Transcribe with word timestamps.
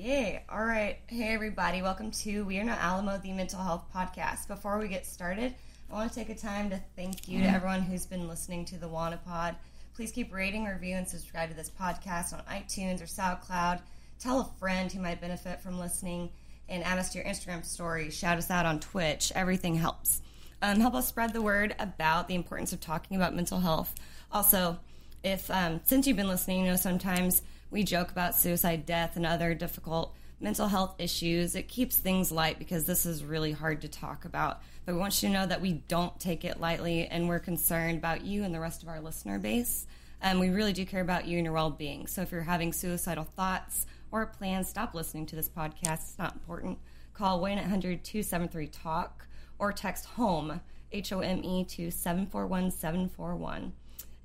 Yay. 0.00 0.42
All 0.48 0.64
right. 0.64 0.96
Hey, 1.08 1.34
everybody. 1.34 1.82
Welcome 1.82 2.10
to 2.10 2.42
We 2.46 2.58
Are 2.58 2.64
Not 2.64 2.78
Alone, 2.82 3.20
the 3.22 3.32
mental 3.32 3.60
health 3.60 3.84
podcast. 3.94 4.48
Before 4.48 4.78
we 4.78 4.88
get 4.88 5.04
started, 5.04 5.54
I 5.90 5.94
want 5.94 6.10
to 6.10 6.18
take 6.18 6.30
a 6.30 6.34
time 6.34 6.70
to 6.70 6.80
thank 6.96 7.28
you 7.28 7.40
to 7.42 7.46
everyone 7.50 7.82
who's 7.82 8.06
been 8.06 8.26
listening 8.26 8.64
to 8.66 8.78
the 8.78 8.88
WannaPod. 8.88 9.56
Please 9.94 10.10
keep 10.10 10.32
rating, 10.32 10.64
review, 10.64 10.96
and 10.96 11.06
subscribe 11.06 11.50
to 11.50 11.54
this 11.54 11.68
podcast 11.68 12.32
on 12.32 12.40
iTunes 12.50 13.02
or 13.02 13.04
SoundCloud. 13.04 13.82
Tell 14.18 14.40
a 14.40 14.48
friend 14.58 14.90
who 14.90 15.02
might 15.02 15.20
benefit 15.20 15.60
from 15.60 15.78
listening 15.78 16.30
and 16.70 16.82
add 16.82 16.98
us 16.98 17.12
to 17.12 17.18
your 17.18 17.26
Instagram 17.26 17.62
story. 17.62 18.08
Shout 18.08 18.38
us 18.38 18.50
out 18.50 18.64
on 18.64 18.80
Twitch. 18.80 19.32
Everything 19.34 19.74
helps. 19.74 20.22
Um, 20.62 20.80
help 20.80 20.94
us 20.94 21.08
spread 21.08 21.34
the 21.34 21.42
word 21.42 21.74
about 21.78 22.26
the 22.26 22.36
importance 22.36 22.72
of 22.72 22.80
talking 22.80 23.18
about 23.18 23.36
mental 23.36 23.60
health. 23.60 23.94
Also, 24.32 24.78
if 25.22 25.50
um, 25.50 25.82
since 25.84 26.06
you've 26.06 26.16
been 26.16 26.26
listening, 26.26 26.60
you 26.60 26.70
know 26.70 26.76
sometimes 26.76 27.42
we 27.70 27.84
joke 27.84 28.10
about 28.10 28.34
suicide, 28.34 28.86
death, 28.86 29.16
and 29.16 29.24
other 29.24 29.54
difficult 29.54 30.14
mental 30.40 30.68
health 30.68 30.94
issues. 30.98 31.54
It 31.54 31.68
keeps 31.68 31.96
things 31.96 32.32
light 32.32 32.58
because 32.58 32.84
this 32.84 33.04
is 33.04 33.24
really 33.24 33.52
hard 33.52 33.82
to 33.82 33.88
talk 33.88 34.24
about. 34.24 34.62
But 34.84 34.94
we 34.94 35.00
want 35.00 35.22
you 35.22 35.28
to 35.28 35.32
know 35.32 35.46
that 35.46 35.60
we 35.60 35.74
don't 35.88 36.18
take 36.18 36.44
it 36.44 36.60
lightly, 36.60 37.06
and 37.06 37.28
we're 37.28 37.38
concerned 37.38 37.98
about 37.98 38.24
you 38.24 38.42
and 38.42 38.54
the 38.54 38.60
rest 38.60 38.82
of 38.82 38.88
our 38.88 39.00
listener 39.00 39.38
base. 39.38 39.86
And 40.22 40.40
we 40.40 40.50
really 40.50 40.72
do 40.72 40.84
care 40.84 41.00
about 41.00 41.26
you 41.26 41.38
and 41.38 41.44
your 41.44 41.54
well 41.54 41.70
being. 41.70 42.06
So 42.06 42.22
if 42.22 42.32
you're 42.32 42.42
having 42.42 42.72
suicidal 42.72 43.24
thoughts 43.24 43.86
or 44.10 44.26
plans, 44.26 44.68
stop 44.68 44.94
listening 44.94 45.26
to 45.26 45.36
this 45.36 45.48
podcast. 45.48 46.00
It's 46.00 46.18
not 46.18 46.34
important. 46.34 46.78
Call 47.14 47.40
1 47.40 47.52
800 47.52 48.04
273 48.04 48.66
TALK 48.68 49.26
or 49.58 49.72
text 49.72 50.06
HOME, 50.06 50.60
H 50.92 51.12
O 51.12 51.20
M 51.20 51.44
E, 51.44 51.64
to 51.64 51.90
741 51.90 52.70
741. 52.70 53.72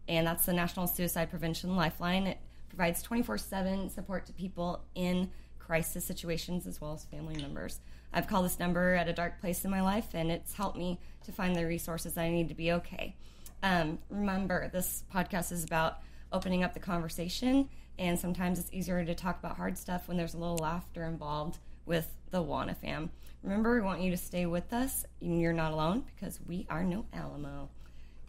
And 0.08 0.28
that's 0.28 0.46
the 0.46 0.54
National 0.54 0.88
Suicide 0.88 1.30
Prevention 1.30 1.76
Lifeline. 1.76 2.36
Provides 2.76 3.02
24 3.04 3.38
7 3.38 3.90
support 3.90 4.26
to 4.26 4.34
people 4.34 4.84
in 4.96 5.32
crisis 5.60 6.04
situations 6.04 6.68
as 6.68 6.82
well 6.82 6.92
as 6.92 7.06
family 7.06 7.38
members. 7.42 7.80
I've 8.12 8.28
called 8.28 8.44
this 8.44 8.60
number 8.60 8.96
at 8.96 9.08
a 9.08 9.14
dark 9.14 9.40
place 9.40 9.64
in 9.64 9.72
my 9.72 9.82
life, 9.82 10.08
and 10.14 10.30
it's 10.30 10.54
helped 10.54 10.78
me 10.78 11.00
to 11.24 11.32
find 11.32 11.56
the 11.56 11.66
resources 11.66 12.18
I 12.18 12.30
need 12.30 12.50
to 12.50 12.54
be 12.54 12.74
okay. 12.74 13.16
Um, 13.64 14.00
remember, 14.10 14.68
this 14.68 15.06
podcast 15.14 15.54
is 15.54 15.64
about 15.64 16.00
opening 16.34 16.66
up 16.66 16.74
the 16.74 16.82
conversation, 16.82 17.70
and 17.98 18.20
sometimes 18.20 18.60
it's 18.60 18.74
easier 18.74 19.06
to 19.06 19.16
talk 19.16 19.40
about 19.40 19.56
hard 19.56 19.78
stuff 19.78 20.10
when 20.10 20.18
there's 20.18 20.34
a 20.34 20.38
little 20.38 20.58
laughter 20.58 21.06
involved 21.06 21.60
with 21.86 22.14
the 22.32 22.42
Wanna 22.42 22.76
fam. 22.76 23.10
Remember, 23.42 23.76
we 23.76 23.82
want 23.82 24.02
you 24.02 24.12
to 24.12 24.18
stay 24.18 24.46
with 24.48 24.74
us, 24.74 25.06
and 25.22 25.40
you're 25.40 25.54
not 25.54 25.72
alone 25.72 26.04
because 26.14 26.42
we 26.46 26.68
are 26.70 26.84
no 26.84 27.06
Alone. 27.14 27.70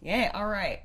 Yeah, 0.01 0.31
all 0.35 0.47
right. 0.47 0.83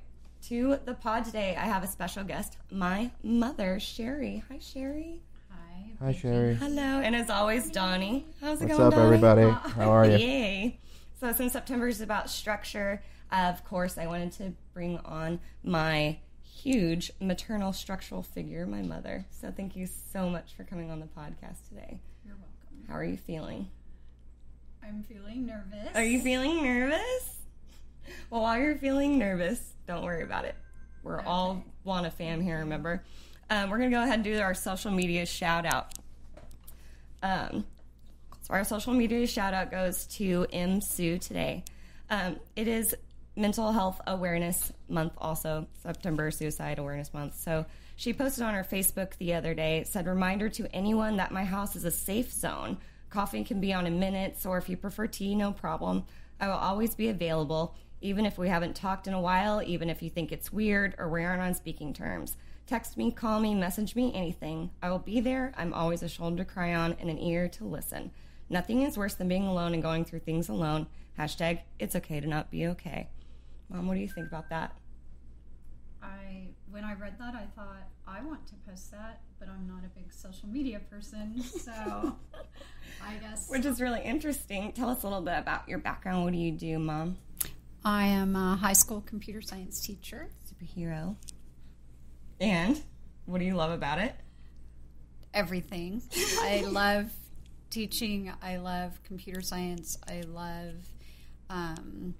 To 0.47 0.79
the 0.85 0.95
pod 0.95 1.25
today, 1.25 1.55
I 1.55 1.65
have 1.65 1.83
a 1.83 1.87
special 1.87 2.23
guest, 2.23 2.57
my 2.71 3.11
mother, 3.23 3.79
Sherry. 3.79 4.43
Hi, 4.49 4.57
Sherry. 4.59 5.21
Hi. 5.51 5.91
Hi, 5.99 6.13
Sherry. 6.13 6.55
Hello, 6.55 6.81
and 6.81 7.15
as 7.15 7.29
always, 7.29 7.69
Donnie. 7.69 8.25
How's 8.41 8.59
it 8.59 8.65
What's 8.65 8.77
going, 8.77 8.87
up, 8.87 8.93
Donnie? 8.95 9.05
everybody? 9.05 9.69
How 9.75 9.91
are 9.91 10.05
you? 10.05 10.17
Yay! 10.17 10.79
So, 11.19 11.31
since 11.33 11.53
September 11.53 11.87
is 11.87 12.01
about 12.01 12.29
structure, 12.29 13.03
of 13.31 13.63
course, 13.65 13.99
I 13.99 14.07
wanted 14.07 14.31
to 14.33 14.53
bring 14.73 14.97
on 14.99 15.39
my 15.63 16.17
huge 16.43 17.11
maternal 17.21 17.71
structural 17.71 18.23
figure, 18.23 18.65
my 18.65 18.81
mother. 18.81 19.27
So, 19.29 19.53
thank 19.55 19.75
you 19.75 19.87
so 20.11 20.27
much 20.27 20.55
for 20.57 20.63
coming 20.63 20.89
on 20.89 20.99
the 20.99 21.05
podcast 21.05 21.67
today. 21.69 21.99
You're 22.25 22.35
welcome. 22.35 22.87
How 22.87 22.95
are 22.95 23.03
you 23.03 23.17
feeling? 23.17 23.67
I'm 24.83 25.03
feeling 25.03 25.45
nervous. 25.45 25.89
Are 25.93 26.03
you 26.03 26.19
feeling 26.19 26.63
nervous? 26.63 27.37
Well, 28.29 28.41
while 28.41 28.59
you're 28.59 28.77
feeling 28.77 29.17
nervous, 29.17 29.73
don't 29.87 30.03
worry 30.03 30.23
about 30.23 30.45
it. 30.45 30.55
We're 31.03 31.21
all 31.21 31.63
Wanna 31.83 32.11
fam 32.11 32.41
here, 32.41 32.59
remember? 32.59 33.03
Um, 33.49 33.69
we're 33.69 33.79
going 33.79 33.89
to 33.89 33.95
go 33.95 34.03
ahead 34.03 34.15
and 34.15 34.23
do 34.23 34.39
our 34.39 34.53
social 34.53 34.91
media 34.91 35.25
shout 35.25 35.65
out. 35.65 35.93
Um, 37.23 37.65
so, 38.41 38.53
our 38.53 38.63
social 38.63 38.93
media 38.93 39.27
shout 39.27 39.53
out 39.53 39.71
goes 39.71 40.05
to 40.17 40.45
M. 40.53 40.79
Sue 40.79 41.17
today. 41.17 41.63
Um, 42.09 42.37
it 42.55 42.67
is 42.67 42.95
Mental 43.35 43.71
Health 43.71 43.99
Awareness 44.07 44.71
Month, 44.87 45.13
also 45.17 45.67
September 45.81 46.31
Suicide 46.31 46.79
Awareness 46.79 47.13
Month. 47.13 47.39
So, 47.39 47.65
she 47.95 48.13
posted 48.13 48.43
on 48.43 48.53
her 48.53 48.63
Facebook 48.63 49.17
the 49.17 49.33
other 49.33 49.53
day, 49.53 49.83
said, 49.85 50.07
Reminder 50.07 50.47
to 50.49 50.73
anyone 50.73 51.17
that 51.17 51.31
my 51.31 51.43
house 51.43 51.75
is 51.75 51.83
a 51.83 51.91
safe 51.91 52.31
zone. 52.31 52.77
Coffee 53.09 53.43
can 53.43 53.59
be 53.59 53.73
on 53.73 53.85
in 53.85 53.99
minutes, 53.99 54.45
or 54.45 54.57
if 54.57 54.69
you 54.69 54.77
prefer 54.77 55.07
tea, 55.07 55.35
no 55.35 55.51
problem. 55.51 56.05
I 56.39 56.47
will 56.47 56.55
always 56.55 56.95
be 56.95 57.09
available, 57.09 57.75
even 58.01 58.25
if 58.25 58.37
we 58.37 58.49
haven't 58.49 58.75
talked 58.75 59.07
in 59.07 59.13
a 59.13 59.21
while, 59.21 59.61
even 59.61 59.89
if 59.89 60.01
you 60.01 60.09
think 60.09 60.31
it's 60.31 60.51
weird 60.51 60.95
or 60.97 61.09
we 61.09 61.23
aren't 61.23 61.41
on 61.41 61.53
speaking 61.53 61.93
terms. 61.93 62.35
Text 62.67 62.97
me, 62.97 63.11
call 63.11 63.39
me, 63.39 63.53
message 63.53 63.95
me, 63.95 64.11
anything. 64.13 64.71
I 64.81 64.89
will 64.89 64.99
be 64.99 65.19
there. 65.19 65.53
I'm 65.57 65.73
always 65.73 66.03
a 66.03 66.09
shoulder 66.09 66.37
to 66.37 66.45
cry 66.45 66.73
on 66.73 66.95
and 66.99 67.09
an 67.09 67.19
ear 67.19 67.47
to 67.49 67.65
listen. 67.65 68.11
Nothing 68.49 68.81
is 68.81 68.97
worse 68.97 69.13
than 69.13 69.27
being 69.27 69.47
alone 69.47 69.73
and 69.73 69.83
going 69.83 70.05
through 70.05 70.19
things 70.19 70.49
alone. 70.49 70.87
Hashtag, 71.17 71.61
it's 71.79 71.95
okay 71.95 72.19
to 72.19 72.27
not 72.27 72.49
be 72.49 72.67
okay. 72.67 73.09
Mom, 73.69 73.87
what 73.87 73.95
do 73.95 74.01
you 74.01 74.07
think 74.07 74.27
about 74.27 74.49
that? 74.49 74.75
I 76.01 76.47
when 76.71 76.83
I 76.83 76.93
read 76.93 77.19
that, 77.19 77.35
I 77.35 77.45
thought 77.55 77.87
I 78.07 78.21
want 78.21 78.47
to 78.47 78.53
post 78.67 78.91
that, 78.91 79.21
but 79.39 79.49
I'm 79.49 79.67
not 79.67 79.83
a 79.85 79.89
big 79.99 80.11
social 80.11 80.47
media 80.47 80.79
person, 80.89 81.41
so 81.41 81.71
I 83.03 83.15
guess 83.21 83.49
Which 83.49 83.65
is 83.65 83.79
really 83.81 84.01
interesting. 84.01 84.71
Tell 84.71 84.89
us 84.89 85.03
a 85.03 85.07
little 85.07 85.21
bit 85.21 85.37
about 85.37 85.67
your 85.67 85.79
background. 85.79 86.23
What 86.23 86.33
do 86.33 86.39
you 86.39 86.51
do, 86.51 86.79
Mom? 86.79 87.17
I 87.83 88.05
am 88.07 88.35
a 88.35 88.55
high 88.55 88.73
school 88.73 89.01
computer 89.01 89.41
science 89.41 89.79
teacher. 89.81 90.29
Superhero. 90.45 91.15
And 92.39 92.81
what 93.25 93.39
do 93.39 93.45
you 93.45 93.55
love 93.55 93.71
about 93.71 93.99
it? 93.99 94.15
Everything. 95.33 96.01
I 96.41 96.63
love 96.69 97.11
teaching. 97.71 98.31
I 98.41 98.57
love 98.57 99.01
computer 99.03 99.41
science. 99.41 99.97
I 100.07 100.21
love. 100.21 100.75
Um, 101.49 102.13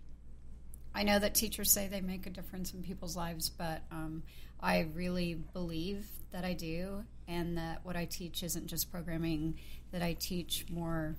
I 0.95 1.03
know 1.03 1.19
that 1.19 1.35
teachers 1.35 1.71
say 1.71 1.87
they 1.87 2.01
make 2.01 2.25
a 2.25 2.31
difference 2.31 2.73
in 2.73 2.81
people's 2.81 3.15
lives, 3.15 3.49
but 3.49 3.83
um, 3.91 4.23
I 4.59 4.87
really 4.93 5.35
believe 5.35 6.05
that 6.31 6.43
I 6.43 6.53
do, 6.53 7.03
and 7.27 7.57
that 7.57 7.85
what 7.85 7.95
I 7.95 8.05
teach 8.05 8.43
isn't 8.43 8.67
just 8.67 8.91
programming, 8.91 9.59
that 9.91 10.01
I 10.01 10.13
teach 10.13 10.65
more 10.69 11.15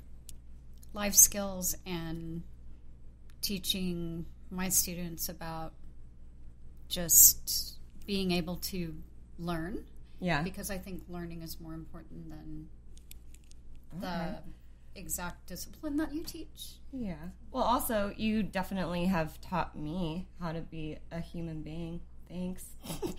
life 0.93 1.15
skills 1.15 1.75
and 1.87 2.43
teaching 3.43 4.25
my 4.51 4.69
students 4.69 5.29
about 5.29 5.73
just 6.89 7.77
being 8.07 8.31
able 8.33 8.57
to 8.57 8.95
learn 9.39 9.85
Yeah. 10.21 10.43
because 10.43 10.71
I 10.71 10.79
think 10.79 11.03
learning 11.09 11.43
is 11.43 11.61
more 11.61 11.75
important 11.75 12.29
than 12.31 12.69
Okay. 13.97 14.01
the 14.95 15.01
exact 15.01 15.47
discipline 15.47 15.97
that 15.99 16.13
you 16.15 16.23
teach. 16.23 16.75
Yeah. 16.93 17.17
Well, 17.51 17.65
also, 17.65 18.13
you 18.17 18.43
definitely 18.43 19.07
have 19.07 19.41
taught 19.41 19.77
me 19.77 20.29
how 20.41 20.53
to 20.53 20.61
be 20.61 20.99
a 21.11 21.21
human 21.21 21.63
being. 21.63 22.01
Thanks. 22.29 22.65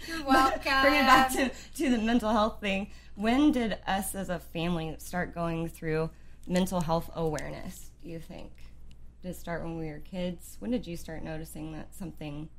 You're 0.08 0.24
welcome. 0.26 0.62
Bring 0.82 0.96
it 0.96 1.06
back 1.06 1.32
to, 1.34 1.50
to 1.76 1.90
the 1.92 2.00
mental 2.00 2.32
health 2.32 2.60
thing. 2.60 2.90
When 3.16 3.52
did 3.52 3.78
us 3.86 4.16
as 4.16 4.30
a 4.30 4.40
family 4.40 4.96
start 4.98 5.36
going 5.36 5.68
through 5.68 6.10
mental 6.48 6.82
health 6.82 7.10
awareness, 7.16 7.92
do 8.02 8.10
you 8.10 8.20
think? 8.20 8.52
It 9.24 9.36
start 9.36 9.64
when 9.64 9.78
we 9.78 9.88
were 9.88 10.00
kids? 10.00 10.58
When 10.60 10.72
did 10.72 10.86
you 10.86 10.98
start 10.98 11.24
noticing 11.24 11.72
that 11.74 11.96
something 11.96 12.50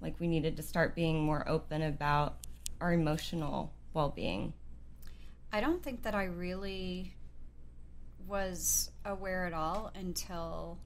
like 0.00 0.18
we 0.18 0.28
needed 0.28 0.56
to 0.56 0.62
start 0.62 0.94
being 0.94 1.22
more 1.22 1.46
open 1.46 1.82
about 1.82 2.38
our 2.80 2.92
emotional 2.92 3.72
well 3.92 4.08
being? 4.08 4.54
I 5.52 5.60
don't 5.60 5.82
think 5.82 6.02
that 6.04 6.14
I 6.14 6.24
really 6.24 7.14
was 8.26 8.90
aware 9.04 9.44
at 9.46 9.52
all 9.52 9.90
until 9.94 10.78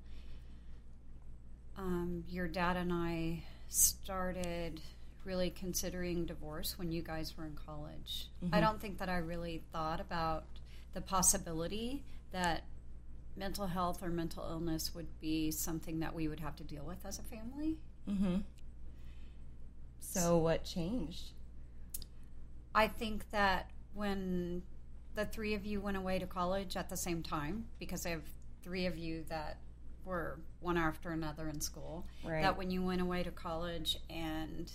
um, 1.77 2.25
your 2.29 2.49
dad 2.49 2.77
and 2.77 2.93
I 2.93 3.43
started 3.69 4.81
really 5.25 5.51
considering 5.51 6.27
divorce 6.27 6.79
when 6.79 6.91
you 6.93 7.03
guys 7.03 7.37
were 7.37 7.45
in 7.45 7.57
college. 7.67 8.29
I 8.53 8.61
don't 8.61 8.81
think 8.81 8.99
that 8.99 9.09
I 9.09 9.19
really 9.19 9.63
thought 9.73 10.01
about 10.01 10.45
the 10.93 11.01
possibility 11.01 12.03
that 12.33 12.65
mental 13.37 13.67
health 13.67 14.03
or 14.03 14.09
mental 14.09 14.45
illness 14.49 14.95
would 14.95 15.21
be 15.21 15.51
something 15.51 16.01
that 16.01 16.15
we 16.15 16.29
would 16.29 16.41
have 16.41 16.57
to 16.57 16.65
deal 16.65 16.85
with 16.85 17.05
as 17.05 17.19
a 17.19 17.23
family. 17.23 17.77
Mm-hmm. 18.09 18.37
So, 20.01 20.39
what 20.39 20.65
changed? 20.65 21.33
I 22.75 22.89
think 22.89 23.31
that 23.31 23.71
when 23.95 24.63
the 25.15 25.25
three 25.25 25.55
of 25.55 25.65
you 25.65 25.81
went 25.81 25.97
away 25.97 26.19
to 26.19 26.27
college 26.27 26.77
at 26.77 26.89
the 26.89 26.97
same 26.97 27.23
time, 27.23 27.67
because 27.79 28.05
I 28.05 28.11
have 28.11 28.23
three 28.63 28.87
of 28.87 28.97
you 28.99 29.25
that 29.29 29.59
were 30.05 30.41
one 30.61 30.77
after 30.77 31.11
another 31.11 31.49
in 31.49 31.61
school, 31.61 32.07
Right. 32.25 32.43
that 32.43 32.59
when 32.59 32.71
you 32.71 32.83
went 32.83 33.01
away 33.01 33.23
to 33.23 33.31
college 33.31 33.99
and 34.11 34.71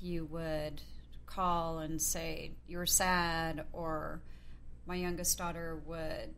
you 0.00 0.24
would 0.26 0.80
call 1.26 1.78
and 1.78 2.00
say 2.02 2.52
you 2.66 2.78
were 2.78 2.86
sad, 2.86 3.64
or 3.72 4.20
my 4.86 4.96
youngest 4.96 5.38
daughter 5.38 5.80
would. 5.86 6.34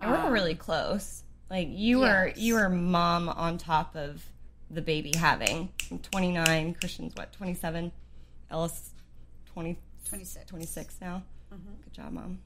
And 0.00 0.10
we're 0.10 0.16
um, 0.18 0.32
really 0.32 0.54
close. 0.54 1.22
Like 1.50 1.68
you 1.70 2.00
were, 2.00 2.28
Yes. 2.28 2.38
you 2.38 2.54
were 2.54 2.68
mom 2.68 3.28
on 3.28 3.58
top 3.58 3.96
of 3.96 4.24
the 4.70 4.82
baby 4.82 5.12
having. 5.16 5.70
I'm 5.90 5.98
29. 5.98 6.74
Christian's 6.74 7.14
what? 7.16 7.32
27. 7.32 7.90
Ellis, 8.50 8.90
20, 9.54 9.78
26. 10.08 10.44
26 10.46 10.96
now. 11.00 11.22
Mhm. 11.52 11.82
Good 11.84 11.92
job, 11.94 12.12
mom. 12.12 12.38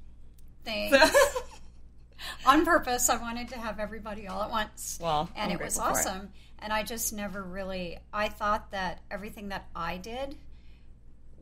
Thanks. 0.65 0.97
On 2.47 2.65
purpose, 2.65 3.09
I 3.09 3.17
wanted 3.17 3.49
to 3.49 3.59
have 3.59 3.81
everybody 3.81 4.29
all 4.29 4.43
at 4.43 4.51
once. 4.51 4.99
Well, 5.03 5.29
and 5.35 5.53
I'm 5.53 5.59
it 5.59 5.65
was 5.65 5.77
for 5.77 5.83
it. 5.83 5.91
awesome. 5.91 6.31
And 6.61 6.73
I 6.73 6.85
just 6.85 7.13
never 7.13 7.43
really. 7.43 7.99
I 8.13 8.29
thought 8.29 8.71
that 8.71 9.01
everything 9.11 9.49
that 9.49 9.67
I 9.75 9.97
did 9.97 10.37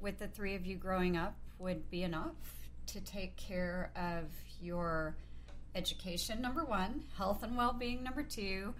with 0.01 0.19
the 0.19 0.27
three 0.29 0.55
of 0.55 0.65
you 0.65 0.77
growing 0.77 1.19
up 1.19 1.35
would 1.59 1.91
be 1.91 2.03
enough 2.03 2.33
to 2.87 3.01
take 3.03 3.37
care 3.37 3.91
of 3.95 4.25
your 4.63 5.15
education. 5.75 6.41
Number 6.41 6.65
one, 6.65 7.05
health 7.17 7.43
and 7.43 7.57
well-being. 7.57 8.03
Number 8.03 8.23
two, 8.23 8.75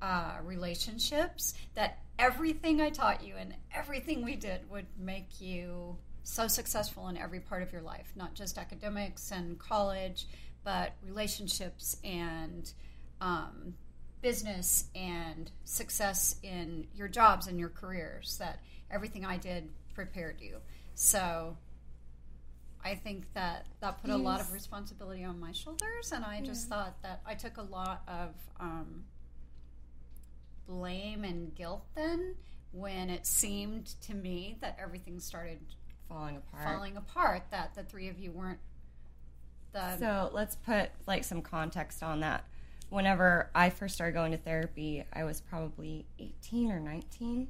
uh, 0.00 0.36
relationships. 0.44 1.54
That 1.74 1.98
everything 2.18 2.80
I 2.80 2.90
taught 2.90 3.24
you 3.24 3.34
and 3.36 3.54
everything 3.74 4.24
we 4.24 4.36
did 4.36 4.68
would 4.70 4.86
make 4.98 5.40
you 5.40 5.96
so 6.24 6.46
successful 6.46 7.08
in 7.08 7.16
every 7.16 7.40
part 7.40 7.62
of 7.62 7.72
your 7.72 7.82
life, 7.82 8.12
not 8.14 8.34
just 8.34 8.58
academics 8.58 9.30
and 9.30 9.58
college, 9.58 10.26
but 10.64 10.92
relationships 11.04 11.96
and 12.04 12.72
um, 13.20 13.74
business 14.20 14.84
and 14.94 15.50
success 15.64 16.36
in 16.42 16.86
your 16.94 17.08
jobs 17.08 17.46
and 17.48 17.58
your 17.58 17.70
careers. 17.70 18.36
That 18.38 18.60
everything 18.90 19.24
I 19.24 19.36
did 19.36 19.68
prepared 19.94 20.40
you. 20.40 20.58
So 20.94 21.56
I 22.84 22.94
think 22.96 23.32
that 23.34 23.66
that 23.80 24.02
put 24.02 24.10
a 24.10 24.16
lot 24.16 24.40
of 24.40 24.52
responsibility 24.52 25.24
on 25.24 25.38
my 25.38 25.52
shoulders, 25.52 26.12
and 26.12 26.24
I 26.24 26.40
just 26.40 26.68
thought 26.68 27.00
that 27.02 27.20
I 27.24 27.34
took 27.34 27.56
a 27.56 27.62
lot 27.62 28.02
of 28.08 28.34
um, 28.58 29.04
blame 30.66 31.24
and 31.24 31.54
guilt 31.54 31.84
then 31.94 32.34
when 32.72 33.10
it 33.10 33.26
seemed 33.26 33.86
to 34.02 34.14
me 34.14 34.56
that 34.60 34.78
everything 34.82 35.20
started 35.20 35.60
falling 36.08 36.36
apart. 36.36 36.64
falling 36.64 36.96
apart. 36.96 37.42
That 37.50 37.74
the 37.74 37.84
three 37.84 38.08
of 38.08 38.18
you 38.18 38.32
weren't 38.32 38.58
the 39.72 39.96
So 39.98 40.30
let's 40.32 40.56
put 40.56 40.90
like 41.06 41.24
some 41.24 41.42
context 41.42 42.02
on 42.02 42.20
that. 42.20 42.44
Whenever 42.88 43.50
I 43.54 43.70
first 43.70 43.94
started 43.94 44.12
going 44.12 44.32
to 44.32 44.38
therapy, 44.38 45.04
I 45.12 45.24
was 45.24 45.40
probably 45.40 46.06
18 46.18 46.70
or 46.70 46.80
19. 46.80 47.48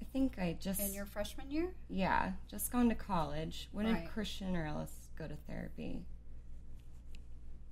I 0.00 0.04
think 0.12 0.38
I 0.38 0.56
just 0.60 0.80
in 0.80 0.92
your 0.92 1.06
freshman 1.06 1.50
year. 1.50 1.74
yeah, 1.88 2.32
just 2.50 2.70
gone 2.70 2.88
to 2.88 2.94
college. 2.94 3.68
When 3.72 3.86
Right. 3.86 4.02
did 4.04 4.10
Christian 4.12 4.56
or 4.56 4.66
Ellis 4.66 4.92
go 5.16 5.26
to 5.26 5.36
therapy? 5.48 6.04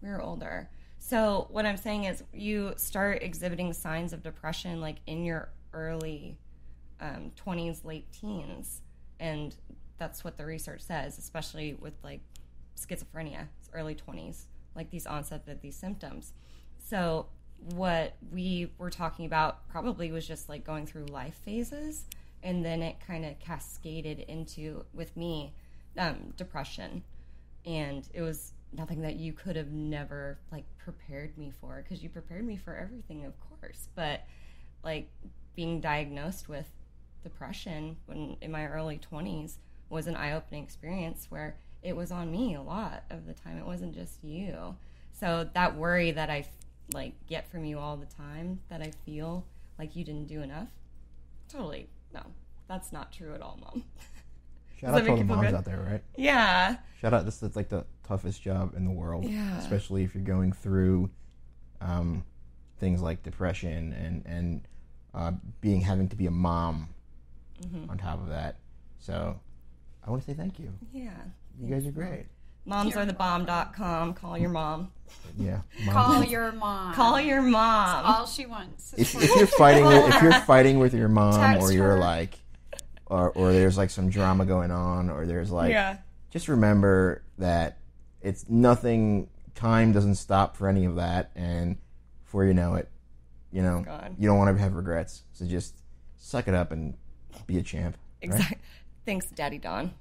We 0.03 0.09
were 0.09 0.21
older. 0.21 0.71
So 0.99 1.47
what 1.51 1.67
I'm 1.67 1.77
saying 1.77 2.05
is, 2.05 2.23
you 2.33 2.75
start 2.77 3.23
exhibiting 3.23 3.73
signs 3.73 4.13
of 4.13 4.23
depression 4.23 4.81
like 4.81 4.97
in 5.07 5.25
your 5.25 5.51
early 5.73 6.39
um, 7.01 7.33
20s, 7.37 7.85
late 7.85 8.11
teens, 8.13 8.81
and 9.21 9.55
that's 9.99 10.25
what 10.25 10.37
the 10.37 10.45
research 10.47 10.81
says, 10.81 11.19
especially 11.19 11.75
with 11.75 11.95
like 12.03 12.21
schizophrenia, 12.77 13.49
it's 13.61 13.71
early 13.73 13.95
20s, 13.95 14.47
like 14.75 14.91
these 14.91 15.07
onset 15.07 15.47
of 15.49 15.61
these 15.61 15.77
symptoms. 15.77 16.33
So 16.79 17.27
what 17.73 18.15
we 18.33 18.71
were 18.79 18.91
talking 18.91 19.27
about 19.27 19.67
probably 19.69 20.13
was 20.13 20.27
just 20.27 20.49
like 20.49 20.65
going 20.65 20.87
through 20.87 21.07
life 21.07 21.41
phases, 21.45 22.05
and 22.43 22.65
then 22.65 22.83
it 22.83 22.97
kind 23.07 23.25
of 23.25 23.39
cascaded 23.39 24.21
into 24.21 24.85
with 24.93 25.17
me 25.17 25.55
um, 25.97 26.35
depression, 26.37 27.03
and 27.65 28.09
it 28.13 28.23
was 28.23 28.53
nothing 28.73 29.03
that 29.03 29.17
you 29.17 29.33
could 29.33 29.57
have 29.57 29.71
never 29.71 30.39
like 30.53 30.65
prepared 30.79 31.37
me 31.39 31.53
for 31.61 31.83
because 31.83 32.03
you 32.03 32.09
prepared 32.09 32.45
me 32.45 32.57
for 32.57 32.77
everything, 32.77 33.25
of 33.25 33.35
course, 33.41 33.89
but 33.95 34.25
like 34.83 35.09
being 35.55 35.81
diagnosed 35.81 36.49
with 36.49 36.69
depression 37.23 37.97
when 38.07 38.37
in 38.41 38.51
my 38.51 38.67
early 38.67 39.01
20s 39.13 39.55
was 39.89 40.07
an 40.07 40.17
eye-opening 40.17 40.63
experience 40.63 41.27
where 41.31 41.57
it 41.83 41.95
was 41.97 42.11
on 42.11 42.31
me 42.31 42.55
a 42.55 42.63
lot 42.63 43.05
of 43.11 43.27
the 43.27 43.33
time. 43.33 43.59
It 43.59 43.67
wasn't 43.67 43.95
just 43.95 44.23
you. 44.23 44.75
So 45.13 45.49
that 45.55 45.77
worry 45.77 46.11
that 46.11 46.29
i 46.29 46.45
like 46.93 47.13
get 47.27 47.49
from 47.51 47.65
you 47.65 47.79
all 47.79 47.97
the 47.97 48.07
time 48.07 48.61
that 48.69 48.83
i 48.83 48.91
feel 49.07 49.45
like 49.79 49.97
you 49.97 50.05
didn't 50.05 50.27
do 50.27 50.43
enough 50.43 50.69
totally 51.49 51.89
no 52.13 52.21
that's 52.69 52.93
not 52.93 53.13
true 53.13 53.35
at 53.35 53.41
all 53.41 53.59
mom 53.63 53.85
Shout 54.81 54.95
out 54.95 55.05
to 55.05 55.11
all 55.13 55.17
the 55.17 55.25
moms 55.25 55.47
good? 55.47 55.55
out 55.55 55.65
there, 55.65 55.87
right? 55.89 56.03
yeah 56.17 56.77
Shout 57.01 57.15
out. 57.15 57.25
This 57.25 57.43
is 57.43 57.55
like 57.55 57.69
the 57.69 57.85
toughest 58.07 58.43
job 58.43 58.75
in 58.77 58.85
the 58.85 58.91
world, 58.91 59.25
Yeah. 59.25 59.57
especially 59.59 60.03
if 60.05 60.15
you're 60.15 60.25
going 60.25 60.53
through 60.53 61.11
um, 61.81 62.25
things 62.81 63.01
like 63.01 63.23
depression 63.23 63.93
and 63.93 64.23
and 64.27 64.69
uh, 65.15 65.33
being 65.61 65.81
having 65.81 66.09
to 66.09 66.17
be 66.17 66.27
a 66.27 66.31
mom 66.31 66.89
Mm-hmm. 67.63 67.89
on 67.89 67.99
top 67.99 68.21
of 68.21 68.29
that. 68.31 68.57
So 68.99 69.39
I 70.05 70.11
want 70.11 70.23
to 70.25 70.31
say 70.31 70.35
thank 70.37 70.59
you. 70.59 70.73
yeah 70.93 71.13
You 71.59 71.73
guys 71.73 71.87
are 71.87 71.93
great. 71.93 72.27
Moms 72.67 72.97
are 72.97 73.05
the 73.05 73.13
bomb.com 73.13 74.15
call 74.15 74.39
your 74.39 74.51
mom 74.51 74.91
Yeah. 75.39 75.61
Mom. 75.87 75.95
Call 75.95 76.25
your 76.25 76.53
mom. 76.53 76.95
call 76.95 77.21
your 77.21 77.43
mom 77.43 78.05
all 78.07 78.27
she 78.27 78.47
wants. 78.47 78.95
if, 78.97 79.15
if 79.15 79.25
you. 79.29 79.37
you're 79.37 79.47
fighting 79.47 79.85
with, 79.85 80.15
if 80.15 80.23
you're 80.23 80.33
fighting 80.41 80.79
with 80.79 80.95
your 80.95 81.09
mom 81.09 81.35
Text 81.41 81.63
or 81.63 81.73
you're 81.73 81.93
her. 81.93 81.99
like 81.99 82.39
or, 83.07 83.31
or 83.31 83.53
there's 83.53 83.77
like 83.77 83.91
some 83.91 84.09
drama 84.11 84.45
going 84.47 84.71
on 84.71 85.11
or 85.11 85.27
there's 85.27 85.51
like 85.51 85.71
yeah 85.71 85.99
just 86.31 86.49
remember 86.49 87.23
that 87.39 87.79
it's 88.23 88.49
nothing 88.49 89.29
time 89.55 89.93
doesn't 89.93 90.17
stop 90.17 90.57
for 90.57 90.69
any 90.69 90.85
of 90.85 90.97
that 90.97 91.31
and 91.37 91.77
before 92.25 92.45
you 92.45 92.55
know 92.55 92.75
it 92.75 92.89
you 93.53 93.63
know 93.63 93.83
God. 93.85 94.17
you 94.19 94.27
don't 94.27 94.39
want 94.39 94.55
to 94.57 94.61
have 94.63 94.75
regrets 94.75 95.23
so 95.33 95.45
just 95.45 95.77
suck 96.17 96.49
it 96.49 96.55
up 96.55 96.73
and 96.73 96.95
be 97.47 97.59
a 97.59 97.63
champ 97.63 97.97
right? 98.23 98.33
exactly 98.33 98.59
thanks 99.05 99.27
daddy 99.27 99.59
don 99.59 99.93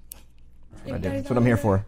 that's 0.72 0.86
what, 0.86 0.96
I 0.96 0.98
do. 0.98 1.10
That's 1.10 1.30
what 1.30 1.38
i'm 1.38 1.46
here 1.46 1.58
for 1.58 1.86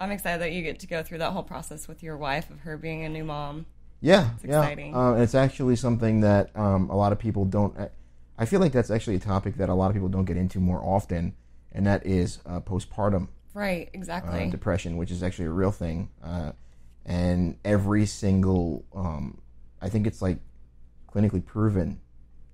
I'm 0.00 0.10
excited 0.10 0.40
that 0.42 0.52
you 0.52 0.62
get 0.62 0.80
to 0.80 0.86
go 0.86 1.02
through 1.02 1.18
that 1.18 1.32
whole 1.32 1.42
process 1.42 1.86
with 1.88 2.02
your 2.02 2.16
wife 2.16 2.50
of 2.50 2.60
her 2.60 2.76
being 2.76 3.04
a 3.04 3.08
new 3.08 3.24
mom. 3.24 3.66
yeah 4.00 4.30
It's 4.36 4.44
yeah 4.44 4.60
exciting. 4.62 4.94
Uh, 4.94 5.12
it's 5.14 5.34
actually 5.34 5.76
something 5.76 6.20
that 6.20 6.50
um, 6.56 6.90
a 6.90 6.96
lot 6.96 7.12
of 7.12 7.18
people 7.18 7.44
don't 7.44 7.78
I- 7.78 7.90
i 8.36 8.44
feel 8.44 8.58
like 8.60 8.72
that's 8.72 8.90
actually 8.90 9.14
a 9.16 9.20
topic 9.20 9.54
that 9.58 9.68
a 9.68 9.74
lot 9.74 9.86
of 9.90 9.94
people 9.94 10.08
don't 10.08 10.24
get 10.24 10.36
into 10.36 10.58
more 10.58 10.82
often 10.82 11.34
and 11.72 11.86
that 11.86 12.04
is 12.04 12.38
uh, 12.46 12.60
postpartum 12.60 13.28
Right, 13.54 13.86
uh, 13.86 13.90
exactly. 13.94 14.50
depression, 14.50 14.96
which 14.96 15.12
is 15.12 15.22
actually 15.22 15.44
a 15.46 15.50
real 15.52 15.70
thing. 15.70 16.08
Uh, 16.20 16.50
and 17.06 17.56
every 17.64 18.04
single, 18.04 18.84
um, 18.92 19.38
I 19.80 19.88
think 19.88 20.08
it's 20.08 20.20
like 20.20 20.38
clinically 21.12 21.44
proven 21.44 22.00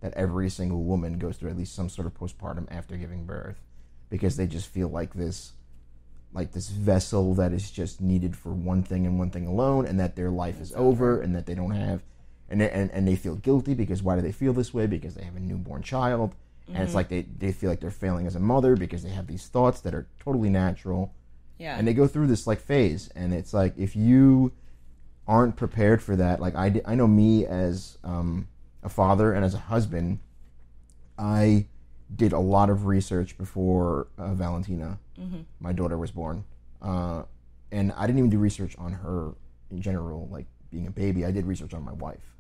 that 0.02 0.12
every 0.14 0.50
single 0.50 0.82
woman 0.84 1.19
goes 1.19 1.38
through 1.38 1.48
at 1.50 1.56
least 1.56 1.75
some 1.75 1.88
sort 1.88 2.06
of 2.06 2.12
postpartum 2.12 2.66
after 2.70 2.98
giving 2.98 3.25
birth 3.25 3.62
because 4.10 4.37
they 4.37 4.46
just 4.46 4.69
feel 4.69 4.88
like 4.88 5.14
this 5.14 5.52
like 6.32 6.52
this 6.52 6.68
vessel 6.68 7.34
that 7.34 7.52
is 7.52 7.70
just 7.70 8.00
needed 8.00 8.37
for 8.37 8.52
one 8.52 8.82
thing 8.82 9.06
and 9.06 9.18
one 9.18 9.30
thing 9.30 9.46
alone 9.46 9.87
and 9.87 9.99
that 9.99 10.14
their 10.16 10.30
life 10.30 10.60
is 10.60 10.72
over 10.76 11.20
and 11.20 11.34
that 11.34 11.46
they 11.46 11.54
don't 11.54 11.72
have 11.72 12.02
and 12.49 12.60
they, 12.60 12.70
and, 12.70 12.90
and 12.92 13.06
they 13.06 13.16
feel 13.16 13.37
guilty 13.37 13.75
because 13.75 14.02
why 14.02 14.16
do 14.16 14.22
they 14.22 14.32
feel 14.32 14.52
this 14.52 14.72
way? 14.75 14.87
Because 14.87 15.14
they 15.14 15.25
have 15.25 15.37
a 15.37 15.40
newborn 15.40 15.82
child. 15.82 16.34
And 16.72 16.84
it's 16.84 16.94
like 16.94 17.08
they, 17.08 17.22
they 17.22 17.50
feel 17.50 17.68
like 17.68 17.80
they're 17.80 17.90
failing 17.90 18.28
as 18.28 18.37
a 18.37 18.40
mother 18.40 18.76
because 18.76 19.02
they 19.02 19.08
have 19.08 19.26
these 19.26 19.49
thoughts 19.49 19.80
that 19.80 19.92
are 19.92 20.06
totally 20.20 20.50
natural. 20.50 21.12
Yeah. 21.58 21.76
and 21.76 21.87
they 21.87 21.92
go 21.92 22.06
through 22.06 22.28
this 22.28 22.46
like 22.46 22.60
phase. 22.60 23.10
And 23.16 23.34
it's 23.34 23.52
like 23.52 23.76
if 23.76 23.96
you 23.96 24.52
aren't 25.30 25.54
prepared 25.54 26.02
for 26.02 26.16
that 26.16 26.40
like 26.40 26.56
i, 26.56 26.82
I 26.84 26.96
know 26.96 27.06
me 27.06 27.46
as 27.46 27.99
um, 28.02 28.49
a 28.82 28.88
father 28.88 29.32
and 29.32 29.44
as 29.44 29.54
a 29.54 29.58
husband 29.58 30.18
i 31.16 31.66
did 32.17 32.33
a 32.33 32.38
lot 32.38 32.71
of 32.71 32.87
research 32.87 33.37
before 33.38 34.09
uh, 34.19 34.35
valentina 34.35 34.99
my 35.61 35.73
daughter 35.73 35.99
was 35.99 36.11
born. 36.11 36.45
Uh, 36.83 37.23
and 37.73 37.93
i 37.97 38.07
didn't 38.07 38.19
even 38.19 38.31
do 38.31 38.38
research 38.38 38.75
on 38.79 38.93
her 38.93 39.33
in 39.71 39.81
general 39.83 40.29
like 40.31 40.47
being 40.71 40.87
a 40.87 40.90
baby. 40.90 41.25
I 41.25 41.31
did 41.33 41.47
research 41.47 41.75
on 41.75 41.83
my 41.85 41.93
wife 41.93 42.37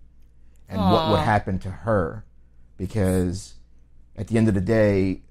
and 0.68 0.80
what 0.80 1.10
would 1.10 1.18
happen 1.20 1.58
to 1.60 1.70
her 1.70 2.24
because 2.76 3.54
at 4.16 4.28
the 4.28 4.38
end 4.38 4.46
of 4.48 4.54
the 4.54 4.60
day 4.60 5.22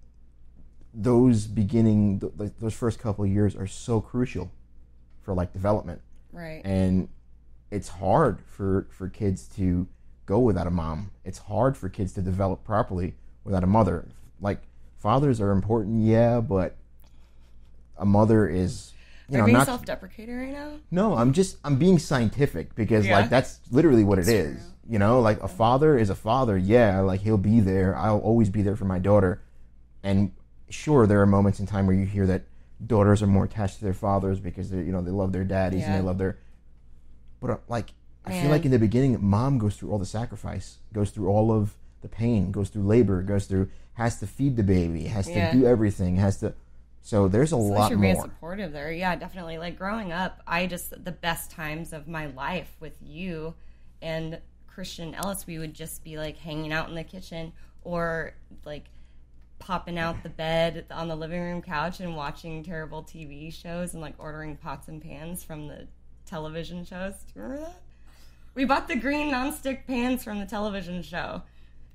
those 0.93 1.47
beginning 1.47 2.19
th- 2.19 2.33
th- 2.37 2.51
those 2.59 2.73
first 2.73 2.99
couple 2.99 3.23
of 3.25 3.31
years 3.31 3.55
are 3.55 3.67
so 3.67 4.01
crucial 4.01 4.51
for 5.21 5.33
like 5.33 5.53
development. 5.53 6.01
Right. 6.31 6.61
and 6.63 7.09
it's 7.71 7.87
hard 7.89 8.41
for 8.45 8.87
for 8.91 9.07
kids 9.09 9.47
to 9.57 9.87
go 10.25 10.39
without 10.39 10.67
a 10.67 10.71
mom. 10.71 11.11
It's 11.25 11.39
hard 11.39 11.75
for 11.77 11.89
kids 11.89 12.13
to 12.13 12.21
develop 12.21 12.63
properly 12.63 13.15
without 13.43 13.63
a 13.63 13.67
mother 13.67 14.05
like 14.41 14.61
fathers 14.97 15.39
are 15.41 15.51
important 15.51 16.03
yeah 16.03 16.39
but 16.39 16.75
a 17.97 18.05
mother 18.05 18.47
is 18.47 18.93
you 19.29 19.35
Are 19.35 19.41
know 19.41 19.45
you 19.47 19.53
being 19.53 19.65
self-deprecating 19.65 20.35
right 20.37 20.53
now? 20.53 20.71
no 20.91 21.15
i'm 21.15 21.33
just 21.33 21.57
i'm 21.63 21.77
being 21.77 21.99
scientific 21.99 22.75
because 22.75 23.05
Yeah. 23.05 23.19
like 23.19 23.29
that's 23.29 23.59
literally 23.71 24.03
what 24.03 24.19
it 24.19 24.27
is 24.27 24.61
you 24.89 24.99
know 24.99 25.19
like 25.21 25.41
a 25.43 25.47
father 25.47 25.97
is 25.97 26.09
a 26.09 26.15
father 26.15 26.57
yeah 26.57 26.99
like 27.01 27.21
he'll 27.21 27.37
be 27.37 27.59
there 27.59 27.95
i'll 27.95 28.19
always 28.19 28.49
be 28.49 28.61
there 28.61 28.75
for 28.75 28.85
my 28.85 28.99
daughter 28.99 29.41
and 30.03 30.31
sure 30.69 31.05
there 31.07 31.21
are 31.21 31.25
moments 31.27 31.59
in 31.59 31.65
time 31.65 31.85
where 31.87 31.95
you 31.95 32.05
hear 32.05 32.25
that 32.25 32.43
daughters 32.85 33.21
are 33.21 33.27
more 33.27 33.43
attached 33.45 33.77
to 33.79 33.83
their 33.83 33.93
fathers 33.93 34.39
because 34.39 34.69
they 34.71 34.77
you 34.77 34.91
know 34.91 35.01
they 35.01 35.11
love 35.11 35.31
their 35.31 35.43
daddies 35.43 35.85
and 35.85 35.95
they 35.95 36.01
love 36.01 36.17
their 36.17 36.37
but 37.39 37.49
uh, 37.51 37.57
like 37.67 37.93
i 38.25 38.29
Man. 38.29 38.41
feel 38.41 38.49
like 38.49 38.65
in 38.65 38.71
the 38.71 38.79
beginning 38.79 39.17
mom 39.23 39.57
goes 39.57 39.75
through 39.75 39.91
all 39.91 39.99
the 39.99 40.05
sacrifice 40.05 40.77
goes 40.93 41.11
through 41.11 41.27
all 41.27 41.51
of 41.51 41.75
the 42.01 42.07
pain 42.07 42.51
goes 42.51 42.69
through 42.69 42.83
labor 42.83 43.21
goes 43.21 43.45
through 43.45 43.69
has 43.99 44.19
to 44.19 44.27
feed 44.27 44.55
the 44.55 44.63
baby 44.63 45.03
has 45.05 45.29
Yeah. 45.29 45.51
to 45.51 45.57
do 45.57 45.65
everything 45.67 46.15
has 46.17 46.37
to 46.39 46.53
So 47.01 47.27
there's 47.27 47.53
a 47.53 47.55
At 47.55 47.61
least 47.61 47.73
lot 47.73 47.89
you're 47.91 47.99
being 47.99 48.13
more. 48.15 48.23
supportive 48.23 48.71
there. 48.73 48.91
Yeah, 48.91 49.15
definitely. 49.15 49.57
Like 49.57 49.77
growing 49.77 50.11
up, 50.11 50.41
I 50.45 50.67
just 50.67 51.03
the 51.03 51.11
best 51.13 51.49
times 51.51 51.93
of 51.93 52.07
my 52.07 52.25
life 52.27 52.69
with 52.79 52.97
you 53.01 53.55
and 54.01 54.39
Christian 54.67 55.15
Ellis, 55.15 55.47
we 55.47 55.57
would 55.59 55.73
just 55.73 56.03
be 56.03 56.17
like 56.17 56.37
hanging 56.37 56.71
out 56.73 56.89
in 56.89 56.95
the 56.95 57.03
kitchen 57.05 57.53
or 57.83 58.33
like 58.65 58.85
popping 59.59 59.97
out 59.97 60.23
the 60.23 60.29
bed 60.29 60.85
on 60.91 61.07
the 61.07 61.15
living 61.15 61.41
room 61.41 61.61
couch 61.61 61.99
and 61.99 62.15
watching 62.15 62.63
terrible 62.63 63.03
TV 63.03 63.51
shows 63.51 63.93
and 63.93 64.01
like 64.01 64.15
ordering 64.19 64.55
pots 64.57 64.87
and 64.89 65.01
pans 65.01 65.43
from 65.43 65.67
the 65.67 65.87
television 66.25 66.83
shows. 66.85 67.13
Do 67.33 67.39
you 67.39 67.41
remember 67.43 67.65
that? 67.65 67.81
We 68.55 68.65
bought 68.65 68.87
the 68.87 68.95
green 68.95 69.31
nonstick 69.31 69.85
pans 69.87 70.23
from 70.23 70.39
the 70.39 70.45
television 70.45 71.01
show. 71.01 71.43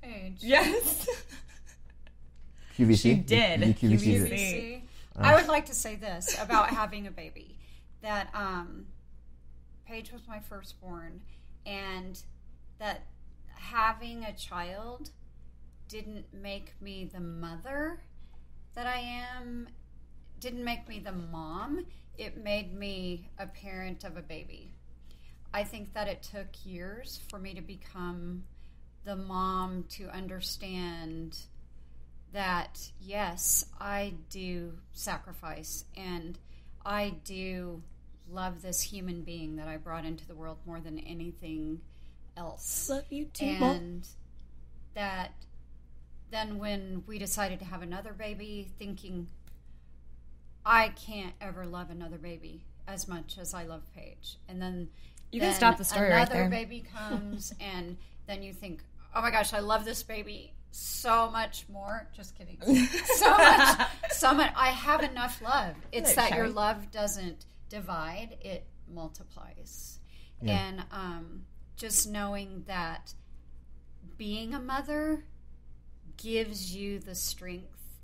Paige. 0.01 0.37
Yes. 0.41 1.07
QVC. 2.77 2.97
She 3.01 3.15
did. 3.15 3.59
You- 3.61 3.67
you 3.67 3.97
QVC 3.97 4.29
QVC. 4.29 4.29
did. 4.29 4.81
I 5.17 5.35
would 5.35 5.47
like 5.47 5.65
to 5.67 5.73
say 5.73 5.95
this 5.95 6.37
about 6.41 6.69
having 6.69 7.07
a 7.07 7.11
baby 7.11 7.57
that 8.01 8.29
um, 8.33 8.85
Paige 9.87 10.11
was 10.11 10.21
my 10.27 10.39
firstborn, 10.39 11.21
and 11.65 12.21
that 12.79 13.03
having 13.55 14.23
a 14.25 14.33
child 14.33 15.09
didn't 15.87 16.25
make 16.33 16.73
me 16.81 17.09
the 17.13 17.19
mother 17.21 18.01
that 18.73 18.85
I 18.87 18.97
am, 19.37 19.69
didn't 20.39 20.63
make 20.65 20.87
me 20.89 20.99
the 20.99 21.13
mom. 21.13 21.85
It 22.17 22.43
made 22.43 22.77
me 22.77 23.29
a 23.39 23.47
parent 23.47 24.03
of 24.03 24.17
a 24.17 24.21
baby. 24.21 24.73
I 25.53 25.63
think 25.63 25.93
that 25.93 26.07
it 26.09 26.21
took 26.23 26.47
years 26.65 27.21
for 27.29 27.39
me 27.39 27.53
to 27.53 27.61
become 27.61 28.43
the 29.05 29.15
mom 29.15 29.85
to 29.91 30.09
understand 30.09 31.37
that 32.33 32.91
yes, 32.99 33.65
I 33.79 34.15
do 34.29 34.73
sacrifice 34.91 35.85
and 35.95 36.37
I 36.85 37.15
do 37.23 37.81
love 38.29 38.61
this 38.61 38.81
human 38.81 39.21
being 39.21 39.55
that 39.57 39.67
I 39.67 39.77
brought 39.77 40.05
into 40.05 40.27
the 40.27 40.35
world 40.35 40.57
more 40.65 40.79
than 40.79 40.99
anything 40.99 41.81
else. 42.35 42.89
Love 42.89 43.05
you 43.09 43.25
too. 43.25 43.45
And 43.45 44.07
that 44.95 45.33
then 46.31 46.57
when 46.57 47.03
we 47.07 47.19
decided 47.19 47.59
to 47.59 47.65
have 47.65 47.81
another 47.81 48.11
baby, 48.13 48.71
thinking, 48.79 49.27
I 50.65 50.89
can't 50.89 51.33
ever 51.39 51.65
love 51.65 51.89
another 51.91 52.17
baby 52.17 52.65
as 52.87 53.07
much 53.07 53.37
as 53.37 53.53
I 53.53 53.63
love 53.65 53.83
Paige. 53.95 54.37
And 54.49 54.61
then 54.61 54.89
You 55.31 55.39
can 55.39 55.49
then 55.49 55.55
stop 55.57 55.77
the 55.77 55.85
story 55.85 56.09
right 56.09 56.27
another 56.27 56.33
there. 56.33 56.49
baby 56.49 56.83
comes, 56.93 57.53
and 57.59 57.97
then 58.27 58.41
you 58.41 58.53
think, 58.53 58.83
oh 59.15 59.21
my 59.21 59.31
gosh, 59.31 59.53
I 59.53 59.59
love 59.59 59.85
this 59.85 60.01
baby 60.03 60.54
so 60.75 61.29
much 61.31 61.65
more. 61.69 62.07
Just 62.13 62.37
kidding. 62.37 62.57
So 63.15 63.29
much, 63.29 63.87
so 64.11 64.33
much. 64.33 64.51
I 64.55 64.67
have 64.67 65.01
enough 65.01 65.41
love. 65.41 65.75
It's 65.91 66.17
Like 66.17 66.29
that 66.29 66.37
your 66.37 66.49
love 66.49 66.91
doesn't 66.91 67.45
divide; 67.69 68.37
it 68.41 68.65
multiplies. 68.93 69.99
And 70.41 70.83
um, 70.91 71.45
just 71.77 72.09
knowing 72.09 72.65
that 72.67 73.13
being 74.17 74.53
a 74.53 74.59
mother 74.59 75.23
gives 76.17 76.75
you 76.75 76.99
the 76.99 77.15
strength 77.15 77.99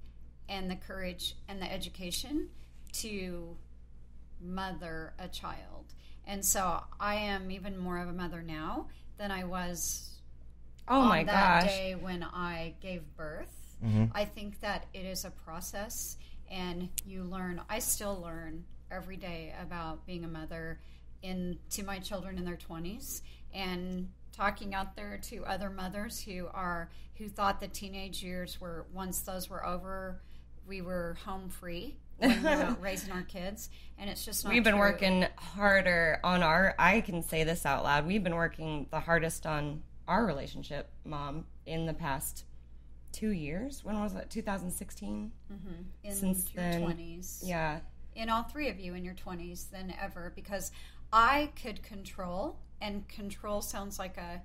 and 0.48 0.72
the 0.72 0.76
courage 0.76 1.36
and 1.48 1.62
the 1.62 1.72
education 1.72 2.50
to 2.94 3.58
mother 4.42 5.14
a 5.20 5.28
child. 5.28 5.94
And 6.26 6.44
so 6.44 6.82
I 7.00 7.16
am 7.16 7.52
even 7.52 7.78
more 7.78 7.98
of 7.98 8.08
a 8.08 8.14
mother 8.14 8.42
now 8.42 8.88
than 9.18 9.30
I 9.30 9.44
was 9.44 10.11
Oh 10.92 11.02
on 11.02 11.08
my 11.08 11.24
that 11.24 11.64
gosh. 11.64 11.72
day 11.72 11.96
when 12.00 12.22
I 12.22 12.74
gave 12.82 13.02
birth. 13.16 13.76
Mm-hmm. 13.84 14.06
I 14.14 14.26
think 14.26 14.60
that 14.62 14.86
it 14.94 15.06
is 15.06 15.26
a 15.26 15.32
process 15.32 16.18
and 16.52 16.90
you 17.06 17.24
learn 17.24 17.62
I 17.70 17.80
still 17.80 18.22
learn 18.22 18.66
every 18.92 19.16
day 19.18 19.54
about 19.62 20.06
being 20.06 20.24
a 20.26 20.28
mother 20.28 20.80
in 21.24 21.58
to 21.72 21.84
my 21.84 21.98
children 22.00 22.38
in 22.38 22.44
their 22.46 22.58
20s 22.58 23.22
and 23.54 24.10
talking 24.36 24.76
out 24.76 24.96
there 24.96 25.18
to 25.30 25.46
other 25.46 25.70
mothers 25.70 26.20
who 26.22 26.48
are 26.54 26.90
who 27.16 27.28
thought 27.30 27.60
the 27.60 27.68
teenage 27.68 28.22
years 28.22 28.60
were 28.60 28.86
once 28.94 29.22
those 29.22 29.50
were 29.50 29.66
over 29.66 30.22
we 30.68 30.82
were 30.82 31.18
home 31.26 31.50
free 31.50 31.96
when 32.18 32.44
we 32.44 32.50
were 32.50 32.78
raising 32.82 33.12
our 33.14 33.24
kids 33.24 33.70
and 33.98 34.10
it's 34.10 34.26
just 34.26 34.44
not 34.44 34.54
We've 34.54 34.64
been 34.64 34.74
true. 34.74 34.82
working 34.82 35.26
harder 35.38 36.20
on 36.24 36.44
our. 36.44 36.76
I 36.78 37.02
can 37.02 37.24
say 37.24 37.44
this 37.44 37.66
out 37.66 37.84
loud. 37.84 38.06
We've 38.08 38.24
been 38.24 38.36
working 38.36 38.88
the 38.92 39.00
hardest 39.00 39.46
on 39.46 39.82
our 40.08 40.26
relationship, 40.26 40.90
mom, 41.06 41.46
in 41.66 41.86
the 41.86 41.94
past 41.94 42.46
two 43.12 43.30
years. 43.32 43.84
When 43.84 44.00
was 44.00 44.14
it? 44.16 44.30
2016. 44.30 45.32
Mm-hmm. 45.52 45.70
in 46.04 46.16
since 46.16 46.54
your 46.54 46.64
then. 46.64 46.82
20s 46.84 47.42
Yeah. 47.46 47.80
in 48.16 48.30
all 48.30 48.44
three 48.44 48.70
of 48.70 48.80
you 48.80 48.94
in 48.96 49.04
your 49.04 49.14
20s 49.16 49.70
than 49.70 49.94
ever 50.02 50.32
because 50.36 50.72
I 51.14 51.52
could 51.62 51.84
control 51.84 52.58
and 52.82 53.08
control 53.08 53.62
sounds 53.62 54.00
like 54.00 54.18
a 54.18 54.42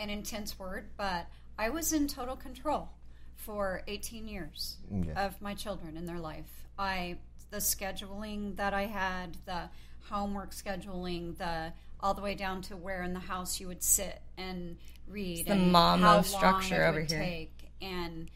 an 0.00 0.10
intense 0.10 0.58
word 0.58 0.88
but 0.96 1.26
I 1.58 1.68
was 1.70 1.92
in 1.92 2.06
total 2.08 2.36
control 2.36 2.88
for 3.36 3.82
18 3.88 4.26
years 4.28 4.76
Okay. 5.00 5.12
of 5.12 5.40
my 5.42 5.54
children 5.54 5.96
in 5.96 6.06
their 6.06 6.18
life. 6.18 6.66
I 6.78 7.18
the 7.50 7.58
scheduling 7.58 8.56
that 8.56 8.74
I 8.74 8.86
had, 8.86 9.36
the 9.46 9.68
homework 10.08 10.52
scheduling, 10.52 11.36
the 11.38 11.72
all 12.00 12.14
the 12.14 12.22
way 12.22 12.34
down 12.34 12.62
to 12.62 12.76
where 12.76 13.02
in 13.02 13.12
the 13.12 13.20
house 13.20 13.60
you 13.60 13.66
would 13.68 13.82
sit 13.82 14.20
and 14.36 14.76
read 15.08 15.40
It's 15.40 15.48
the 15.48 15.54
and 15.54 15.72
mama 15.72 16.02
how 16.02 16.14
long 16.14 16.22
structure 16.24 16.84
over 16.84 17.00
here. 17.00 17.18
take 17.18 17.70
and 17.80 18.30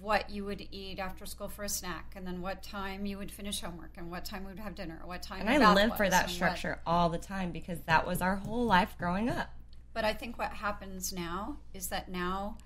what 0.00 0.30
you 0.30 0.44
would 0.46 0.66
eat 0.70 0.98
after 0.98 1.26
school 1.26 1.48
for 1.48 1.62
a 1.62 1.68
snack, 1.68 2.14
and 2.16 2.26
then 2.26 2.40
what 2.40 2.62
time 2.62 3.04
you 3.04 3.18
would 3.18 3.30
finish 3.30 3.60
homework, 3.60 3.90
and 3.98 4.10
what 4.10 4.24
time 4.24 4.44
we 4.44 4.50
would 4.50 4.58
have 4.58 4.74
dinner, 4.74 4.98
what 5.04 5.22
time. 5.22 5.46
And 5.46 5.62
I 5.62 5.74
live 5.74 5.94
for 5.96 6.08
that 6.08 6.22
and 6.22 6.28
what- 6.30 6.34
structure 6.34 6.80
all 6.86 7.10
the 7.10 7.18
time 7.18 7.52
because 7.52 7.80
that 7.82 8.06
was 8.06 8.22
our 8.22 8.36
whole 8.36 8.64
life 8.64 8.96
growing 8.98 9.28
up. 9.28 9.50
But 9.92 10.06
I 10.06 10.14
think 10.14 10.38
what 10.38 10.52
happens 10.52 11.12
now 11.12 11.58
is 11.74 11.88
that 11.88 12.08
now 12.08 12.56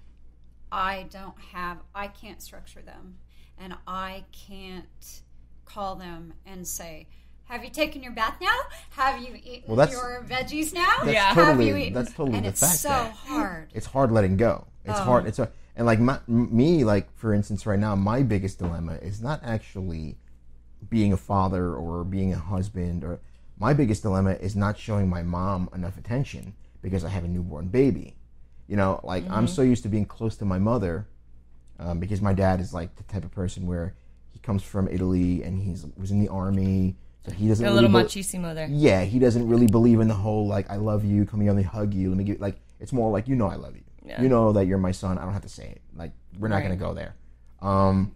I 0.70 1.06
don't 1.10 1.38
have, 1.52 1.78
I 1.94 2.06
can't 2.06 2.40
structure 2.40 2.82
them, 2.82 3.18
and 3.58 3.74
I 3.86 4.24
can't 4.30 5.22
call 5.64 5.96
them 5.96 6.34
and 6.46 6.64
say, 6.68 7.08
"Have 7.46 7.62
you 7.64 7.70
taken 7.70 8.02
your 8.02 8.12
bath 8.12 8.36
now? 8.40 8.56
Have 8.90 9.20
you 9.22 9.34
eaten 9.44 9.64
Well, 9.66 9.76
that's- 9.76 9.92
your 9.96 10.24
veggies 10.28 10.72
now? 10.74 10.96
That's 11.02 11.12
Yeah. 11.12 11.24
Have 11.34 11.46
totally 11.46 11.68
you 11.68 11.76
eaten?" 11.76 11.92
that's 11.94 12.12
totally 12.12 12.36
and 12.36 12.44
the 12.44 12.50
it's 12.50 12.60
fact. 12.60 12.74
so 12.78 12.88
that 12.88 13.12
hard. 13.12 13.70
It's 13.74 13.86
hard 13.86 14.10
letting 14.12 14.36
go. 14.36 14.66
It's 14.84 14.98
Oh. 14.98 15.02
hard. 15.04 15.26
It's 15.26 15.38
a, 15.38 15.50
and 15.76 15.86
like 15.86 16.00
my, 16.00 16.18
me, 16.26 16.84
like 16.84 17.12
for 17.16 17.32
instance, 17.34 17.66
right 17.66 17.78
now, 17.78 17.94
my 17.96 18.22
biggest 18.22 18.58
dilemma 18.58 18.94
is 18.94 19.20
not 19.22 19.40
actually 19.42 20.18
being 20.88 21.12
a 21.12 21.16
father 21.16 21.74
or 21.74 22.04
being 22.04 22.32
a 22.32 22.38
husband. 22.38 23.02
Or 23.04 23.20
my 23.58 23.72
biggest 23.74 24.02
dilemma 24.02 24.32
is 24.32 24.54
not 24.54 24.78
showing 24.78 25.08
my 25.08 25.22
mom 25.22 25.68
enough 25.74 25.96
attention 25.96 26.54
because 26.82 27.04
I 27.04 27.08
have 27.08 27.24
a 27.24 27.28
newborn 27.28 27.68
baby. 27.68 28.16
You 28.66 28.76
know, 28.76 29.00
like 29.04 29.24
I'm 29.24 29.44
Mm-hmm. 29.46 29.54
so 29.54 29.62
used 29.62 29.82
to 29.84 29.88
being 29.88 30.04
close 30.06 30.36
to 30.36 30.44
my 30.44 30.58
mother 30.58 31.06
um, 31.78 31.98
because 31.98 32.20
my 32.22 32.32
dad 32.32 32.60
is 32.60 32.72
like 32.72 32.94
the 32.96 33.02
type 33.04 33.24
of 33.24 33.30
person 33.32 33.66
where 33.66 33.94
he 34.32 34.38
comes 34.38 34.62
from 34.62 34.88
Italy 34.88 35.42
and 35.42 35.62
he's 35.62 35.84
was 35.96 36.10
in 36.10 36.20
the 36.20 36.28
army, 36.28 36.96
so 37.26 37.32
he 37.32 37.48
doesn't 37.48 37.64
A 37.64 37.68
really 37.68 37.82
little 37.82 37.90
bel- 37.90 38.04
machismo 38.04 38.54
there. 38.54 38.68
yeah, 38.70 39.02
he 39.04 39.18
doesn't 39.18 39.48
really 39.48 39.66
believe 39.66 40.00
in 40.00 40.08
the 40.08 40.14
whole 40.14 40.46
like 40.46 40.70
I 40.70 40.76
love 40.76 41.04
you, 41.04 41.24
come 41.24 41.40
here, 41.40 41.50
let 41.52 41.56
me 41.56 41.62
hug 41.62 41.94
you, 41.94 42.08
let 42.10 42.18
me 42.18 42.24
give 42.24 42.40
like 42.40 42.60
it's 42.80 42.92
more 42.92 43.10
like 43.10 43.28
you 43.28 43.34
know 43.36 43.46
I 43.48 43.54
love 43.56 43.74
you. 43.76 43.82
Yeah. 44.04 44.20
You 44.20 44.28
know 44.28 44.52
that 44.52 44.66
you're 44.66 44.78
my 44.78 44.92
son. 44.92 45.16
I 45.18 45.22
don't 45.24 45.32
have 45.32 45.42
to 45.42 45.48
say 45.48 45.64
it. 45.68 45.80
Like 45.96 46.12
we're 46.38 46.48
not 46.48 46.56
Right. 46.56 46.62
gonna 46.64 46.76
go 46.76 46.92
there. 46.94 47.14
Um, 47.62 48.14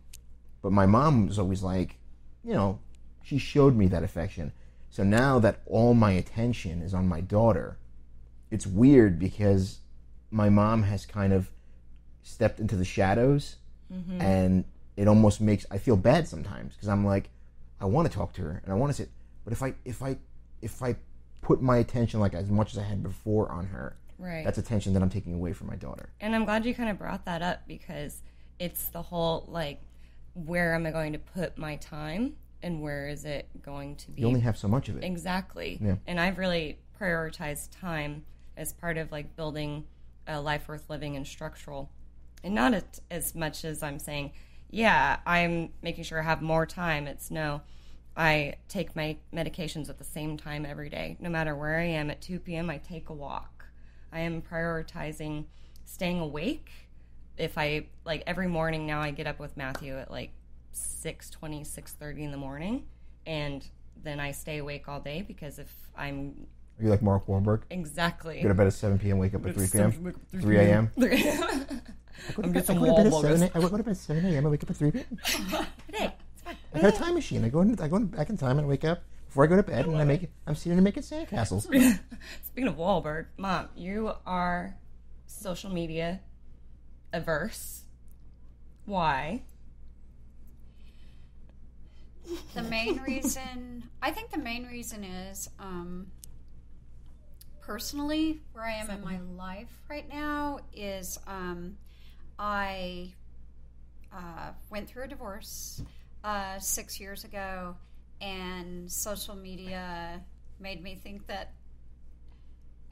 but 0.62 0.73
my 0.73 0.85
mom 0.87 1.27
was 1.29 1.38
always 1.38 1.62
like, 1.62 1.97
you 2.45 2.53
know, 2.53 2.81
she 3.23 3.38
showed 3.38 3.75
me 3.75 3.87
that 3.88 4.03
affection. 4.03 4.53
So 4.91 5.03
now 5.05 5.38
that 5.38 5.61
all 5.67 5.95
my 5.95 6.11
attention 6.12 6.83
is 6.83 6.93
on 6.93 7.07
my 7.09 7.21
daughter, 7.23 7.79
it's 8.50 8.67
weird 8.67 9.19
because 9.19 9.79
my 10.31 10.49
mom 10.50 10.83
has 10.83 11.07
kind 11.07 11.33
of 11.33 11.50
stepped 12.23 12.61
into 12.61 12.77
the 12.77 12.85
shadows, 12.85 13.57
and 14.21 14.65
it 14.97 15.09
almost 15.09 15.41
makes 15.41 15.65
I 15.71 15.79
feel 15.79 15.97
bad 15.97 16.29
sometimes 16.29 16.75
because 16.75 16.88
I'm 16.88 17.05
like, 17.07 17.31
I 17.80 17.87
want 17.87 18.11
to 18.11 18.16
talk 18.16 18.32
to 18.35 18.42
her 18.42 18.61
and 18.64 18.73
I 18.73 18.76
want 18.76 18.90
to 18.90 18.94
sit, 18.97 19.11
but 19.44 19.52
if 19.52 19.62
I 19.62 19.75
if 19.85 20.02
I 20.02 20.16
if 20.62 20.82
I 20.82 20.97
put 21.42 21.62
my 21.62 21.76
attention 21.78 22.20
like 22.20 22.35
as 22.35 22.50
much 22.50 22.73
as 22.73 22.78
I 22.78 22.82
had 22.82 23.02
before 23.02 23.50
on 23.50 23.66
her, 23.66 23.97
Right. 24.18 24.44
that's 24.44 24.58
attention 24.58 24.94
that 24.94 25.02
I'm 25.02 25.11
taking 25.11 25.35
away 25.35 25.52
from 25.52 25.68
my 25.68 25.76
daughter. 25.76 26.08
And 26.20 26.35
I'm 26.35 26.44
glad 26.44 26.66
you 26.66 26.75
kind 26.75 26.90
of 26.90 26.99
brought 26.99 27.25
that 27.26 27.40
up 27.42 27.62
because 27.68 28.20
it's 28.58 28.88
the 28.88 29.02
whole 29.02 29.44
like, 29.49 29.80
where 30.35 30.75
am 30.75 30.87
I 30.87 30.90
going 30.90 31.12
to 31.12 31.18
put 31.20 31.56
my 31.56 31.76
time 31.76 32.35
and 32.61 32.82
where 32.82 33.06
is 33.08 33.25
it 33.25 33.47
going 33.62 33.94
to 33.97 34.11
be? 34.11 34.23
You 34.23 34.26
only 34.26 34.40
have 34.40 34.58
so 34.58 34.66
much 34.66 34.88
of 34.88 34.97
it. 34.97 35.04
Exactly. 35.04 35.78
Yeah. 35.80 35.94
And 36.08 36.18
I've 36.18 36.38
really 36.38 36.78
prioritized 37.00 37.68
time 37.80 38.25
as 38.56 38.73
part 38.73 38.97
of 38.99 39.12
like 39.12 39.37
building 39.37 39.85
a 40.26 40.40
life 40.40 40.66
worth 40.66 40.90
living 40.90 41.14
and 41.14 41.25
structural. 41.25 41.88
And 42.42 42.54
not 42.56 42.75
as, 42.75 42.85
as 43.11 43.35
much 43.37 43.64
as 43.64 43.85
I'm 43.85 44.00
saying, 44.00 44.32
yeah, 44.70 45.18
I'm 45.26 45.70
making 45.82 46.04
sure 46.04 46.20
I 46.20 46.25
have 46.25 46.42
more 46.42 46.66
time. 46.66 47.06
It's 47.06 47.30
no, 47.30 47.62
I 48.16 48.54
take 48.68 48.94
my 48.96 49.16
medications 49.34 49.88
at 49.88 49.98
the 49.98 50.04
same 50.04 50.37
time 50.37 50.66
every 50.66 50.88
day. 50.90 51.16
No 51.20 51.30
matter 51.30 51.54
where 51.54 51.78
I 51.78 51.84
am 51.84 52.10
at 52.10 52.20
2 52.20 52.40
p.m., 52.40 52.70
I 52.70 52.78
take 52.78 53.08
a 53.08 53.14
walk. 53.14 53.66
I 54.12 54.20
am 54.20 54.42
prioritizing 54.42 55.44
staying 55.84 56.20
awake. 56.20 56.70
If 57.37 57.56
I 57.56 57.87
like 58.04 58.22
every 58.26 58.48
morning 58.48 58.87
now, 58.87 59.00
I 59.00 59.10
get 59.10 59.26
up 59.26 59.38
with 59.38 59.56
Matthew 59.56 59.96
at 59.96 60.10
like 60.10 60.30
6.20 60.75 61.62
6.30 61.62 62.18
in 62.20 62.30
the 62.30 62.37
morning 62.37 62.84
and 63.26 63.66
then 64.02 64.20
i 64.20 64.30
stay 64.30 64.58
awake 64.58 64.88
all 64.88 65.00
day 65.00 65.22
because 65.22 65.58
if 65.58 65.72
i'm 65.96 66.46
Are 66.78 66.84
you 66.84 66.88
like 66.88 67.02
Mark 67.02 67.26
Wahlberg? 67.26 67.62
exactly 67.70 68.40
Go 68.42 68.48
to 68.48 68.54
bed 68.54 68.66
at 68.68 68.72
7 68.72 68.98
p.m., 68.98 69.18
wake 69.18 69.34
up 69.34 69.44
at 69.46 69.54
3 69.54 69.66
p.m., 69.68 70.14
3 70.40 70.56
a.m. 70.58 70.90
i'm 72.42 72.52
getting 72.52 72.62
some 72.64 72.76
I 72.76 72.80
go 72.80 72.87
to 72.87 72.92
bed 72.96 73.06
at 73.06 73.12
wall 73.12 73.22
7 73.22 73.42
a- 73.42 73.46
I 73.54 73.60
go 73.60 73.68
to 73.76 73.82
bed 73.82 73.90
at 73.90 73.96
7 73.96 74.25
a.m. 74.26 74.46
I 74.46 74.48
wake 74.48 74.62
up 74.62 74.70
at 74.70 74.76
3 74.76 74.90
p.m. 74.90 75.04
Hey, 75.92 76.12
I 76.75 76.80
got 76.80 76.94
a 76.94 76.96
time 76.96 77.14
machine. 77.14 77.44
I 77.44 77.48
go 77.48 77.60
in, 77.60 77.78
I 77.80 77.88
go 77.88 77.98
back 78.00 78.30
in 78.30 78.37
time 78.37 78.58
and 78.58 78.66
I 78.66 78.68
wake 78.68 78.84
up 78.84 79.02
before 79.26 79.44
I 79.44 79.46
go 79.46 79.56
to 79.56 79.62
bed 79.62 79.87
and 79.87 79.96
I 79.96 80.04
make 80.04 80.22
it. 80.25 80.30
I'm 80.46 80.54
sitting 80.54 80.78
and 80.78 80.84
making 80.84 81.02
sandcastles. 81.02 81.62
Speaking 82.42 82.68
of 82.68 82.76
Wahlberg, 82.76 83.26
mom, 83.37 83.68
you 83.76 84.12
are 84.26 84.75
social 85.26 85.70
media 85.70 86.20
averse. 87.12 87.82
Why? 88.87 89.42
The 92.54 92.62
main 92.62 93.00
reason, 93.02 93.84
I 94.02 94.10
think 94.10 94.30
the 94.30 94.38
main 94.38 94.66
reason 94.66 95.02
is 95.04 95.48
um, 95.58 96.08
personally 97.60 98.40
where 98.52 98.64
I 98.64 98.72
am 98.72 98.90
in 98.90 99.02
my 99.02 99.18
life 99.37 99.70
right 99.88 100.08
now 100.08 100.60
is 100.75 101.18
um, 101.26 101.76
I 102.38 103.12
uh, 104.12 104.50
went 104.71 104.88
through 104.88 105.04
a 105.04 105.09
divorce 105.09 105.83
uh, 106.25 106.59
six 106.59 107.00
years 107.00 107.25
ago, 107.25 107.76
and 108.21 108.90
social 108.90 109.35
media 109.35 110.21
made 110.61 110.83
me 110.83 110.95
think 110.95 111.26
that 111.26 111.52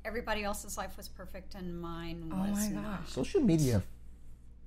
everybody 0.04 0.44
else's 0.44 0.76
life 0.78 0.96
was 0.96 1.08
perfect 1.08 1.54
and 1.54 1.80
mine 1.80 2.30
Oh 2.32 2.50
was 2.50 2.68
my 2.70 2.80
not. 2.80 3.08
Social 3.08 3.40
media 3.40 3.82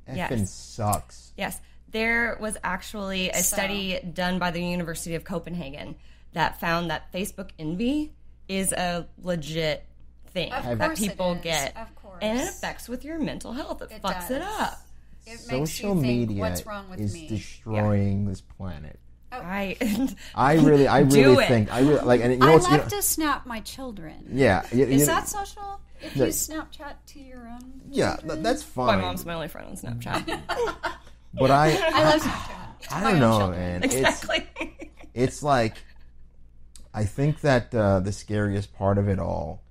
effing 0.07 0.15
Yes. 0.17 0.51
sucks. 0.51 1.31
Yes, 1.37 1.61
there 1.89 2.37
was 2.41 2.57
actually 2.63 3.29
a 3.29 3.35
So- 3.41 3.55
study 3.55 3.99
done 4.01 4.37
by 4.39 4.51
the 4.51 4.61
University 4.63 5.15
of 5.15 5.23
Copenhagen 5.23 5.95
that 6.33 6.59
found 6.59 6.89
that 6.91 7.11
Facebook 7.13 7.51
envy 7.57 8.13
is 8.49 8.71
a 8.73 9.07
legit 9.21 9.85
thing 10.27 10.51
Of 10.51 10.77
that 10.79 10.97
people 10.97 11.33
is, 11.35 11.41
get. 11.41 11.73
Of 12.21 12.29
course. 12.29 12.39
And 12.39 12.47
it 12.47 12.49
affects 12.49 12.87
with 12.89 13.03
your 13.05 13.19
mental 13.19 13.53
health. 13.53 13.81
It, 13.81 13.91
It 13.91 14.01
fucks 14.01 14.31
it 14.31 14.41
up. 14.41 14.79
It 15.25 15.31
makes 15.51 15.71
Social 15.73 15.95
you 15.95 16.01
think, 16.01 16.29
media 16.29 16.41
what's 16.41 16.65
wrong 16.65 16.89
with 16.89 16.99
is 16.99 17.13
me? 17.13 17.27
destroying 17.27 18.25
this 18.25 18.41
planet. 18.41 18.99
I 19.31 19.77
I 20.33 20.53
really, 20.55 20.87
I 20.87 21.03
Do 21.03 21.15
really 21.15 21.43
it. 21.43 21.47
think, 21.47 21.71
I 21.71 21.81
really 21.81 22.01
like, 22.03 22.21
and 22.21 22.31
you 22.33 22.39
know 22.39 22.47
I 22.47 22.53
what's, 22.53 22.65
you 22.65 22.71
love 22.77 22.89
know, 22.91 22.97
to 22.97 23.01
snap 23.03 23.45
my 23.45 23.59
children. 23.59 24.25
yeah, 24.31 24.65
you, 24.71 24.85
Is 24.85 25.01
you- 25.01 25.05
that 25.05 25.27
social? 25.27 25.81
If 26.01 26.15
Yeah. 26.15 26.25
you 26.25 26.31
Snapchat 26.31 26.93
to 27.07 27.19
your 27.19 27.47
own, 27.47 27.81
yeah, 27.89 28.15
th- 28.15 28.39
that's 28.41 28.63
fine. 28.63 28.87
my 28.99 29.01
mom's 29.01 29.25
my 29.25 29.33
only 29.33 29.49
friend 29.49 29.67
on 29.67 29.75
Snapchat. 29.75 30.25
but 31.33 31.51
I, 31.51 31.77
I 31.93 32.03
love 32.05 32.21
Snapchat. 32.21 32.93
I 32.93 33.03
don't 33.03 33.13
own 33.15 33.19
know, 33.19 33.37
children. 33.39 33.59
man. 33.59 33.83
It's, 33.83 33.95
exactly. 33.95 34.47
it's 35.13 35.43
like 35.43 35.75
I 36.93 37.03
think 37.03 37.41
that 37.41 37.75
uh, 37.75 37.99
the 37.99 38.11
scariest 38.13 38.73
part 38.73 38.97
of 38.97 39.07
it 39.09 39.19
all 39.19 39.61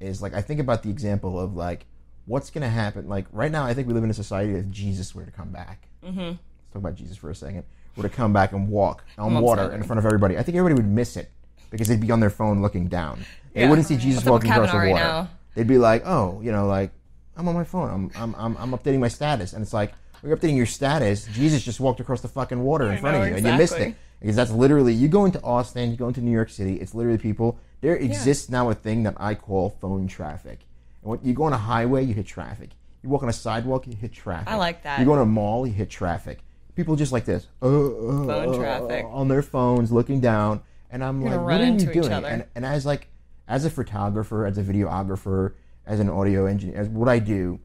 is 0.00 0.20
like 0.22 0.34
I 0.34 0.40
think 0.40 0.58
about 0.58 0.82
the 0.82 0.90
example 0.90 1.38
of 1.38 1.54
like 1.54 1.84
what's 2.26 2.50
going 2.50 2.62
to 2.62 2.68
happen. 2.68 3.08
Like 3.08 3.26
right 3.32 3.50
now, 3.50 3.64
I 3.64 3.74
think 3.74 3.88
we 3.88 3.94
live 3.94 4.04
in 4.04 4.10
a 4.10 4.14
society 4.14 4.52
that 4.52 4.58
if 4.60 4.70
Jesus 4.70 5.14
were 5.14 5.24
to 5.24 5.30
come 5.30 5.50
back. 5.50 5.88
Mm-hmm. 6.04 6.18
Let's 6.20 6.38
talk 6.72 6.80
about 6.82 6.94
Jesus 6.94 7.16
for 7.16 7.30
a 7.30 7.34
second. 7.34 7.64
Were 7.96 8.02
to 8.02 8.08
come 8.08 8.32
back 8.32 8.52
and 8.52 8.68
walk 8.68 9.04
on 9.18 9.34
Mom's 9.34 9.44
water 9.44 9.72
in 9.72 9.84
front 9.84 9.98
of 10.00 10.06
everybody. 10.06 10.36
I 10.36 10.42
think 10.42 10.56
everybody 10.56 10.82
would 10.82 10.90
miss 10.90 11.16
it 11.16 11.30
because 11.70 11.86
they'd 11.86 12.00
be 12.00 12.10
on 12.10 12.18
their 12.20 12.30
phone 12.30 12.60
looking 12.60 12.88
down. 12.88 13.24
They 13.52 13.60
Yeah. 13.62 13.68
wouldn't 13.70 13.86
see 13.86 13.96
Jesus 13.96 14.24
walking 14.24 14.50
across 14.50 14.72
the 14.72 14.78
right 14.78 14.90
water. 14.92 15.28
They'd 15.54 15.68
be 15.68 15.78
like, 15.78 16.02
oh, 16.04 16.40
you 16.42 16.50
know, 16.50 16.66
like 16.66 16.90
I'm 17.36 17.46
on 17.46 17.54
my 17.54 17.62
phone. 17.64 17.90
I'm 17.90 18.10
I'm 18.20 18.34
I'm, 18.36 18.56
I'm 18.58 18.70
updating 18.78 18.98
my 18.98 19.08
status, 19.08 19.52
and 19.52 19.62
it's 19.62 19.72
like 19.72 19.92
you're 20.24 20.36
updating 20.36 20.56
your 20.56 20.66
status. 20.66 21.26
Jesus 21.32 21.62
just 21.62 21.78
walked 21.78 22.00
across 22.00 22.20
the 22.20 22.28
fucking 22.28 22.60
water 22.62 22.86
in 22.86 22.92
I 22.92 22.96
front 22.96 23.16
know, 23.16 23.22
of 23.22 23.28
you, 23.28 23.36
and 23.36 23.46
you 23.46 23.52
missed 23.54 23.78
it. 23.78 23.94
Because 24.20 24.34
that's 24.36 24.50
literally 24.50 24.92
you 24.92 25.06
go 25.06 25.24
into 25.26 25.40
Austin, 25.42 25.90
you 25.90 25.96
go 25.96 26.08
into 26.08 26.20
New 26.20 26.30
York 26.32 26.48
City. 26.50 26.80
It's 26.80 26.94
literally 26.94 27.18
people. 27.18 27.58
There 27.80 27.94
exists 27.94 28.48
now 28.48 28.70
a 28.70 28.74
thing 28.74 29.02
that 29.02 29.14
I 29.18 29.34
call 29.34 29.70
phone 29.70 30.08
traffic. 30.08 30.60
When 31.04 31.20
you 31.22 31.34
go 31.34 31.44
on 31.44 31.52
a 31.52 31.58
highway, 31.58 32.02
you 32.04 32.14
hit 32.14 32.26
traffic. 32.26 32.70
You 33.02 33.10
walk 33.10 33.22
on 33.22 33.28
a 33.28 33.32
sidewalk, 33.32 33.86
you 33.86 33.94
hit 33.94 34.12
traffic. 34.14 34.48
I 34.48 34.56
like 34.56 34.82
that. 34.84 34.98
You 34.98 35.04
go 35.04 35.12
in 35.14 35.20
a 35.20 35.26
mall, 35.26 35.66
you 35.66 35.72
hit 35.74 35.90
traffic. 35.90 36.40
People 36.74 36.96
just 36.96 37.12
like 37.12 37.26
this, 37.26 37.46
uh, 37.62 37.66
uh, 37.66 37.70
Phone 38.26 38.54
uh, 38.54 38.58
traffic. 38.58 39.04
on 39.08 39.28
their 39.28 39.42
phones, 39.42 39.92
looking 39.92 40.20
down, 40.20 40.62
and 40.90 41.04
I'm 41.04 41.20
You're 41.20 41.30
like, 41.36 41.40
what 41.40 41.60
are 41.60 41.64
you 41.66 41.78
doing? 41.92 42.10
And, 42.10 42.46
and 42.54 42.64
as 42.64 42.84
like, 42.86 43.08
as 43.46 43.64
a 43.66 43.70
photographer, 43.70 44.46
as 44.46 44.56
a 44.58 44.62
videographer, 44.62 45.52
as 45.86 46.00
an 46.00 46.08
audio 46.08 46.46
engineer, 46.46 46.76
as 46.78 46.88
what 46.88 47.08
I 47.08 47.18
do, 47.18 47.60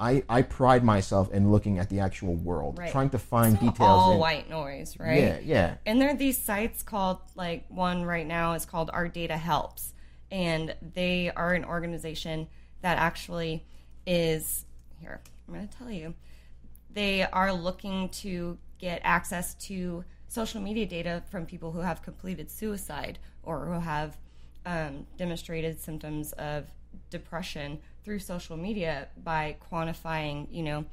I, 0.00 0.24
I 0.28 0.42
pride 0.42 0.82
myself 0.82 1.30
in 1.30 1.52
looking 1.52 1.78
at 1.78 1.90
the 1.90 2.00
actual 2.00 2.34
world, 2.34 2.78
Right. 2.78 2.90
trying 2.90 3.10
to 3.10 3.18
find 3.18 3.54
details. 3.60 3.76
All 3.80 4.12
in, 4.14 4.18
white 4.18 4.50
noise, 4.50 4.96
right? 4.98 5.20
Yeah, 5.20 5.38
yeah. 5.44 5.74
And 5.86 6.00
there 6.00 6.10
are 6.10 6.16
these 6.16 6.38
sites 6.42 6.82
called, 6.82 7.18
like, 7.36 7.66
one 7.68 8.04
right 8.04 8.26
now 8.26 8.54
is 8.54 8.64
called 8.64 8.90
Our 8.92 9.06
Data 9.06 9.36
Helps. 9.36 9.92
And 10.32 10.74
they 10.94 11.30
are 11.36 11.52
an 11.52 11.64
organization 11.64 12.48
that 12.82 12.98
actually 12.98 13.64
is, 14.06 14.66
here, 15.00 15.20
I'm 15.48 15.54
going 15.54 15.66
to 15.66 15.76
tell 15.76 15.90
you, 15.90 16.14
they 16.92 17.22
are 17.22 17.52
looking 17.52 18.08
to 18.10 18.58
get 18.78 19.00
access 19.04 19.54
to 19.54 20.04
social 20.28 20.60
media 20.60 20.86
data 20.86 21.22
from 21.30 21.46
people 21.46 21.72
who 21.72 21.80
have 21.80 22.02
completed 22.02 22.50
suicide 22.50 23.18
or 23.42 23.66
who 23.66 23.80
have 23.80 24.16
um, 24.66 25.06
demonstrated 25.16 25.80
symptoms 25.80 26.32
of 26.32 26.66
depression 27.10 27.78
through 28.04 28.18
social 28.18 28.56
media 28.56 29.08
by 29.22 29.56
quantifying, 29.70 30.46
you 30.50 30.62
know, 30.62 30.84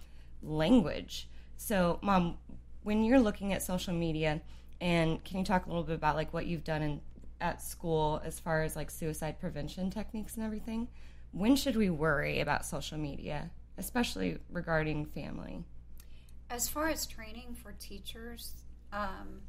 language. 0.43 1.27
So, 1.57 1.99
mom, 2.01 2.37
when 2.83 3.03
you're 3.03 3.19
looking 3.19 3.53
at 3.53 3.61
social 3.61 3.93
media, 3.93 4.41
and 4.81 5.23
can 5.23 5.39
you 5.39 5.43
talk 5.43 5.65
a 5.65 5.69
little 5.69 5.83
bit 5.83 5.95
about 5.95 6.15
like 6.15 6.33
what 6.33 6.45
you've 6.45 6.63
done 6.63 6.81
in 6.81 7.01
at 7.41 7.61
school 7.61 8.21
as 8.23 8.39
far 8.39 8.63
as 8.63 8.75
like 8.75 8.91
suicide 8.91 9.39
prevention 9.39 9.89
techniques 9.89 10.35
and 10.35 10.45
everything? 10.45 10.87
When 11.31 11.55
should 11.55 11.75
we 11.75 11.89
worry 11.89 12.39
about 12.39 12.65
social 12.65 12.97
media, 12.97 13.51
especially 13.77 14.39
regarding 14.51 15.05
family? 15.05 15.63
As 16.49 16.67
far 16.67 16.89
as 16.89 17.05
training 17.05 17.55
for 17.61 17.73
teachers, 17.73 18.53
um, 18.91 19.41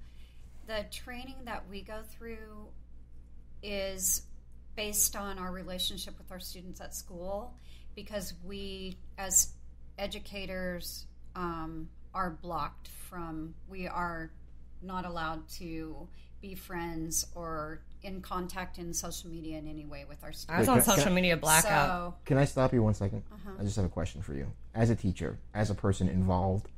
the 0.67 0.85
training 0.91 1.37
that 1.45 1.69
we 1.69 1.83
go 1.83 2.03
through 2.17 2.69
is 3.63 4.23
based 4.77 5.17
on 5.17 5.39
our 5.39 5.51
relationship 5.51 6.17
with 6.19 6.31
our 6.31 6.41
students 6.41 6.81
at 6.81 6.95
school 6.95 7.55
because 7.95 8.35
we, 8.45 8.97
as 9.19 9.53
educators, 9.99 11.07
um, 11.35 11.89
are 12.15 12.31
blocked 12.31 12.89
from, 13.09 13.55
we 13.69 13.87
are 13.89 14.31
not 14.83 15.05
allowed 15.05 15.49
to 15.49 16.09
be 16.41 16.55
friends 16.55 17.27
or 17.35 17.83
in 18.03 18.21
contact 18.21 18.79
in 18.79 18.93
social 18.95 19.31
media 19.31 19.59
in 19.59 19.67
any 19.69 19.85
way 19.85 20.05
with 20.09 20.23
our 20.25 20.33
students. 20.33 20.69
I 20.69 20.73
was 20.75 20.89
on 20.89 20.97
social 20.97 21.13
media 21.13 21.37
blackout. 21.37 21.89
So, 21.89 22.15
Can 22.25 22.39
I 22.39 22.45
stop 22.45 22.73
you 22.73 22.83
one 22.83 22.95
second? 22.95 23.23
Uh-huh. 23.33 23.51
I 23.59 23.63
just 23.65 23.77
have 23.77 23.85
a 23.85 23.89
question 23.91 24.23
for 24.23 24.35
you. 24.35 24.47
As 24.75 24.91
a 24.91 24.97
teacher, 24.97 25.39
as 25.55 25.71
a 25.71 25.75
person 25.75 26.09
involved, 26.09 26.69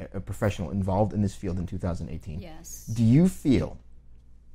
a- 0.00 0.16
a 0.18 0.20
professional 0.20 0.70
involved 0.70 1.12
in 1.12 1.22
this 1.22 1.34
field 1.34 1.58
in 1.58 1.66
2018, 1.66 2.40
yes. 2.40 2.86
do 2.86 3.02
you 3.02 3.28
feel 3.28 3.78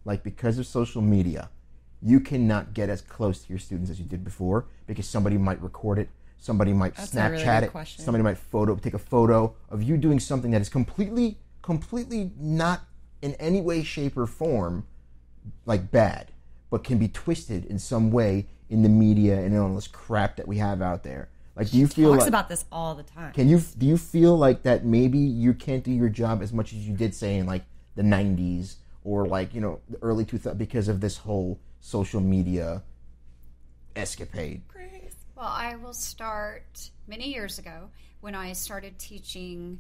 like 0.06 0.24
because 0.24 0.58
of 0.60 0.66
social 0.66 1.02
media, 1.02 1.50
you 2.02 2.20
cannot 2.20 2.74
get 2.74 2.90
as 2.90 3.02
close 3.02 3.44
to 3.44 3.50
your 3.50 3.60
students 3.60 3.90
as 3.90 4.00
you 4.00 4.06
did 4.06 4.24
before 4.24 4.66
because 4.88 5.08
somebody 5.08 5.38
might 5.38 5.62
record 5.62 5.98
it, 6.00 6.10
somebody 6.38 6.74
might 6.74 6.96
That's 6.96 7.14
Snapchat 7.14 7.46
really 7.56 7.68
it, 7.68 7.72
question. 7.72 8.04
somebody 8.04 8.24
might 8.24 8.38
photo 8.38 8.76
take 8.76 8.94
a 8.94 9.00
photo 9.00 9.56
of 9.70 9.82
you 9.82 9.98
doing 9.98 10.20
something 10.20 10.52
that 10.52 10.62
is 10.62 10.70
completely, 10.70 11.38
completely 11.62 12.32
not 12.38 12.82
in 13.22 13.34
any 13.36 13.62
way, 13.62 13.84
shape, 13.84 14.18
or 14.18 14.28
form 14.28 14.86
like 15.66 15.92
bad, 15.92 16.32
but 16.70 16.84
can 16.84 16.98
be 16.98 17.08
twisted 17.08 17.66
in 17.66 17.80
some 17.80 18.12
way 18.12 18.48
in 18.70 18.82
the 18.82 18.90
media 18.90 19.36
and 19.38 19.54
in 19.54 19.60
all 19.60 19.74
this 19.76 19.88
crap 19.88 20.36
that 20.38 20.48
we 20.48 20.58
have 20.58 20.82
out 20.82 21.04
there. 21.04 21.30
Like, 21.56 21.70
do 21.70 21.78
you 21.78 21.88
feel 21.88 22.12
Talks 22.12 22.22
like 22.22 22.30
about 22.30 22.50
this 22.50 22.66
all 22.72 22.96
the 22.96 23.04
time. 23.04 23.32
can 23.32 23.48
you 23.48 23.62
do 23.78 23.86
you 23.86 23.98
feel 23.98 24.36
like 24.36 24.64
that 24.64 24.86
maybe 24.86 25.20
you 25.20 25.54
can't 25.54 25.84
do 25.84 25.92
your 25.92 26.10
job 26.10 26.42
as 26.42 26.52
much 26.52 26.74
as 26.74 26.80
you 26.80 26.96
did 26.96 27.14
say 27.14 27.38
in 27.38 27.46
like 27.46 27.64
the 27.96 28.02
90s 28.02 28.78
or 29.04 29.28
like 29.28 29.54
you 29.54 29.62
know 29.62 29.80
the 29.88 29.98
early 30.02 30.26
2000s 30.26 30.58
because 30.58 30.88
of 30.88 31.00
this 31.00 31.18
whole 31.18 31.60
social 31.80 32.22
media 32.22 32.82
escapade 33.96 34.64
Well, 35.36 35.52
I 35.52 35.76
will 35.76 35.94
start 35.94 36.90
many 37.08 37.34
years 37.34 37.60
ago 37.60 37.90
when 38.22 38.34
I 38.34 38.54
started 38.54 38.98
teaching. 38.98 39.80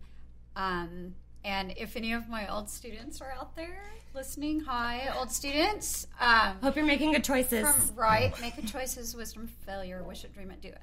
Um, 0.56 1.15
and 1.43 1.73
if 1.77 1.95
any 1.95 2.13
of 2.13 2.29
my 2.29 2.51
old 2.51 2.69
students 2.69 3.21
are 3.21 3.32
out 3.32 3.56
there 3.56 3.84
listening, 4.13 4.60
hi, 4.60 5.12
old 5.17 5.32
students. 5.32 6.08
Um, 6.19 6.58
Hope 6.62 6.75
you're 6.75 6.86
making 6.86 7.13
good 7.13 7.23
choices. 7.23 7.67
from 7.67 7.95
right, 7.95 8.39
make 8.39 8.58
a 8.58 8.62
choices, 8.62 9.15
wisdom, 9.15 9.47
failure, 9.65 10.03
wish 10.03 10.23
it, 10.23 10.34
dream 10.34 10.51
it, 10.51 10.62
do 10.62 10.69
it. 10.69 10.82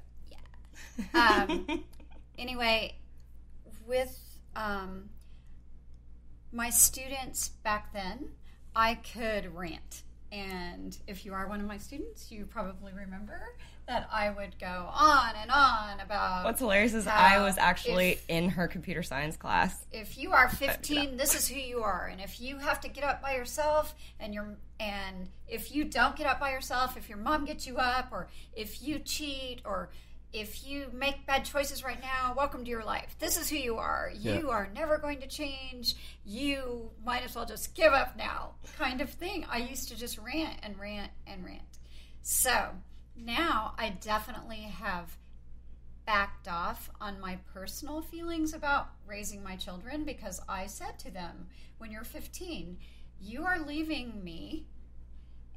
Yeah. 1.13 1.45
Um, 1.47 1.83
anyway, 2.37 2.97
with 3.87 4.19
um, 4.55 5.09
my 6.51 6.69
students 6.69 7.49
back 7.63 7.93
then, 7.93 8.29
I 8.75 8.95
could 8.95 9.53
rant 9.53 10.03
And 10.31 10.97
if 11.07 11.25
you 11.25 11.33
are 11.33 11.47
one 11.47 11.59
of 11.59 11.67
my 11.67 11.77
students, 11.77 12.31
you 12.31 12.45
probably 12.45 12.93
remember 12.93 13.41
that 13.91 14.07
I 14.09 14.29
would 14.29 14.57
go 14.57 14.89
on 14.93 15.33
and 15.35 15.51
on 15.51 15.99
about 15.99 16.45
What's 16.45 16.59
hilarious 16.61 16.93
is 16.93 17.05
I 17.07 17.41
was 17.41 17.57
actually 17.57 18.11
if- 18.11 18.25
in 18.29 18.47
her 18.51 18.69
computer 18.69 19.03
science 19.03 19.35
class. 19.35 19.85
if 19.91 20.17
you 20.17 20.31
are 20.31 20.45
uh, 20.45 20.49
15 20.49 21.17
this 21.17 21.35
is 21.35 21.47
who 21.49 21.59
you 21.59 21.83
are. 21.83 22.07
And 22.07 22.21
if 22.21 22.39
you 22.39 22.57
have 22.57 22.79
to 22.81 22.87
get 22.89 23.03
up 23.03 23.21
by 23.21 23.35
yourself 23.35 23.93
and 24.19 24.33
you're 24.33 24.55
and 24.79 25.27
if 25.47 25.75
you 25.75 25.83
don't 25.83 26.15
get 26.15 26.25
up 26.25 26.39
by 26.39 26.51
yourself 26.51 26.95
if 26.95 27.09
your 27.09 27.17
mom 27.17 27.43
gets 27.43 27.67
you 27.67 27.77
up 27.77 28.07
or 28.13 28.29
if 28.53 28.81
you 28.81 28.97
cheat 28.99 29.61
or 29.65 29.89
if 30.31 30.65
you 30.65 30.85
make 30.93 31.25
bad 31.27 31.43
choices 31.43 31.83
right 31.83 31.99
now 32.01 32.33
welcome 32.37 32.63
to 32.63 32.69
your 32.71 32.85
life. 32.85 33.17
This 33.19 33.35
is 33.35 33.49
who 33.49 33.57
you 33.57 33.75
are. 33.75 34.09
You 34.17 34.47
Yeah. 34.47 34.53
are 34.55 34.69
never 34.73 34.97
going 34.99 35.19
to 35.19 35.27
change. 35.27 35.95
You 36.23 36.91
might 37.05 37.23
as 37.25 37.35
well 37.35 37.45
just 37.45 37.75
give 37.75 37.91
up 37.91 38.15
now 38.15 38.51
kind 38.77 39.01
of 39.01 39.09
thing. 39.09 39.45
I 39.51 39.57
used 39.57 39.89
to 39.89 39.97
just 39.97 40.17
rant 40.17 40.59
and 40.63 40.79
rant 40.79 41.11
and 41.27 41.43
rant. 41.43 41.61
So 42.21 42.69
now 43.15 43.73
i 43.77 43.89
definitely 43.89 44.61
have 44.61 45.17
backed 46.05 46.47
off 46.47 46.89
on 46.99 47.19
my 47.19 47.37
personal 47.53 48.01
feelings 48.01 48.53
about 48.53 48.89
raising 49.07 49.43
my 49.43 49.55
children 49.55 50.03
because 50.03 50.41
I 50.49 50.67
said 50.67 50.99
to 50.99 51.11
them, 51.11 51.47
when 51.77 51.91
you're 51.91 52.03
15, 52.03 52.77
you 53.21 53.45
are 53.45 53.59
leaving 53.59 54.23
me 54.23 54.65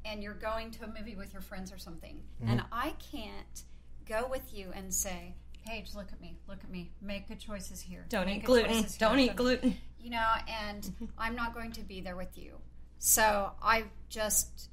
and 0.05 0.21
you're 0.21 0.33
going 0.33 0.71
to 0.71 0.85
a 0.85 0.87
movie 0.87 1.15
with 1.15 1.33
your 1.33 1.41
friends 1.41 1.73
or 1.73 1.77
something. 1.77 2.21
Mm-hmm. 2.41 2.51
And 2.51 2.63
I 2.71 2.93
can't 3.11 3.63
go 4.07 4.27
with 4.29 4.53
you 4.53 4.71
and 4.73 4.93
say, 4.93 5.35
Paige, 5.65 5.95
look 5.95 6.11
at 6.11 6.21
me, 6.21 6.37
look 6.47 6.63
at 6.63 6.69
me, 6.69 6.91
make 7.01 7.27
good 7.27 7.39
choices 7.39 7.81
here. 7.81 8.05
Don't 8.09 8.27
Make 8.27 8.37
eat 8.37 8.45
gluten. 8.45 8.85
Don't 8.99 9.19
eat 9.19 9.35
gluten. 9.35 9.75
you 9.99 10.11
know, 10.11 10.29
and 10.47 10.83
mm-hmm. 10.83 11.05
I'm 11.17 11.35
not 11.35 11.53
going 11.55 11.71
to 11.73 11.81
be 11.81 12.01
there 12.01 12.15
with 12.15 12.37
you. 12.37 12.53
So 12.99 13.51
I 13.61 13.85
just 14.09 14.69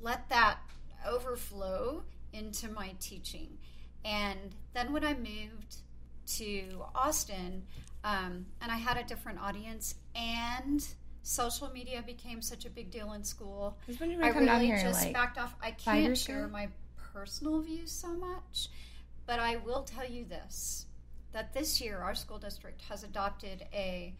let 0.00 0.28
that 0.28 0.58
overflow 1.06 2.02
into 2.34 2.68
my 2.68 2.94
teaching. 3.00 3.56
And 4.04 4.54
then 4.74 4.92
when 4.92 5.04
I 5.04 5.14
moved 5.14 5.76
to 6.26 6.84
Austin, 6.94 7.62
um, 8.02 8.44
and 8.60 8.70
I 8.70 8.76
had 8.76 8.98
a 8.98 9.04
different 9.04 9.40
audience, 9.40 9.94
and 10.14 10.86
social 11.22 11.70
media 11.70 12.02
became 12.06 12.42
such 12.42 12.66
a 12.66 12.70
big 12.70 12.90
deal 12.90 13.12
in 13.14 13.24
school. 13.24 13.78
Because 13.86 14.00
when 14.00 14.10
did 14.10 14.20
I 14.20 14.28
really 14.28 14.66
here? 14.66 14.82
just 14.82 15.04
Like, 15.04 15.14
backed 15.14 15.38
off. 15.38 15.54
I 15.62 15.70
can't 15.70 16.16
share 16.16 16.48
my 16.48 16.68
personal 17.14 17.60
views 17.60 17.90
so 17.90 18.08
much, 18.08 18.68
but 19.26 19.40
I 19.40 19.56
will 19.56 19.82
tell 19.82 20.06
you 20.06 20.24
this: 20.24 20.86
that 21.32 21.54
this 21.54 21.80
year 21.80 21.98
our 21.98 22.14
school 22.14 22.38
district 22.38 22.82
has 22.90 23.04
adopted 23.04 23.64
a, 23.72 24.14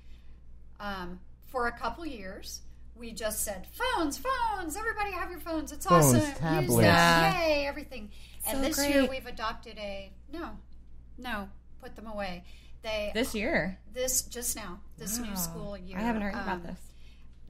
um, 0.81 1.20
for 1.46 1.66
a 1.66 1.72
couple 1.72 2.07
years. 2.07 2.62
We 2.96 3.12
just 3.12 3.42
said 3.42 3.66
phones, 3.72 4.18
phones. 4.18 4.76
Everybody 4.76 5.11
have 5.12 5.30
your 5.30 5.40
phones. 5.40 5.72
It's 5.72 5.85
Phones, 5.87 6.07
awesome. 6.14 6.20
Use 6.20 6.38
tablets. 6.38 6.74
them. 6.76 6.80
Yeah. 6.85 7.46
Yay! 7.46 7.66
Everything. 7.66 8.11
And 8.46 8.59
So 8.59 8.64
this 8.64 8.88
year 8.88 9.07
we've 9.11 9.26
adopted 9.26 9.76
a 9.78 10.12
no, 10.33 10.50
no. 11.18 11.48
Put 11.83 11.96
them 11.96 12.07
away. 12.07 12.44
They 12.83 13.11
this 13.14 13.35
year. 13.35 13.78
this 13.92 14.22
just 14.22 14.57
now 14.57 14.80
this 14.96 15.18
Wow. 15.18 15.26
new 15.26 15.37
school 15.37 15.76
year. 15.78 15.98
I 15.98 16.02
haven't 16.02 16.22
heard 16.22 16.35
um, 16.35 16.40
about 16.42 16.62
this. 16.62 16.78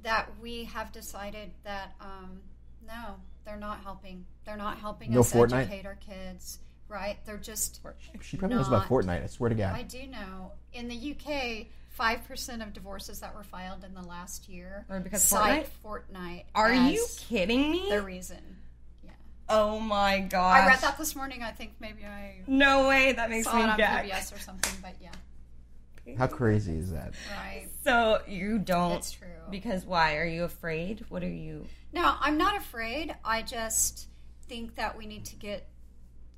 that 0.03 0.31
we 0.41 0.65
have 0.65 0.93
decided 0.93 1.51
that 1.65 1.95
um, 2.01 2.41
no, 2.87 3.17
they're 3.45 3.57
not 3.57 3.81
helping. 3.81 4.25
They're 4.47 4.57
not 4.57 4.79
helping 4.79 5.13
No 5.13 5.21
us 5.21 5.33
Fortnite? 5.33 5.63
educate 5.63 5.87
our 5.87 5.97
kids. 5.97 6.59
Right? 6.89 7.19
They're 7.27 7.37
just. 7.39 7.81
She 8.23 8.37
probably 8.37 8.57
knows 8.57 8.69
about 8.69 8.87
Fortnite. 8.89 9.23
I 9.25 9.27
swear 9.27 9.49
to 9.51 9.55
God. 9.57 9.75
I 9.75 9.83
do 9.83 10.07
know 10.07 10.53
in 10.73 10.89
the 10.89 10.95
UK, 11.13 11.67
five 11.95 12.25
percent 12.27 12.61
of 12.63 12.73
divorces 12.73 13.21
that 13.21 13.35
were 13.35 13.43
filed 13.45 13.85
in 13.85 13.95
the 13.95 14.03
last 14.03 14.49
year 14.49 14.85
Or 14.89 15.01
because 15.01 15.23
cite 15.23 15.69
Fortnite. 15.85 16.45
Are 16.55 16.73
you 16.73 17.07
kidding 17.19 17.71
me? 17.71 17.89
the 17.91 18.03
reason? 18.03 18.59
Yeah. 19.05 19.11
Oh 19.49 19.79
my 19.79 20.21
god! 20.21 20.63
I 20.63 20.67
read 20.67 20.81
that 20.81 20.99
this 20.99 21.15
morning. 21.17 21.43
I 21.43 21.51
think 21.53 21.75
maybe 21.81 22.05
I 22.05 22.41
No 22.47 22.89
way. 22.89 23.13
That 23.13 23.31
makes 23.31 23.47
saw 23.47 23.57
me 23.57 23.63
it 23.63 23.69
on 23.71 23.77
gag. 23.77 24.11
PBS 24.11 24.35
or 24.35 24.39
something. 24.41 24.73
But 24.83 24.95
yeah, 25.01 26.17
How 26.19 26.27
crazy 26.27 26.77
is 26.77 26.91
that? 26.93 27.15
right. 27.37 27.69
So 27.85 28.21
you 28.27 28.59
don't. 28.59 28.93
It's 28.97 29.13
true. 29.13 29.29
Because 29.51 29.85
why? 29.85 30.17
Are 30.17 30.25
you 30.27 30.45
afraid? 30.45 31.05
What 31.11 31.23
are 31.23 31.29
you? 31.29 31.67
No, 31.93 32.15
I'm 32.19 32.37
not 32.39 32.57
afraid. 32.57 33.15
I 33.25 33.43
just 33.43 34.09
think 34.49 34.75
that 34.77 34.97
we 34.99 35.07
need 35.07 35.25
to 35.27 35.37
get 35.37 35.69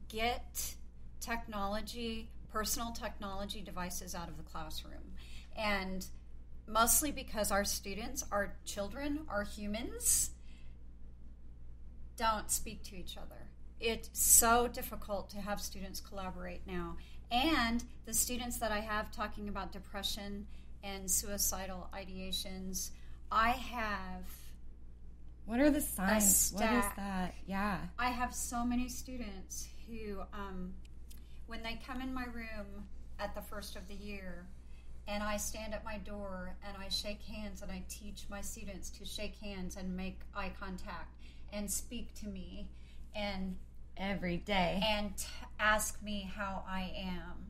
get 0.08 0.74
technology, 1.20 2.28
personal 2.52 2.92
technology 2.92 3.60
devices 3.62 4.14
out 4.14 4.28
of 4.28 4.36
the 4.36 4.42
classroom. 4.42 5.05
And 5.56 6.06
mostly 6.68 7.10
because 7.12 7.50
our 7.50 7.64
students, 7.64 8.24
our 8.30 8.56
children, 8.64 9.20
our 9.28 9.44
humans 9.44 10.30
don't 12.16 12.50
speak 12.50 12.82
to 12.84 12.96
each 12.96 13.16
other. 13.16 13.48
It's 13.78 14.08
so 14.12 14.68
difficult 14.68 15.30
to 15.30 15.38
have 15.38 15.60
students 15.60 16.00
collaborate 16.00 16.66
now. 16.66 16.96
And 17.30 17.84
the 18.06 18.14
students 18.14 18.58
that 18.58 18.72
I 18.72 18.80
have 18.80 19.10
talking 19.10 19.48
about 19.48 19.72
depression 19.72 20.46
and 20.82 21.10
suicidal 21.10 21.90
ideations, 21.92 22.90
I 23.30 23.50
have 23.50 24.24
What 25.44 25.60
are 25.60 25.70
the 25.70 25.80
signs? 25.80 26.52
What 26.52 26.64
is 26.64 26.84
that? 26.96 27.34
Yeah. 27.46 27.78
I 27.98 28.08
have 28.10 28.34
so 28.34 28.64
many 28.64 28.88
students 28.88 29.68
who, 29.86 30.20
um, 30.32 30.72
when 31.46 31.62
they 31.62 31.80
come 31.86 32.00
in 32.00 32.12
my 32.14 32.24
room 32.24 32.86
at 33.18 33.34
the 33.34 33.42
first 33.42 33.76
of 33.76 33.86
the 33.88 33.94
year, 33.94 34.46
and 35.08 35.22
I 35.22 35.36
stand 35.36 35.72
at 35.74 35.84
my 35.84 35.98
door 35.98 36.56
and 36.66 36.76
I 36.82 36.88
shake 36.88 37.22
hands 37.22 37.62
and 37.62 37.70
I 37.70 37.82
teach 37.88 38.24
my 38.28 38.40
students 38.40 38.90
to 38.90 39.04
shake 39.04 39.36
hands 39.36 39.76
and 39.76 39.96
make 39.96 40.20
eye 40.34 40.52
contact 40.58 41.14
and 41.52 41.70
speak 41.70 42.14
to 42.20 42.26
me 42.28 42.68
and 43.14 43.56
Every 43.98 44.36
day. 44.38 44.82
and 44.86 45.16
t- 45.16 45.26
ask 45.58 46.02
me 46.02 46.30
how 46.36 46.64
I 46.68 46.92
am. 46.98 47.46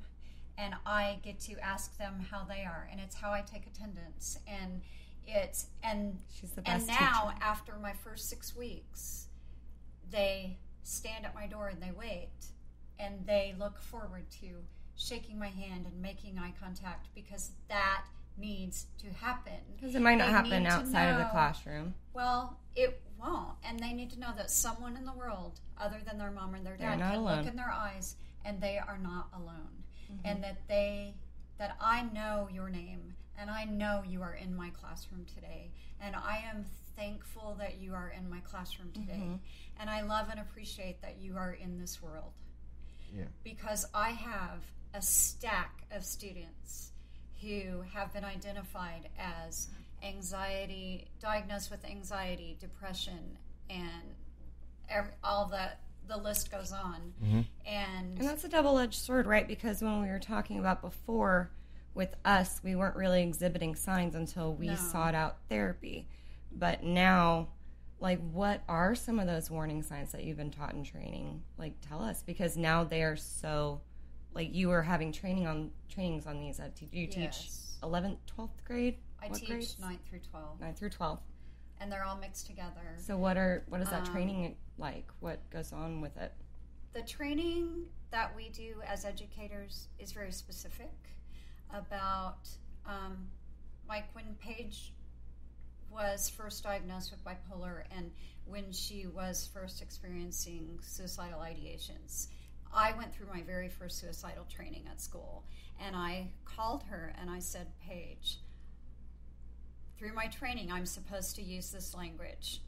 And 0.58 0.74
I 0.86 1.18
get 1.22 1.40
to 1.40 1.58
ask 1.60 1.98
them 1.98 2.24
how 2.30 2.44
they 2.44 2.62
are, 2.64 2.88
and 2.90 2.98
it's 3.00 3.14
how 3.16 3.30
I 3.30 3.42
take 3.42 3.66
attendance. 3.66 4.38
And 4.46 4.80
it's 5.26 5.66
and 5.82 6.18
She's 6.32 6.52
the 6.52 6.62
best 6.62 6.88
and 6.88 6.98
now 7.00 7.24
teacher. 7.30 7.38
after 7.42 7.72
my 7.82 7.92
first 7.92 8.30
six 8.30 8.56
weeks, 8.56 9.26
they 10.10 10.56
stand 10.82 11.26
at 11.26 11.34
my 11.34 11.46
door 11.46 11.66
and 11.68 11.82
they 11.82 11.90
wait, 11.90 12.30
and 12.98 13.26
they 13.26 13.54
look 13.58 13.80
forward 13.80 14.30
to 14.40 14.46
shaking 14.96 15.38
my 15.38 15.48
hand 15.48 15.86
and 15.86 16.00
making 16.00 16.38
eye 16.38 16.54
contact 16.60 17.08
because 17.14 17.50
that 17.68 18.04
needs 18.38 18.86
to 18.98 19.06
happen. 19.12 19.54
Because 19.76 19.94
it 19.94 20.02
might 20.02 20.16
not 20.16 20.26
They 20.26 20.32
happen 20.32 20.62
need 20.64 20.68
to 20.70 20.74
outside 20.76 21.06
of 21.06 21.18
the 21.18 21.24
classroom. 21.26 21.94
Well, 22.14 22.58
it 22.74 23.00
won't, 23.18 23.56
and 23.66 23.78
they 23.80 23.92
need 23.92 24.10
to 24.10 24.20
know 24.20 24.32
that 24.36 24.50
someone 24.50 24.96
in 24.96 25.04
the 25.06 25.12
world, 25.12 25.60
other 25.78 25.98
than 26.06 26.18
their 26.18 26.30
mom 26.30 26.54
and 26.54 26.66
their 26.66 26.76
dad, 26.76 26.98
not 26.98 27.12
can 27.12 27.20
alone. 27.20 27.38
look 27.38 27.46
in 27.46 27.56
their 27.56 27.70
eyes 27.72 28.16
and 28.44 28.60
they 28.60 28.78
are 28.78 28.98
not 28.98 29.28
alone, 29.34 29.70
Mm-hmm. 30.12 30.20
and 30.28 30.44
that 30.44 30.58
they 30.68 31.14
that 31.58 31.76
I 31.80 32.02
know 32.14 32.48
your 32.52 32.68
name 32.68 33.14
and 33.36 33.50
I 33.50 33.64
know 33.64 34.04
you 34.06 34.22
are 34.22 34.34
in 34.34 34.54
my 34.54 34.70
classroom 34.70 35.24
today, 35.34 35.72
and 36.00 36.14
I 36.14 36.44
am 36.48 36.64
thankful 36.96 37.56
that 37.58 37.78
you 37.80 37.92
are 37.92 38.12
in 38.16 38.30
my 38.30 38.38
classroom 38.40 38.92
today, 38.92 39.14
Mm-hmm. 39.24 39.80
and 39.80 39.90
I 39.90 40.02
love 40.02 40.28
and 40.30 40.38
appreciate 40.38 41.00
that 41.02 41.16
you 41.20 41.36
are 41.36 41.52
in 41.52 41.78
this 41.80 42.00
world 42.02 42.32
Yeah. 43.16 43.24
because 43.42 43.84
I 43.94 44.10
have 44.10 44.60
a 44.96 45.02
stack 45.02 45.82
of 45.90 46.04
students 46.04 46.90
who 47.42 47.82
have 47.92 48.12
been 48.12 48.24
identified 48.24 49.08
as 49.18 49.68
anxiety, 50.02 51.06
diagnosed 51.20 51.70
with 51.70 51.84
anxiety, 51.84 52.56
depression, 52.60 53.36
and 53.68 54.02
every, 54.88 55.12
all 55.22 55.46
the 55.46 55.70
the 56.08 56.16
list 56.16 56.52
goes 56.52 56.70
on. 56.72 57.12
Mm-hmm. 57.22 57.40
And, 57.66 58.18
And 58.18 58.28
that's 58.28 58.44
a 58.44 58.48
double 58.48 58.78
edged 58.78 58.94
sword, 58.94 59.26
right? 59.26 59.46
Because 59.46 59.82
when 59.82 60.00
we 60.00 60.08
were 60.08 60.20
talking 60.20 60.58
about 60.60 60.80
before 60.80 61.50
with 61.94 62.14
us, 62.24 62.60
we 62.62 62.76
weren't 62.76 62.94
really 62.94 63.24
exhibiting 63.24 63.74
signs 63.74 64.14
until 64.14 64.54
we 64.54 64.68
No. 64.68 64.76
sought 64.76 65.16
out 65.16 65.38
therapy. 65.48 66.06
But 66.52 66.84
now, 66.84 67.48
like, 67.98 68.20
what 68.30 68.62
are 68.68 68.94
some 68.94 69.18
of 69.18 69.26
those 69.26 69.50
warning 69.50 69.82
signs 69.82 70.12
that 70.12 70.22
you've 70.22 70.36
been 70.36 70.52
taught 70.52 70.74
in 70.74 70.84
training? 70.84 71.42
Like, 71.58 71.72
tell 71.80 72.00
us 72.02 72.22
because 72.22 72.56
now 72.56 72.84
they 72.84 73.02
are 73.02 73.16
so, 73.16 73.80
like, 74.34 74.54
you 74.54 74.70
are 74.70 74.82
having 74.82 75.12
training 75.12 75.46
on 75.46 75.70
trainings 75.88 76.26
on 76.26 76.38
these. 76.40 76.58
That 76.58 76.76
te- 76.76 76.88
you 76.92 77.06
teach 77.06 77.16
Yes. 77.44 77.78
11th, 77.82 78.18
12th 78.26 78.64
grade. 78.64 78.98
I 79.22 79.28
What 79.28 79.38
teach 79.38 79.48
grades? 79.48 79.78
9 79.78 79.98
through 80.08 80.20
12, 80.20 80.60
9 80.60 80.74
through 80.74 80.90
12. 80.90 81.20
and 81.80 81.90
they're 81.92 82.04
all 82.04 82.16
mixed 82.16 82.46
together. 82.46 82.94
So 82.98 83.16
what 83.18 83.36
are 83.36 83.64
what 83.68 83.80
is 83.82 83.90
that 83.90 84.06
Um, 84.06 84.12
training 84.14 84.56
like? 84.78 85.10
What 85.20 85.48
goes 85.50 85.72
on 85.72 86.00
with 86.00 86.16
it? 86.16 86.32
the 86.92 87.02
training 87.02 87.90
that 88.10 88.34
we 88.34 88.48
do 88.48 88.80
as 88.86 89.04
educators 89.04 89.88
is 89.98 90.12
very 90.12 90.32
specific 90.32 90.94
about 91.70 92.48
um, 92.86 93.28
like 93.86 94.14
when 94.14 94.34
Paige 94.36 94.94
was 95.90 96.30
first 96.30 96.62
diagnosed 96.64 97.10
with 97.10 97.22
bipolar 97.24 97.84
and 97.90 98.10
when 98.46 98.72
she 98.72 99.06
was 99.06 99.46
first 99.52 99.82
experiencing 99.82 100.78
suicidal 100.82 101.40
ideations. 101.40 102.28
I 102.76 102.92
went 102.96 103.14
through 103.14 103.28
my 103.32 103.40
very 103.42 103.70
first 103.70 103.98
suicidal 103.98 104.44
training 104.54 104.84
at 104.90 105.00
school 105.00 105.44
and 105.80 105.96
I 105.96 106.28
called 106.44 106.82
her 106.84 107.14
and 107.18 107.30
I 107.30 107.38
said, 107.38 107.68
Paige, 107.80 108.38
through 109.98 110.12
my 110.12 110.26
training, 110.26 110.70
I'm 110.70 110.84
supposed 110.84 111.36
to 111.36 111.42
use 111.42 111.70
this 111.70 111.94
language. 111.94 112.60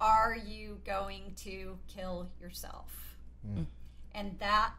are 0.00 0.36
you 0.36 0.80
going 0.84 1.32
to 1.44 1.78
kill 1.86 2.28
yourself? 2.40 2.92
Mm. 3.48 3.66
And 4.14 4.38
that, 4.40 4.72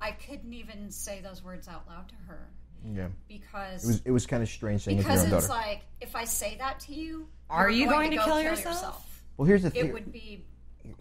I 0.00 0.12
couldn't 0.12 0.54
even 0.54 0.90
say 0.90 1.20
those 1.20 1.44
words 1.44 1.68
out 1.68 1.86
loud 1.86 2.08
to 2.08 2.14
her 2.26 2.48
Yeah, 2.90 3.08
because 3.28 3.84
it 3.84 3.86
was 3.86 4.02
it 4.06 4.10
was 4.10 4.26
kind 4.26 4.42
of 4.42 4.48
strange 4.48 4.82
saying 4.82 4.98
it 4.98 5.02
to 5.02 5.08
your 5.08 5.16
because 5.16 5.32
own 5.32 5.38
it's 5.38 5.48
like 5.48 5.82
if 6.00 6.16
I 6.16 6.24
say 6.24 6.56
that 6.58 6.80
to 6.80 6.94
you, 6.94 7.28
Are 7.50 7.68
you're 7.68 7.86
you 7.86 7.90
going 7.90 8.10
to 8.12 8.16
go 8.16 8.24
kill 8.24 8.40
yourself? 8.40 9.22
well, 9.36 9.46
here's 9.46 9.62
the 9.62 9.70
thing. 9.70 9.88
It 9.88 9.92
would 9.92 10.10
be 10.10 10.44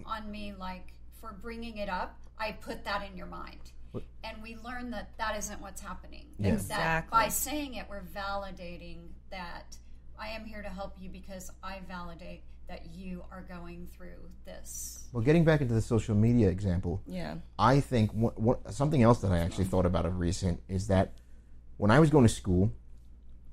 on 0.06 0.30
me 0.30 0.54
like 0.60 0.94
for 1.22 1.34
bringing 1.42 1.78
it 1.78 1.90
up. 1.90 2.20
I 2.40 2.52
put 2.54 2.84
that 2.86 3.08
in 3.10 3.18
your 3.18 3.28
mind, 3.28 3.72
What- 3.92 4.04
and 4.24 4.42
we 4.44 4.56
learn 4.58 4.92
that 4.92 5.18
that 5.18 5.38
isn't 5.38 5.62
what's 5.62 5.82
happening. 5.82 6.26
Yeah. 6.38 6.54
Exactly. 6.54 7.12
by 7.12 7.30
saying 7.30 7.76
it, 7.76 7.88
we're 7.90 8.02
validating 8.02 9.10
that 9.32 9.78
I 10.20 10.30
am 10.30 10.46
here 10.46 10.62
to 10.62 10.70
help 10.70 10.96
you 11.00 11.10
because 11.10 11.52
I 11.64 11.80
validate 11.88 12.44
that 12.68 12.88
you 12.94 13.24
are 13.32 13.42
going 13.44 13.88
through 13.88 14.30
this. 14.46 15.06
Well, 15.14 15.24
getting 15.24 15.46
back 15.46 15.62
into 15.62 15.74
the 15.74 15.82
social 15.82 16.16
media 16.16 16.50
example, 16.50 17.02
Yeah. 17.06 17.36
I 17.58 17.80
think 17.80 18.12
what, 18.14 18.38
what, 18.40 18.74
something 18.74 19.02
else 19.04 19.20
that 19.22 19.32
I 19.32 19.40
actually 19.40 19.66
thought 19.66 19.86
about 19.86 20.06
of 20.06 20.20
recent 20.20 20.62
is 20.68 20.88
that 20.88 21.14
when 21.78 21.92
I 21.92 22.00
was 22.00 22.10
going 22.10 22.26
to 22.26 22.34
school, 22.34 22.72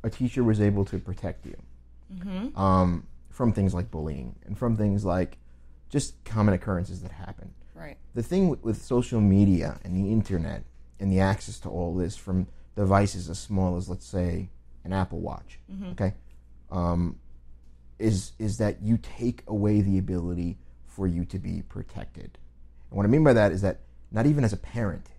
a 0.03 0.11
teacher 0.11 0.43
was 0.43 0.61
able 0.61 0.85
to 0.87 0.99
protect 0.99 1.47
you 1.47 1.57
um, 2.57 3.07
from 3.31 3.53
things 3.53 3.73
like 3.75 3.91
bullying 3.91 4.37
and 4.47 4.57
from 4.59 4.77
things 4.77 5.05
like 5.05 5.39
just 5.91 6.23
common 6.25 6.55
occurrences 6.55 7.01
that 7.03 7.13
happen. 7.13 7.55
Right. 7.85 7.99
The 8.15 8.23
thing 8.23 8.49
with, 8.49 8.63
with 8.63 8.83
social 8.83 9.21
media 9.21 9.79
and 9.85 9.95
the 9.95 10.11
internet 10.11 10.65
and 10.99 11.13
the 11.13 11.21
access 11.21 11.59
to 11.61 11.69
all 11.69 11.95
this 11.95 12.17
from 12.17 12.47
devices 12.77 13.29
as 13.29 13.39
small 13.39 13.77
as, 13.77 13.89
let's 13.89 14.07
say, 14.07 14.49
an 14.85 14.93
Apple 14.93 15.21
Watch, 15.21 15.59
okay, 15.93 16.15
um, 16.71 17.19
is 17.99 18.33
is 18.39 18.57
that 18.59 18.83
you 18.83 18.99
take 18.99 19.43
away 19.47 19.81
the 19.81 19.99
ability 19.99 20.59
for 20.87 21.07
you 21.07 21.25
to 21.27 21.39
be 21.39 21.63
protected. 21.69 22.39
And 22.91 22.97
what 22.97 23.05
I 23.05 23.09
mean 23.09 23.25
by 23.25 23.33
that 23.35 23.53
is 23.53 23.61
that 23.63 23.81
not 24.11 24.27
even 24.27 24.45
as 24.45 24.53
a 24.53 24.57
parent 24.57 25.11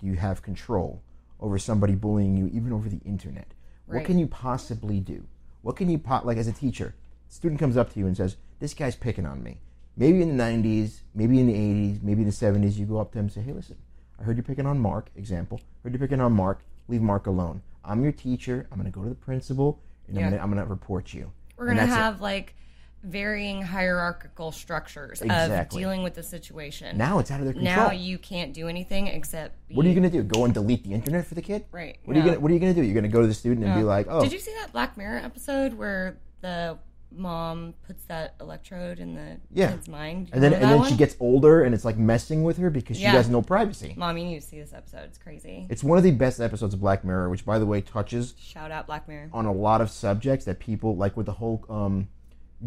do 0.00 0.06
you 0.06 0.14
have 0.14 0.42
control 0.42 1.02
over 1.40 1.58
somebody 1.58 1.94
bullying 1.94 2.36
you, 2.36 2.46
even 2.52 2.72
over 2.72 2.88
the 2.88 3.00
internet. 3.04 3.48
What 3.86 4.04
can 4.04 4.18
you 4.18 4.26
possibly 4.26 5.00
do? 5.00 5.24
What 5.62 5.76
can 5.76 5.90
you 5.90 5.98
po- 5.98 6.22
like 6.24 6.38
as 6.38 6.46
a 6.46 6.52
teacher? 6.52 6.94
Student 7.28 7.60
comes 7.60 7.76
up 7.76 7.92
to 7.92 7.98
you 7.98 8.06
and 8.06 8.16
says, 8.16 8.36
"This 8.60 8.74
guy's 8.74 8.96
picking 8.96 9.26
on 9.26 9.42
me." 9.42 9.58
Maybe 9.96 10.22
in 10.22 10.36
the 10.36 10.42
'90s, 10.42 11.00
maybe 11.14 11.38
in 11.40 11.46
the 11.46 11.54
'80s, 11.54 12.02
maybe 12.02 12.22
in 12.22 12.26
the 12.26 12.32
'70s, 12.32 12.76
you 12.76 12.86
go 12.86 12.98
up 12.98 13.12
to 13.12 13.18
them 13.18 13.26
and 13.26 13.32
say, 13.32 13.40
"Hey, 13.42 13.52
listen, 13.52 13.76
I 14.18 14.22
heard 14.22 14.36
you're 14.36 14.44
picking 14.44 14.66
on 14.66 14.78
Mark." 14.78 15.10
Example: 15.16 15.60
Heard 15.82 15.92
you're 15.92 16.00
picking 16.00 16.20
on 16.20 16.32
Mark. 16.32 16.60
Leave 16.88 17.02
Mark 17.02 17.26
alone. 17.26 17.62
I'm 17.84 18.02
your 18.02 18.12
teacher. 18.12 18.66
I'm 18.70 18.78
going 18.78 18.90
to 18.90 18.96
go 18.96 19.02
to 19.02 19.08
the 19.08 19.14
principal 19.14 19.80
and 20.08 20.16
Yeah. 20.16 20.42
I'm 20.42 20.50
going 20.50 20.62
to 20.62 20.64
report 20.64 21.12
you. 21.12 21.32
We're 21.56 21.66
going 21.66 21.78
to 21.78 21.84
that's 21.86 21.92
it. 21.96 22.00
have 22.00 22.20
like 22.20 22.54
varying 23.02 23.62
hierarchical 23.62 24.52
structures 24.52 25.20
of 25.22 25.68
dealing 25.70 26.04
with 26.04 26.14
the 26.14 26.22
situation. 26.22 26.96
now 26.96 27.18
it's 27.18 27.32
out 27.32 27.40
of 27.40 27.46
their 27.46 27.54
control. 27.54 27.74
Now 27.74 27.90
you 27.90 28.16
can't 28.16 28.52
do 28.52 28.68
anything 28.68 29.08
except 29.08 29.56
what 29.72 29.84
are 29.84 29.88
you 29.88 29.94
going 29.94 30.08
to 30.08 30.16
do? 30.16 30.22
Go 30.22 30.44
and 30.44 30.54
delete 30.54 30.84
the 30.84 30.92
internet 30.92 31.26
for 31.26 31.34
the 31.34 31.42
kid? 31.42 31.64
Right. 31.72 31.98
What 32.04 32.16
are 32.16 32.20
you 32.20 32.24
going 32.24 32.36
to 32.36 32.40
What 32.40 32.50
are 32.50 32.54
you 32.54 32.60
going 32.60 32.74
to 32.74 32.80
do? 32.80 32.86
You're 32.86 32.94
going 32.94 33.04
to 33.04 33.10
go 33.10 33.20
to 33.20 33.26
the 33.26 33.34
student 33.34 33.66
and 33.66 33.74
be 33.74 33.82
like, 33.82 34.06
"Oh, 34.08 34.22
Did 34.22 34.32
you 34.32 34.38
see 34.38 34.54
that 34.60 34.72
Black 34.72 34.96
Mirror 34.96 35.18
episode 35.24 35.72
where 35.74 36.18
the 36.42 36.78
mom 37.16 37.74
puts 37.86 38.04
that 38.04 38.34
electrode 38.40 38.98
in 38.98 39.14
the 39.14 39.36
Yeah. 39.52 39.72
kid's 39.72 39.88
mind? 39.88 40.28
You 40.28 40.34
and 40.34 40.42
then 40.42 40.52
and 40.54 40.62
then 40.64 40.78
one? 40.80 40.88
she 40.90 40.96
gets 40.96 41.16
older 41.20 41.62
and 41.62 41.74
it's 41.74 41.84
like 41.84 41.96
messing 41.98 42.42
with 42.42 42.56
her 42.58 42.70
because 42.70 42.96
she 42.96 43.02
Yeah. 43.04 43.12
has 43.12 43.28
no 43.28 43.42
privacy. 43.42 43.94
Mom, 43.96 44.16
you 44.18 44.24
need 44.24 44.40
to 44.40 44.46
see 44.46 44.60
this 44.60 44.72
episode. 44.72 45.04
It's 45.04 45.18
crazy. 45.18 45.66
It's 45.70 45.84
one 45.84 45.98
of 45.98 46.04
the 46.04 46.10
best 46.12 46.40
episodes 46.40 46.74
of 46.74 46.80
Black 46.80 47.04
Mirror, 47.04 47.28
which 47.30 47.44
by 47.44 47.58
the 47.58 47.66
way 47.66 47.80
touches 47.80 48.34
Shout 48.38 48.70
out 48.70 48.86
Black 48.86 49.06
Mirror. 49.08 49.28
on 49.32 49.46
a 49.46 49.52
lot 49.52 49.80
of 49.80 49.90
subjects 49.90 50.44
that 50.46 50.58
people 50.58 50.96
like 50.96 51.16
with 51.16 51.26
the 51.26 51.32
whole 51.32 51.64
um, 51.68 52.08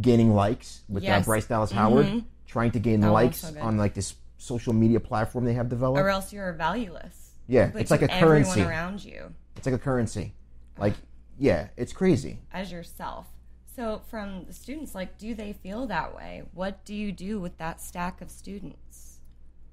gaining 0.01 0.33
likes 0.33 0.81
with 0.89 1.03
uh, 1.03 1.05
Yes. 1.07 1.21
Mm-hmm. 1.21 1.29
Bryce 1.31 1.45
Dallas 1.47 1.71
Howard 1.71 2.23
trying 2.45 2.71
to 2.71 2.79
gain 2.79 2.99
That 3.01 3.11
likes 3.11 3.37
so 3.39 3.53
on 3.61 3.77
like 3.77 3.93
this 3.93 4.15
social 4.37 4.73
media 4.73 4.99
platform 4.99 5.45
they 5.45 5.53
have 5.53 5.69
developed. 5.69 5.99
Or 5.99 6.09
else 6.09 6.31
you're 6.33 6.53
valueless. 6.53 7.31
yeah, 7.47 7.71
it's 7.75 7.91
like 7.91 8.01
a 8.01 8.07
currency. 8.07 8.61
Around 8.61 9.03
you 9.03 9.33
It's 9.55 9.65
like 9.65 9.75
a 9.75 9.79
currency. 9.79 10.33
Like 10.77 10.93
yeah, 11.37 11.67
it's 11.77 11.91
crazy. 11.93 12.39
as 12.53 12.71
yourself. 12.71 13.27
So, 13.75 14.01
from 14.07 14.45
the 14.45 14.53
students, 14.53 14.95
like, 14.95 15.17
do 15.17 15.35
they 15.35 15.51
feel 15.51 15.85
that 15.87 16.15
way? 16.15 16.43
What 16.53 16.85
do 16.85 16.95
you 16.95 17.11
do 17.11 17.41
with 17.41 17.57
that 17.57 17.81
stack 17.81 18.21
of 18.21 18.31
students? 18.31 19.19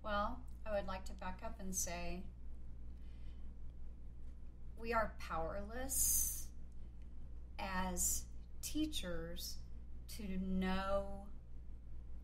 Well, 0.03 0.41
I 0.67 0.75
would 0.75 0.89
like 0.89 1.05
to 1.05 1.13
back 1.13 1.39
up 1.45 1.55
and 1.61 1.73
say 1.73 2.25
we 4.77 4.93
are 4.93 5.13
powerless 5.21 6.49
as 7.61 8.25
teachers 8.61 9.59
to 10.17 10.25
know 10.49 11.27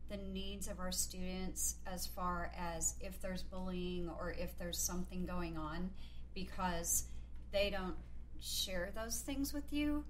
the 0.09 0.17
needs 0.17 0.67
of 0.67 0.81
our 0.81 0.91
students 0.91 1.77
as 1.87 2.07
far 2.07 2.51
as 2.59 2.97
if 3.01 3.21
there's 3.23 3.45
bullying 3.45 4.11
or 4.19 4.35
if 4.37 4.59
there's 4.59 4.79
something 4.79 5.25
going 5.25 5.57
on 5.57 5.91
because 6.35 7.05
they 7.53 7.71
don't 7.71 7.95
share 8.41 8.91
those 8.97 9.21
things 9.21 9.53
with 9.53 9.73
you 9.73 10.05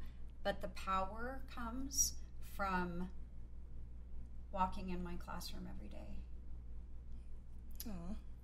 but 0.45 0.61
the 0.61 0.69
power 0.69 1.43
comes 1.55 2.15
from 2.57 3.09
walking 4.53 4.91
in 4.91 5.03
my 5.03 5.15
classroom 5.17 5.69
every 5.73 5.89
day 5.89 6.19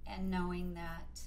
and 0.07 0.31
knowing 0.31 0.75
that 0.75 1.21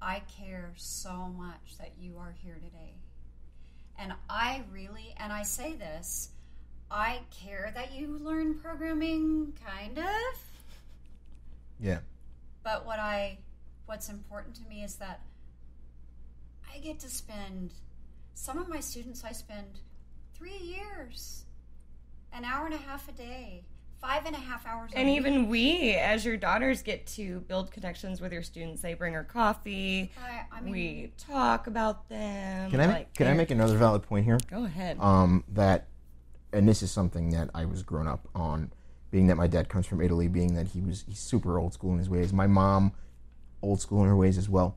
I 0.00 0.22
care 0.38 0.72
so 0.76 1.32
much 1.36 1.78
that 1.78 1.92
you 1.98 2.18
are 2.18 2.34
here 2.42 2.56
today. 2.56 2.94
And 3.98 4.12
I 4.30 4.62
really, 4.72 5.14
and 5.16 5.32
I 5.32 5.42
say 5.42 5.74
this, 5.74 6.30
I 6.90 7.20
care 7.30 7.72
that 7.74 7.94
you 7.94 8.18
learn 8.18 8.54
programming, 8.58 9.54
kind 9.66 9.98
of. 9.98 10.04
Yeah. 11.80 11.98
But 12.62 12.86
what 12.86 12.98
I, 12.98 13.38
what's 13.86 14.08
important 14.08 14.54
to 14.56 14.62
me 14.68 14.84
is 14.84 14.96
that 14.96 15.20
I 16.72 16.78
get 16.78 17.00
to 17.00 17.08
spend, 17.08 17.72
some 18.38 18.56
of 18.56 18.68
my 18.68 18.78
students, 18.78 19.24
I 19.24 19.32
spend 19.32 19.80
three 20.32 20.56
years, 20.56 21.44
an 22.32 22.44
hour 22.44 22.66
and 22.66 22.74
a 22.74 22.78
half 22.78 23.08
a 23.08 23.12
day, 23.12 23.64
five 24.00 24.26
and 24.26 24.36
a 24.36 24.38
half 24.38 24.64
hours 24.64 24.92
a 24.92 24.94
day. 24.94 25.00
And 25.00 25.08
week. 25.08 25.18
even 25.18 25.48
we, 25.48 25.94
as 25.94 26.24
your 26.24 26.36
daughters, 26.36 26.82
get 26.82 27.04
to 27.08 27.40
build 27.40 27.72
connections 27.72 28.20
with 28.20 28.32
your 28.32 28.44
students. 28.44 28.80
They 28.80 28.94
bring 28.94 29.12
her 29.14 29.24
coffee. 29.24 30.12
I, 30.24 30.56
I 30.56 30.60
mean, 30.60 30.72
we 30.72 31.12
talk 31.18 31.66
about 31.66 32.08
them. 32.08 32.70
Can 32.70 32.80
I 32.80 32.86
like, 32.86 33.14
can 33.14 33.26
I 33.26 33.34
make 33.34 33.50
another 33.50 33.76
valid 33.76 34.04
point 34.04 34.24
here? 34.24 34.38
Go 34.48 34.64
ahead. 34.64 34.98
um, 35.00 35.42
that, 35.54 35.88
and 36.52 36.68
this 36.68 36.80
is 36.82 36.92
something 36.92 37.30
that 37.30 37.50
I 37.54 37.64
was 37.64 37.82
grown 37.82 38.06
up 38.06 38.28
on, 38.36 38.72
being 39.10 39.26
that 39.26 39.36
my 39.36 39.48
dad 39.48 39.68
comes 39.68 39.84
from 39.86 40.00
Italy, 40.00 40.28
being 40.28 40.54
that 40.54 40.68
he 40.68 40.80
was 40.80 41.04
he's 41.08 41.18
super 41.18 41.58
old 41.58 41.74
school 41.74 41.92
in 41.92 41.98
his 41.98 42.08
ways. 42.08 42.32
My 42.32 42.46
mom, 42.46 42.92
old 43.62 43.80
school 43.80 44.02
in 44.02 44.08
her 44.08 44.16
ways 44.16 44.38
as 44.38 44.48
well. 44.48 44.76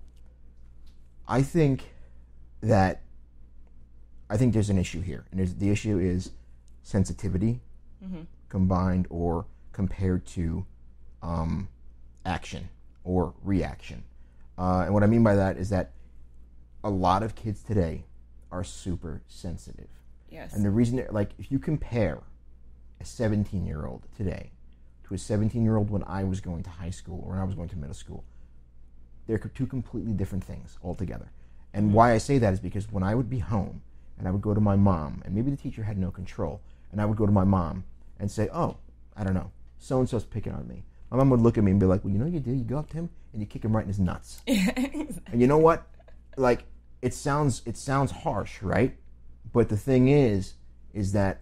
I 1.27 1.43
think 1.43 1.93
that 2.61 3.03
I 4.31 4.37
think 4.37 4.53
there's 4.53 4.69
an 4.69 4.77
issue 4.77 5.01
here, 5.01 5.25
and 5.31 5.45
the 5.59 5.69
issue 5.69 5.99
is 5.99 6.31
sensitivity 6.83 7.59
combined 8.47 9.05
or 9.09 9.45
compared 9.73 10.25
to 10.27 10.65
um, 11.21 11.67
action 12.25 12.69
or 13.03 13.33
reaction. 13.43 14.03
Uh, 14.57 14.83
and 14.85 14.93
what 14.93 15.03
I 15.03 15.07
mean 15.07 15.21
by 15.21 15.35
that 15.35 15.57
is 15.57 15.69
that 15.71 15.91
a 16.81 16.89
lot 16.89 17.23
of 17.23 17.35
kids 17.35 17.61
today 17.61 18.05
are 18.53 18.63
super 18.63 19.21
sensitive. 19.27 19.89
yes. 20.29 20.53
And 20.53 20.63
the 20.63 20.69
reason, 20.69 21.05
like, 21.11 21.31
if 21.37 21.51
you 21.51 21.59
compare 21.59 22.19
a 23.01 23.05
17 23.05 23.65
year 23.65 23.85
old 23.85 24.07
today 24.15 24.51
to 25.07 25.13
a 25.13 25.17
17 25.17 25.61
year 25.61 25.75
old 25.75 25.89
when 25.89 26.05
I 26.05 26.23
was 26.23 26.39
going 26.39 26.63
to 26.63 26.69
high 26.69 26.89
school 26.89 27.21
or 27.25 27.31
when 27.31 27.39
I 27.39 27.43
was 27.43 27.55
going 27.55 27.69
to 27.69 27.77
middle 27.77 27.93
school, 27.93 28.23
they're 29.27 29.37
two 29.37 29.67
completely 29.67 30.13
different 30.13 30.45
things 30.45 30.77
altogether. 30.81 31.31
And 31.73 31.93
why 31.93 32.13
I 32.13 32.17
say 32.17 32.37
that 32.37 32.53
is 32.53 32.61
because 32.61 32.89
when 32.89 33.03
I 33.03 33.13
would 33.13 33.29
be 33.29 33.39
home 33.39 33.81
and 34.21 34.27
I 34.27 34.31
would 34.31 34.41
go 34.41 34.53
to 34.53 34.61
my 34.61 34.75
mom, 34.75 35.23
and 35.25 35.33
maybe 35.33 35.49
the 35.49 35.57
teacher 35.57 35.81
had 35.81 35.97
no 35.97 36.11
control, 36.11 36.61
and 36.91 37.01
I 37.01 37.05
would 37.05 37.17
go 37.17 37.25
to 37.25 37.31
my 37.31 37.43
mom 37.43 37.85
and 38.19 38.29
say, 38.29 38.49
Oh, 38.53 38.77
I 39.17 39.23
don't 39.23 39.33
know, 39.33 39.49
so 39.79 39.97
and 39.97 40.07
so's 40.07 40.23
picking 40.23 40.53
on 40.53 40.67
me. 40.67 40.83
My 41.09 41.17
mom 41.17 41.31
would 41.31 41.41
look 41.41 41.57
at 41.57 41.63
me 41.63 41.71
and 41.71 41.79
be 41.79 41.87
like, 41.87 42.03
Well, 42.03 42.13
you 42.13 42.19
know 42.19 42.25
what 42.25 42.33
you 42.33 42.39
do? 42.39 42.51
You 42.51 42.63
go 42.63 42.77
up 42.77 42.89
to 42.91 42.97
him 42.97 43.09
and 43.33 43.41
you 43.41 43.47
kick 43.47 43.65
him 43.65 43.75
right 43.75 43.81
in 43.81 43.87
his 43.87 43.99
nuts. 43.99 44.41
And 44.47 45.41
you 45.41 45.47
know 45.47 45.57
what? 45.57 45.87
Like 46.37 46.65
it 47.01 47.15
sounds 47.15 47.63
it 47.65 47.77
sounds 47.77 48.11
harsh, 48.11 48.61
right? 48.61 48.95
But 49.51 49.69
the 49.69 49.77
thing 49.77 50.07
is 50.07 50.53
is 50.93 51.13
that 51.13 51.41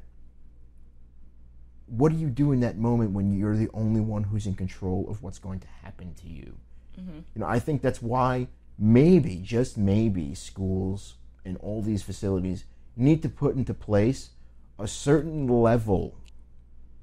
what 1.85 2.13
do 2.13 2.17
you 2.17 2.29
do 2.29 2.53
in 2.53 2.61
that 2.61 2.77
moment 2.77 3.11
when 3.11 3.37
you're 3.37 3.57
the 3.57 3.69
only 3.73 3.99
one 3.99 4.23
who's 4.23 4.45
in 4.45 4.53
control 4.53 5.05
of 5.09 5.21
what's 5.21 5.39
going 5.39 5.59
to 5.59 5.67
happen 5.83 6.13
to 6.21 6.27
you? 6.29 6.55
Mm-hmm. 6.97 7.17
You 7.33 7.41
know, 7.41 7.47
I 7.47 7.59
think 7.59 7.81
that's 7.81 8.01
why 8.01 8.47
maybe 8.77 9.41
just 9.43 9.77
maybe 9.77 10.33
schools 10.33 11.15
and 11.45 11.57
all 11.57 11.81
these 11.81 12.03
facilities 12.03 12.65
need 12.95 13.21
to 13.21 13.29
put 13.29 13.55
into 13.55 13.73
place 13.73 14.31
a 14.77 14.87
certain 14.87 15.47
level 15.47 16.15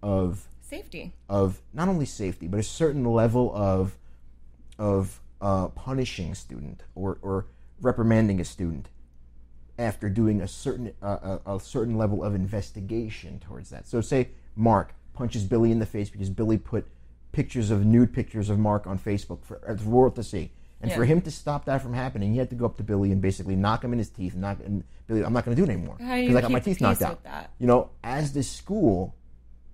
of 0.02 0.46
Safety. 0.60 1.12
of 1.28 1.60
not 1.72 1.88
only 1.88 2.06
safety 2.06 2.48
but 2.48 2.58
a 2.58 2.62
certain 2.62 3.04
level 3.04 3.52
of 3.54 3.96
of 4.78 5.20
uh, 5.40 5.68
punishing 5.68 6.32
a 6.32 6.34
student 6.34 6.82
or 6.94 7.18
or 7.22 7.46
reprimanding 7.80 8.40
a 8.40 8.44
student 8.44 8.88
after 9.78 10.08
doing 10.08 10.40
a 10.40 10.48
certain 10.48 10.92
uh, 11.02 11.38
a, 11.46 11.56
a 11.56 11.60
certain 11.60 11.96
level 11.96 12.24
of 12.24 12.34
investigation 12.34 13.38
towards 13.38 13.70
that. 13.70 13.86
So 13.86 14.00
say 14.00 14.28
Mark 14.54 14.94
punches 15.12 15.44
Billy 15.44 15.70
in 15.70 15.78
the 15.78 15.86
face 15.86 16.10
because 16.10 16.30
Billy 16.30 16.58
put 16.58 16.86
pictures 17.32 17.70
of 17.70 17.84
nude 17.84 18.12
pictures 18.12 18.48
of 18.48 18.58
Mark 18.58 18.86
on 18.86 18.98
Facebook 18.98 19.44
for 19.44 19.60
the 19.66 19.88
world 19.88 20.16
to 20.16 20.22
see. 20.22 20.50
And 20.80 20.92
for 20.92 21.04
him 21.04 21.20
to 21.22 21.30
stop 21.30 21.64
that 21.64 21.82
from 21.82 21.94
happening, 21.94 22.32
he 22.32 22.38
had 22.38 22.50
to 22.50 22.56
go 22.56 22.66
up 22.66 22.76
to 22.76 22.82
Billy 22.82 23.10
and 23.10 23.20
basically 23.20 23.56
knock 23.56 23.82
him 23.82 23.92
in 23.92 23.98
his 23.98 24.10
teeth. 24.10 24.34
Knock 24.34 24.58
and 24.64 24.84
Billy, 25.06 25.24
I'm 25.24 25.32
not 25.32 25.44
going 25.44 25.56
to 25.56 25.60
do 25.60 25.68
it 25.68 25.72
anymore 25.72 25.96
because 25.98 26.36
I 26.36 26.40
got 26.40 26.50
my 26.50 26.60
teeth 26.60 26.80
knocked 26.80 27.02
out. 27.02 27.22
that? 27.24 27.50
You 27.58 27.66
know, 27.66 27.90
as 28.04 28.32
this 28.32 28.50
school, 28.50 29.14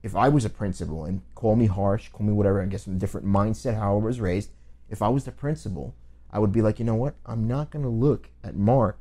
if 0.02 0.16
I 0.16 0.28
was 0.28 0.44
a 0.44 0.50
principal 0.50 1.04
and 1.04 1.22
call 1.34 1.56
me 1.56 1.66
harsh, 1.66 2.08
call 2.08 2.26
me 2.26 2.32
whatever, 2.32 2.62
I 2.62 2.66
guess 2.66 2.84
from 2.84 2.94
a 2.94 2.98
different 2.98 3.26
mindset, 3.26 3.76
how 3.76 3.94
I 3.94 3.98
was 3.98 4.20
raised. 4.20 4.50
If 4.88 5.02
I 5.02 5.08
was 5.08 5.24
the 5.24 5.32
principal, 5.32 5.94
I 6.30 6.38
would 6.38 6.52
be 6.52 6.62
like, 6.62 6.78
you 6.78 6.84
know 6.84 6.94
what? 6.94 7.14
I'm 7.26 7.46
not 7.46 7.70
going 7.70 7.84
to 7.84 7.90
look 7.90 8.30
at 8.42 8.56
Mark 8.56 8.98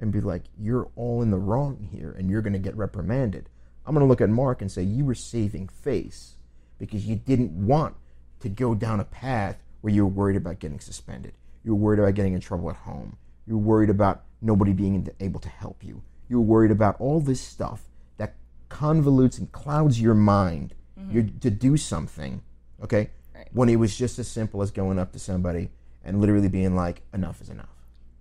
and 0.00 0.12
be 0.12 0.20
like, 0.20 0.44
you're 0.58 0.88
all 0.96 1.22
in 1.22 1.30
the 1.30 1.38
wrong 1.38 1.88
here 1.90 2.14
and 2.16 2.30
you're 2.30 2.42
going 2.42 2.52
to 2.52 2.58
get 2.58 2.76
reprimanded. 2.76 3.48
I'm 3.86 3.94
going 3.94 4.04
to 4.04 4.08
look 4.08 4.20
at 4.20 4.28
Mark 4.28 4.60
and 4.60 4.70
say, 4.70 4.82
you 4.82 5.04
were 5.04 5.14
saving 5.14 5.68
face 5.68 6.34
because 6.78 7.06
you 7.06 7.16
didn't 7.16 7.52
want 7.52 7.96
to 8.40 8.48
go 8.48 8.74
down 8.74 9.00
a 9.00 9.04
path 9.04 9.62
where 9.80 9.92
you're 9.92 10.06
worried 10.06 10.36
about 10.36 10.58
getting 10.58 10.80
suspended. 10.80 11.34
You're 11.64 11.74
worried 11.74 11.98
about 11.98 12.14
getting 12.14 12.34
in 12.34 12.40
trouble 12.40 12.70
at 12.70 12.76
home. 12.76 13.16
You're 13.46 13.58
worried 13.58 13.90
about 13.90 14.24
nobody 14.40 14.72
being 14.72 15.08
able 15.20 15.40
to 15.40 15.48
help 15.48 15.82
you. 15.82 16.02
You're 16.28 16.40
worried 16.40 16.70
about 16.70 17.00
all 17.00 17.20
this 17.20 17.40
stuff 17.40 17.82
that 18.18 18.34
convolutes 18.68 19.38
and 19.38 19.50
clouds 19.52 20.00
your 20.00 20.14
mind 20.14 20.74
mm-hmm. 20.98 21.16
you 21.16 21.22
to 21.40 21.50
do 21.50 21.76
something, 21.76 22.42
okay? 22.82 23.10
Right. 23.34 23.48
When 23.52 23.68
it 23.68 23.76
was 23.76 23.96
just 23.96 24.18
as 24.18 24.28
simple 24.28 24.62
as 24.62 24.70
going 24.70 24.98
up 24.98 25.12
to 25.12 25.18
somebody 25.18 25.70
and 26.04 26.20
literally 26.20 26.48
being 26.48 26.74
like, 26.74 27.02
enough 27.12 27.40
is 27.40 27.48
enough. 27.48 27.68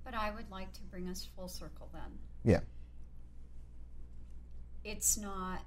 But 0.03 0.13
I 0.13 0.31
would 0.31 0.49
like 0.49 0.71
to 0.73 0.81
bring 0.83 1.07
us 1.09 1.27
full 1.35 1.47
circle 1.47 1.89
then. 1.93 2.17
Yeah. 2.43 2.59
It's 4.83 5.17
not 5.17 5.63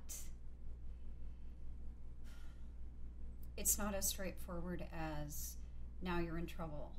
it's 3.56 3.76
not 3.76 3.94
as 3.94 4.08
straightforward 4.08 4.86
as 4.90 5.56
now 6.02 6.18
you're 6.18 6.38
in 6.38 6.46
trouble 6.46 6.92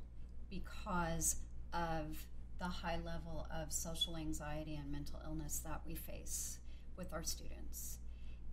because 0.50 1.36
of 1.72 2.26
the 2.58 2.66
high 2.66 2.98
level 3.04 3.46
of 3.50 3.72
social 3.72 4.16
anxiety 4.16 4.76
and 4.76 4.90
mental 4.92 5.20
illness 5.24 5.60
that 5.64 5.80
we 5.86 5.94
face 5.94 6.58
with 6.96 7.12
our 7.12 7.24
students. 7.24 7.98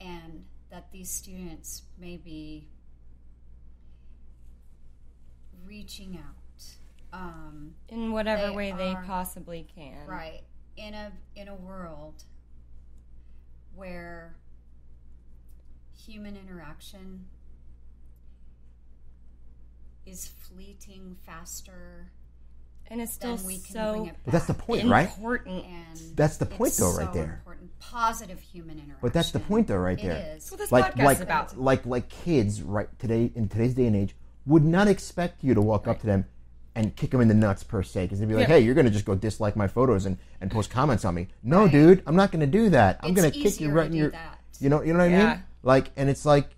And 0.02 0.46
that 0.72 0.92
these 0.92 1.10
students 1.10 1.84
may 2.00 2.18
be 2.18 2.70
reaching 5.66 6.18
out. 6.18 6.64
Um, 7.12 7.74
in 7.88 8.12
whatever 8.12 8.48
They 8.48 8.56
way 8.56 8.72
they 8.72 8.96
possibly 9.06 9.68
can. 9.76 10.06
right 10.08 10.42
in 10.78 10.94
a 10.94 11.12
in 11.36 11.48
a 11.48 11.56
world 11.56 12.24
where 13.76 14.36
human 15.98 16.38
interaction 16.38 17.26
is 20.06 20.28
fleeting 20.28 21.16
faster 21.26 22.12
And 22.92 23.00
it's 23.02 23.14
still 23.14 23.36
than 23.38 23.46
we 23.46 23.58
can 23.60 23.74
so 23.76 23.92
bring 23.94 24.06
it 24.08 24.26
back. 24.26 24.34
That's 24.34 24.46
the 24.48 24.54
point, 24.56 24.88
right? 24.88 25.08
important. 25.08 25.64
and 25.66 26.00
That's 26.16 26.38
the 26.38 26.46
point, 26.48 26.70
it's 26.70 26.78
though, 26.78 26.96
right 26.98 27.08
so 27.08 27.14
there. 27.14 27.42
important 27.46 27.78
positive 27.80 28.40
human 28.40 28.78
interaction 28.78 28.98
But 29.02 29.14
that's 29.14 29.32
the 29.32 29.40
point, 29.40 29.68
though, 29.68 29.78
right 29.78 30.00
It 30.00 30.04
there. 30.04 30.36
is. 30.36 30.50
That's 30.50 30.52
what 30.52 30.60
this 30.60 30.72
like 30.72 30.98
like 30.98 31.20
about. 31.20 31.58
like 31.60 31.86
like 31.86 32.10
kids 32.10 32.62
right 32.64 32.88
today 33.00 33.32
in 33.36 33.48
today's 33.50 33.74
day 33.76 33.86
and 33.86 33.96
age 33.96 34.16
would 34.46 34.64
not 34.66 34.88
expect 34.88 35.44
you 35.44 35.54
to 35.54 35.62
walk 35.62 35.88
up 35.88 36.00
to 36.00 36.08
them 36.08 36.26
and 36.76 36.96
kick 36.96 37.12
them 37.12 37.22
in 37.22 37.28
the 37.28 37.34
nuts 37.34 37.64
per 37.64 37.84
se 37.84 38.06
because 38.06 38.20
they'd 38.20 38.28
be 38.28 38.34
like, 38.36 38.48
Yeah. 38.48 38.56
"Hey, 38.56 38.62
you're 38.62 38.74
gonna 38.76 38.90
just 38.90 39.06
go 39.06 39.14
dislike 39.16 39.56
my 39.56 39.68
photos 39.68 40.06
and, 40.06 40.18
and 40.42 40.50
post 40.50 40.70
comments 40.72 41.06
on 41.06 41.14
me." 41.14 41.28
No, 41.44 41.64
Right. 41.64 41.72
dude, 41.72 42.04
I'm 42.08 42.16
not 42.16 42.32
gonna 42.32 42.48
do 42.48 42.70
that. 42.72 43.00
I'm 43.04 43.12
It's 43.12 43.16
gonna 43.22 43.32
kick 43.32 43.60
you 43.60 43.70
right 43.70 43.88
in 43.88 43.94
your. 43.94 44.12
that. 44.12 44.40
You 44.60 44.70
know, 44.70 44.82
you 44.82 44.94
know 44.94 45.00
what 45.00 45.12
I 45.14 45.26
mean? 45.36 45.44
Like, 45.62 45.92
and 45.98 46.10
it's 46.10 46.26
like, 46.26 46.50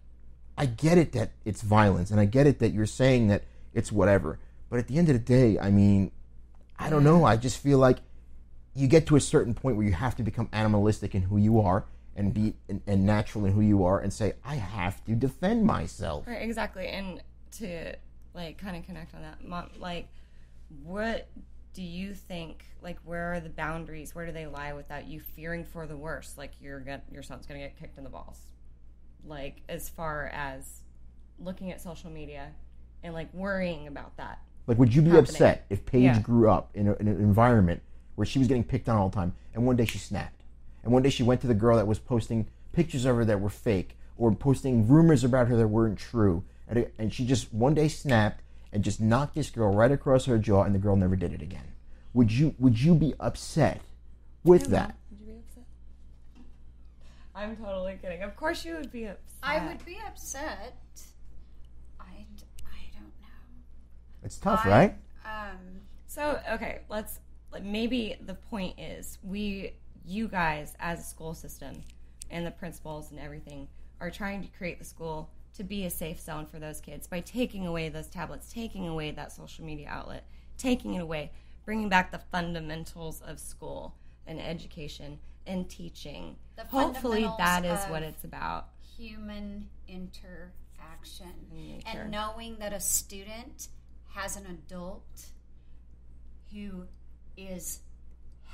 I 0.58 0.66
get 0.66 0.98
it 0.98 1.14
that 1.14 1.32
it's 1.46 1.62
violence, 1.62 2.12
and 2.12 2.20
I 2.20 2.26
get 2.26 2.48
it 2.48 2.60
that 2.60 2.72
you're 2.74 2.86
saying 2.86 3.28
that 3.28 3.44
it's 3.74 3.92
whatever. 3.92 4.40
But 4.70 4.80
at 4.80 4.88
the 4.88 4.98
end 4.98 5.10
of 5.10 5.14
the 5.14 5.20
day, 5.20 5.58
I 5.60 5.72
mean, 5.72 6.12
I 6.78 6.90
don't 6.90 7.04
know. 7.04 7.24
I 7.26 7.38
just 7.38 7.58
feel 7.58 7.78
like 7.78 8.00
you 8.74 8.88
get 8.88 9.08
to 9.08 9.16
a 9.16 9.20
certain 9.20 9.54
point 9.54 9.76
where 9.76 9.86
you 9.86 9.94
have 9.94 10.16
to 10.16 10.24
become 10.24 10.50
animalistic 10.54 11.14
in 11.14 11.24
who 11.24 11.38
you 11.38 11.60
are 11.60 11.86
and 12.16 12.34
be 12.34 12.54
and, 12.70 12.82
and 12.88 13.06
natural 13.06 13.46
in 13.46 13.54
who 13.54 13.62
you 13.62 13.86
are 13.86 14.00
and 14.00 14.12
say 14.12 14.34
i 14.44 14.56
have 14.56 15.04
to 15.06 15.16
defend 15.16 15.66
myself 15.66 16.28
Right, 16.28 16.42
exactly. 16.42 16.88
And 16.88 17.22
to 17.60 17.96
like 18.34 18.58
kind 18.58 18.78
of 18.78 18.86
connect 18.86 19.14
on 19.14 19.22
that, 19.22 19.44
Mom, 19.46 19.70
like, 19.78 20.08
what 20.84 21.28
do 21.74 21.82
you 21.82 22.14
think? 22.14 22.66
Like, 22.82 22.98
where 23.04 23.34
are 23.34 23.40
the 23.40 23.50
boundaries? 23.50 24.16
Where 24.16 24.26
do 24.26 24.32
they 24.32 24.46
lie 24.46 24.74
without 24.74 25.08
you 25.08 25.20
fearing 25.20 25.66
for 25.66 25.86
the 25.86 25.98
worst? 25.98 26.38
Like, 26.38 26.54
you're 26.62 26.80
get, 26.80 27.06
your 27.12 27.24
son's 27.24 27.46
gonna 27.46 27.60
get 27.60 27.78
kicked 27.78 27.98
in 27.98 28.04
the 28.04 28.10
balls. 28.10 28.40
Like, 29.26 29.62
as 29.70 29.90
far 29.90 30.28
as 30.34 30.82
looking 31.40 31.72
at 31.72 31.82
social 31.82 32.10
media 32.10 32.50
and 33.04 33.14
like 33.14 33.34
worrying 33.34 33.88
about 33.88 34.16
that. 34.18 34.40
like 34.68 34.78
would 34.78 34.94
you 34.94 35.02
be 35.02 35.10
happening. 35.10 35.24
upset 35.26 35.66
if 35.72 35.86
paige 35.86 36.04
Yeah. 36.04 36.20
grew 36.20 36.50
up 36.52 36.70
in, 36.76 36.88
a, 36.88 36.94
in 36.96 37.08
an 37.08 37.18
environment 37.18 37.82
where 38.16 38.26
she 38.28 38.38
was 38.38 38.48
getting 38.48 38.64
picked 38.64 38.88
on 38.88 38.96
all 38.98 39.10
the 39.10 39.16
time 39.16 39.34
and 39.56 39.66
one 39.66 39.76
day 39.76 39.86
she 39.86 39.98
snapped 39.98 40.44
and 40.84 40.94
one 40.94 41.02
day 41.02 41.10
she 41.10 41.24
went 41.24 41.42
to 41.42 41.48
the 41.48 41.56
girl 41.56 41.78
that 41.78 41.88
was 41.88 41.98
posting 41.98 42.46
pictures 42.74 43.06
of 43.06 43.16
her 43.16 43.26
that 43.26 43.42
were 43.42 43.50
fake 43.50 43.98
or 44.18 44.32
posting 44.36 44.88
rumors 44.88 45.24
about 45.24 45.48
her 45.48 45.58
that 45.58 45.68
weren't 45.68 45.98
true 45.98 46.44
and, 46.68 46.78
it, 46.78 46.94
and 47.00 47.12
she 47.12 47.26
just 47.26 47.52
one 47.52 47.74
day 47.74 47.88
snapped 47.88 48.44
and 48.72 48.84
just 48.84 49.02
knocked 49.02 49.34
this 49.34 49.50
girl 49.50 49.74
right 49.74 49.92
across 49.92 50.26
her 50.26 50.38
jaw 50.38 50.62
and 50.62 50.76
the 50.76 50.80
girl 50.80 50.96
never 50.96 51.16
did 51.16 51.34
it 51.34 51.42
again 51.42 51.74
would 52.14 52.32
you 52.32 52.54
would 52.60 52.80
you 52.80 52.94
be 52.94 53.16
upset 53.20 53.82
with 54.44 54.68
that 54.68 54.96
Would 55.10 55.20
you 55.22 55.34
be 55.34 55.40
upset? 55.40 55.64
I'm 57.36 57.56
totally 57.56 57.98
kidding. 58.02 58.24
Of 58.24 58.36
course, 58.36 58.66
you 58.66 58.76
would 58.76 58.92
be 58.92 59.06
upset. 59.06 59.26
I 59.44 59.66
would 59.68 59.84
be 59.86 59.98
upset. 60.06 60.78
I, 62.00 62.26
d- 62.36 62.44
I 62.66 62.90
don't 62.94 63.14
know. 63.22 64.24
it's 64.24 64.38
tough 64.38 64.66
I- 64.66 64.70
right 64.70 64.96
Um, 65.26 65.58
So 66.08 66.40
okay, 66.52 66.82
let's 66.90 67.20
like 67.52 67.64
maybe 67.64 68.18
the 68.26 68.34
point 68.36 68.80
is 68.80 69.18
we 69.24 69.74
you 70.06 70.28
guys 70.28 70.76
as 70.80 71.00
a 71.00 71.04
school 71.04 71.34
system 71.34 71.84
and 72.30 72.46
the 72.46 72.52
principals 72.52 73.12
and 73.12 73.20
everything 73.20 73.68
are 74.00 74.10
trying 74.10 74.42
to 74.42 74.48
create 74.58 74.80
the 74.80 74.86
school 74.86 75.30
to 75.54 75.64
be 75.64 75.86
a 75.86 75.90
safe 75.90 76.20
zone 76.20 76.46
for 76.46 76.60
those 76.60 76.80
kids 76.82 77.08
by 77.08 77.20
taking 77.20 77.68
away 77.68 77.90
those 77.90 78.08
tablets, 78.08 78.52
taking 78.52 78.88
away 78.88 79.12
that 79.12 79.32
social 79.32 79.64
media 79.66 79.88
outlet, 79.90 80.26
taking 80.58 80.96
it 80.96 81.02
away, 81.02 81.32
bringing 81.66 81.88
back 81.90 82.12
the 82.12 82.20
fundamentals 82.32 83.22
of 83.22 83.40
school 83.40 83.96
and 84.26 84.40
education 84.40 85.20
and 85.48 85.70
teaching. 85.70 86.36
The 86.56 86.64
Hopefully 86.66 87.30
that 87.38 87.66
is 87.66 87.84
what 87.86 88.04
it's 88.04 88.24
about. 88.24 88.68
human 88.98 89.70
interaction 89.88 91.32
and 91.86 92.12
knowing 92.12 92.58
that 92.60 92.74
a 92.74 92.80
student 92.80 93.68
has 94.10 94.36
an 94.36 94.46
adult 94.46 95.26
who 96.54 96.86
is 97.38 97.80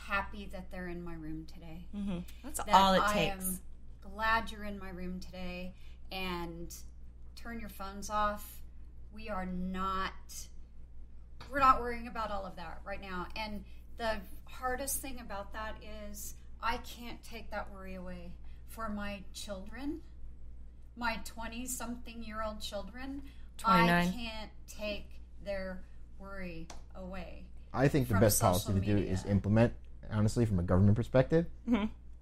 happy 0.08 0.48
that 0.54 0.72
they're 0.72 0.88
in 0.88 1.04
my 1.04 1.14
room 1.16 1.46
today. 1.52 1.86
Mm-hmm. 1.96 2.20
That's 2.44 2.60
That 2.64 2.74
all 2.74 2.94
it 2.94 3.02
I 3.04 3.14
takes. 3.14 3.46
am 3.46 3.60
glad 4.14 4.52
you're 4.52 4.64
in 4.64 4.80
my 4.80 4.90
room 4.90 5.20
today 5.20 5.74
and 6.12 6.74
turn 7.36 7.60
your 7.60 7.70
phones 7.70 8.10
off. 8.10 8.62
We 9.14 9.30
are 9.30 9.46
not 9.46 10.12
we're 11.52 11.60
not 11.60 11.80
worrying 11.80 12.08
about 12.08 12.30
all 12.32 12.46
of 12.46 12.56
that 12.58 12.82
right 12.86 13.02
now. 13.02 13.28
And 13.36 13.64
the 13.98 14.18
hardest 14.46 15.02
thing 15.02 15.20
about 15.22 15.54
that 15.54 15.76
is 16.12 16.36
I 16.62 16.78
can't 16.78 17.22
take 17.24 17.52
that 17.52 17.72
worry 17.72 17.96
away 17.96 18.32
for 18.70 18.90
my 18.90 19.22
children, 19.34 20.02
my 20.96 21.20
20 21.26 21.66
something 21.68 22.24
year 22.24 22.42
old 22.44 22.62
children. 22.62 23.22
I 23.66 24.12
can't 24.16 24.52
take 24.68 25.06
their 25.44 25.82
worry 26.20 26.68
away. 26.96 27.44
I 27.74 27.88
think 27.88 28.08
the 28.08 28.16
best 28.16 28.40
policy 28.42 28.66
social 28.68 28.80
to 28.80 28.86
do 28.86 28.98
is 28.98 29.26
implement, 29.26 29.74
honestly, 30.12 30.46
from 30.46 30.60
a 30.60 30.64
government 30.64 30.96
perspective. 30.96 31.46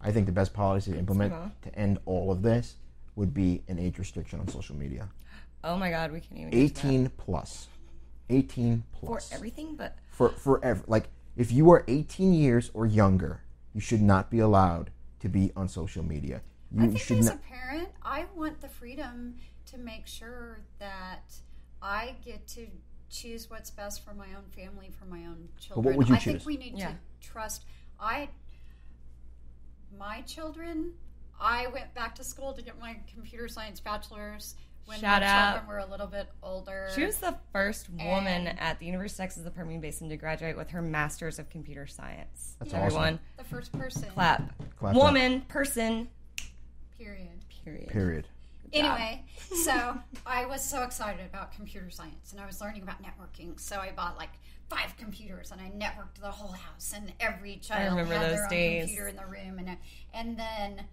I 0.01 0.11
think 0.11 0.25
the 0.27 0.31
best 0.31 0.53
policy 0.53 0.91
to 0.91 0.97
implement 0.97 1.33
Uh-huh. 1.33 1.49
to 1.63 1.75
end 1.79 1.99
all 2.05 2.31
of 2.31 2.41
this 2.41 2.75
would 3.15 3.33
be 3.33 3.63
an 3.67 3.79
age 3.79 3.97
restriction 3.97 4.39
on 4.39 4.47
social 4.49 4.75
media. 4.75 5.09
oh 5.63 5.77
my 5.77 5.89
god, 5.89 6.11
we 6.11 6.19
can't 6.19 6.39
even 6.41 6.49
get 6.51 6.75
to 6.75 6.81
that. 6.83 6.87
18 6.87 7.09
plus. 7.17 7.67
for 9.01 9.19
everything 9.31 9.75
but 9.75 9.97
For 10.09 10.29
forever. 10.29 10.83
Like, 10.87 11.09
if 11.37 11.51
you 11.51 11.69
are 11.71 11.83
18 11.87 12.33
years 12.33 12.71
or 12.73 12.85
younger, 12.85 13.41
you 13.75 13.81
should 13.81 14.01
not 14.01 14.31
be 14.31 14.39
allowed 14.39 14.89
to 15.19 15.27
be 15.27 15.51
on 15.55 15.67
social 15.67 16.01
media. 16.03 16.41
You 16.71 16.83
I 16.85 16.87
think 16.87 16.99
should 16.99 17.17
as 17.19 17.25
not. 17.25 17.35
a 17.35 17.37
parent, 17.39 17.89
I 18.01 18.25
want 18.33 18.61
the 18.61 18.69
freedom 18.69 19.35
to 19.67 19.77
make 19.77 20.07
sure 20.07 20.61
that 20.79 21.35
I 21.81 22.15
get 22.23 22.47
to 22.49 22.67
choose 23.09 23.49
what's 23.49 23.69
best 23.69 24.03
for 24.03 24.13
my 24.13 24.27
own 24.35 24.45
family, 24.49 24.89
for 24.97 25.05
my 25.05 25.25
own 25.25 25.49
children. 25.59 25.83
But 25.83 25.89
what 25.89 25.97
would 25.97 26.09
you 26.09 26.15
I 26.15 26.19
think 26.19 26.45
we 26.45 26.57
need 26.57 26.77
Yeah. 26.77 26.91
to 26.91 26.95
trust. 27.21 27.65
I, 27.99 28.29
my 29.97 30.21
children, 30.21 30.93
I 31.39 31.67
went 31.67 31.93
back 31.93 32.15
to 32.15 32.23
school 32.23 32.53
to 32.53 32.61
get 32.61 32.79
my 32.79 32.97
computer 33.13 33.47
science 33.49 33.81
bachelor's 33.81 34.55
when 34.85 34.99
Shout 34.99 35.21
my 35.21 35.27
out. 35.27 35.53
children 35.55 35.67
were 35.67 35.79
a 35.79 35.85
little 35.85 36.07
bit 36.07 36.27
older. 36.43 36.89
She 36.95 37.03
was 37.05 37.17
the 37.17 37.35
first 37.51 37.89
woman 37.89 38.47
And- 38.47 38.59
at 38.59 38.79
the 38.79 38.85
University 38.85 39.15
of 39.23 39.25
Texas 39.27 39.45
at 39.45 39.55
Permian 39.55 39.81
Basin 39.81 40.09
to 40.09 40.17
graduate 40.17 40.55
with 40.57 40.69
her 40.71 40.81
Master's 40.81 41.39
of 41.39 41.49
Computer 41.49 41.87
Science. 41.87 42.55
That's 42.59 42.73
Everyone, 42.73 43.19
the 43.37 43.43
first 43.43 43.71
person. 43.71 44.09
clap. 44.11 44.53
Clap 44.77 44.95
Woman, 44.95 45.41
person, 45.41 46.09
Period. 46.97 47.43
period. 47.63 47.87
Period. 47.89 48.23
job. 48.25 48.31
Anyway, 48.73 49.23
so 49.63 49.97
I 50.25 50.45
was 50.45 50.61
so 50.63 50.83
excited 50.83 51.25
about 51.25 51.53
computer 51.53 51.89
science 51.89 52.31
and 52.33 52.41
I 52.41 52.45
was 52.45 52.59
learning 52.61 52.81
about 52.83 52.97
networking. 53.01 53.57
So 53.59 53.79
I 53.79 53.91
bought 53.91 54.17
like 54.17 54.31
five 54.69 54.97
computers 54.97 55.51
and 55.51 55.61
I 55.61 55.69
networked 55.69 56.19
the 56.19 56.31
whole 56.31 56.51
house 56.51 56.91
and 56.95 57.13
every 57.19 57.57
child 57.57 57.91
remember 57.95 58.15
had 58.15 58.31
those 58.31 58.39
their 58.39 58.47
days. 58.49 58.81
own 58.81 58.87
computer 58.87 59.07
in 59.07 59.15
the 59.15 59.25
room 59.27 59.59
and 59.59 59.77
and 60.13 60.37
then 60.37 60.85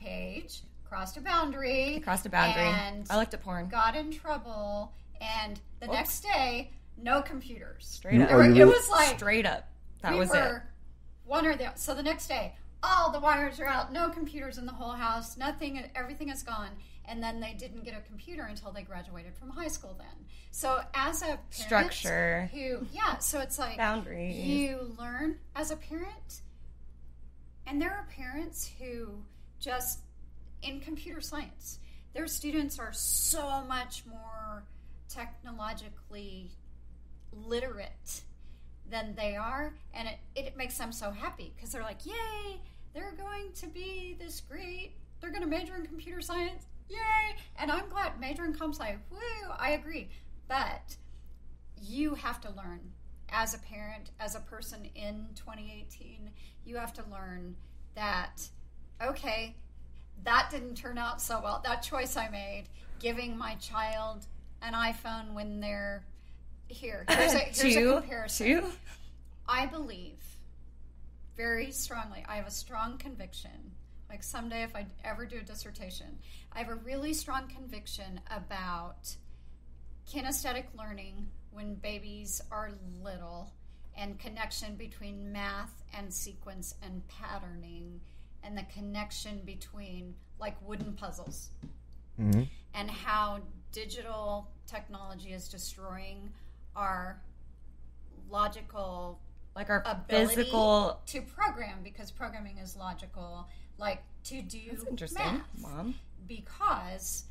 Paige 0.00 0.60
crossed 0.88 1.16
a 1.16 1.20
boundary. 1.20 2.00
Crossed 2.04 2.26
a 2.26 2.28
boundary. 2.30 2.62
And 2.66 3.06
I 3.10 3.16
looked 3.16 3.34
at 3.34 3.42
porn. 3.42 3.68
got 3.68 3.96
in 3.96 4.10
trouble 4.12 4.92
and 5.20 5.60
the 5.80 5.86
Whoops. 5.86 5.98
next 5.98 6.20
day 6.22 6.70
no 6.98 7.20
computers. 7.22 7.86
Straight 7.86 8.20
up. 8.22 8.30
are 8.30 8.48
you 8.48 8.62
it 8.62 8.66
was 8.66 8.88
like 8.88 9.18
Straight 9.18 9.46
up. 9.46 9.68
That 10.02 10.12
we 10.12 10.18
was 10.20 10.30
were 10.30 10.56
it. 10.56 10.62
one 11.24 11.46
or 11.46 11.56
the 11.56 11.72
so 11.74 11.94
the 11.94 12.02
next 12.02 12.26
day 12.28 12.54
all 12.82 13.10
the 13.10 13.18
wires 13.20 13.58
are 13.58 13.66
out 13.66 13.92
no 13.92 14.08
computers 14.10 14.58
in 14.58 14.66
the 14.66 14.72
whole 14.72 14.92
house 14.92 15.36
nothing 15.36 15.82
everything 15.94 16.28
is 16.28 16.42
gone 16.42 16.70
and 17.08 17.22
then 17.22 17.40
they 17.40 17.52
didn't 17.54 17.84
get 17.84 17.96
a 17.96 18.00
computer 18.06 18.42
until 18.44 18.70
they 18.70 18.82
graduated 18.82 19.34
from 19.34 19.48
high 19.50 19.66
school 19.68 19.94
then 19.98 20.26
so 20.50 20.80
as 20.94 21.22
a 21.22 21.24
parent 21.24 21.42
Structure. 21.50 22.50
who 22.52 22.86
yeah 22.92 23.16
so 23.18 23.40
it's 23.40 23.58
like 23.58 23.76
Boundaries. 23.78 24.36
you 24.36 24.94
learn 24.98 25.36
as 25.56 25.70
a 25.70 25.76
parent 25.76 26.42
and 27.66 27.80
there 27.80 27.90
are 27.90 28.06
parents 28.14 28.70
who 28.78 29.08
just 29.58 30.00
in 30.62 30.80
computer 30.80 31.20
science. 31.20 31.78
Their 32.14 32.26
students 32.26 32.78
are 32.78 32.92
so 32.92 33.62
much 33.62 34.04
more 34.06 34.64
technologically 35.08 36.50
literate 37.32 38.22
than 38.88 39.14
they 39.16 39.36
are 39.36 39.74
and 39.94 40.08
it, 40.08 40.18
it 40.34 40.56
makes 40.56 40.78
them 40.78 40.92
so 40.92 41.10
happy 41.10 41.52
because 41.54 41.70
they're 41.70 41.82
like 41.82 42.06
yay 42.06 42.60
they're 42.96 43.12
going 43.12 43.52
to 43.56 43.66
be 43.66 44.16
this 44.18 44.40
great. 44.40 44.92
They're 45.20 45.28
going 45.28 45.42
to 45.42 45.48
major 45.48 45.76
in 45.76 45.84
computer 45.84 46.22
science. 46.22 46.64
Yay! 46.88 47.36
And 47.58 47.70
i'm 47.70 47.90
glad 47.90 48.18
major 48.18 48.44
in 48.46 48.54
comp 48.54 48.74
sci 48.74 48.96
woo 49.10 49.18
i 49.58 49.72
agree. 49.72 50.08
But 50.48 50.96
you 51.82 52.14
have 52.14 52.40
to 52.40 52.50
learn. 52.50 52.80
As 53.28 53.52
a 53.52 53.58
parent 53.58 54.12
as 54.18 54.34
a 54.34 54.40
person 54.40 54.88
in 54.94 55.26
2018 55.34 56.30
you 56.64 56.76
have 56.76 56.94
to 56.94 57.02
learn 57.10 57.56
that 57.96 58.48
okay 59.04 59.56
that 60.24 60.48
didn't 60.50 60.74
turn 60.74 60.98
out 60.98 61.20
so 61.20 61.40
well 61.42 61.60
that 61.64 61.82
choice 61.82 62.16
i 62.16 62.28
made 62.28 62.64
giving 62.98 63.36
my 63.36 63.54
child 63.56 64.26
an 64.62 64.72
iphone 64.72 65.32
when 65.32 65.60
they're 65.60 66.04
here 66.68 67.04
here's 67.08 67.34
a, 67.34 67.38
here's 67.38 67.76
a 67.76 67.94
comparison 68.00 68.46
two. 68.46 68.66
I 69.48 69.66
believe 69.66 70.18
very 71.36 71.70
strongly. 71.70 72.24
I 72.28 72.36
have 72.36 72.46
a 72.46 72.50
strong 72.50 72.98
conviction. 72.98 73.72
Like 74.08 74.22
someday, 74.22 74.62
if 74.62 74.74
I 74.74 74.86
ever 75.04 75.26
do 75.26 75.38
a 75.38 75.42
dissertation, 75.42 76.18
I 76.52 76.58
have 76.58 76.68
a 76.68 76.76
really 76.76 77.12
strong 77.12 77.48
conviction 77.48 78.20
about 78.30 79.14
kinesthetic 80.10 80.64
learning 80.78 81.28
when 81.50 81.74
babies 81.74 82.40
are 82.50 82.70
little 83.02 83.52
and 83.96 84.18
connection 84.18 84.76
between 84.76 85.32
math 85.32 85.82
and 85.96 86.12
sequence 86.12 86.74
and 86.82 87.02
patterning 87.08 88.00
and 88.46 88.56
the 88.56 88.62
connection 88.72 89.40
between 89.44 90.14
like 90.38 90.54
wooden 90.62 90.92
puzzles 90.92 91.50
hmm 92.16 92.42
and 92.74 92.90
how 92.90 93.40
digital 93.72 94.48
technology 94.66 95.32
is 95.32 95.48
destroying 95.48 96.30
our 96.76 97.20
logical 98.30 99.18
Like 99.54 99.70
our 99.70 99.82
ability 99.86 100.34
physical. 100.36 101.00
to 101.06 101.22
program 101.22 101.78
because 101.82 102.10
programming 102.10 102.58
is 102.58 102.76
logical 102.76 103.48
like 103.78 104.02
to 104.24 104.42
do 104.42 104.58
That's 104.72 104.84
interesting, 104.86 105.24
math 105.24 105.42
mom. 105.60 105.94
because 106.26 107.24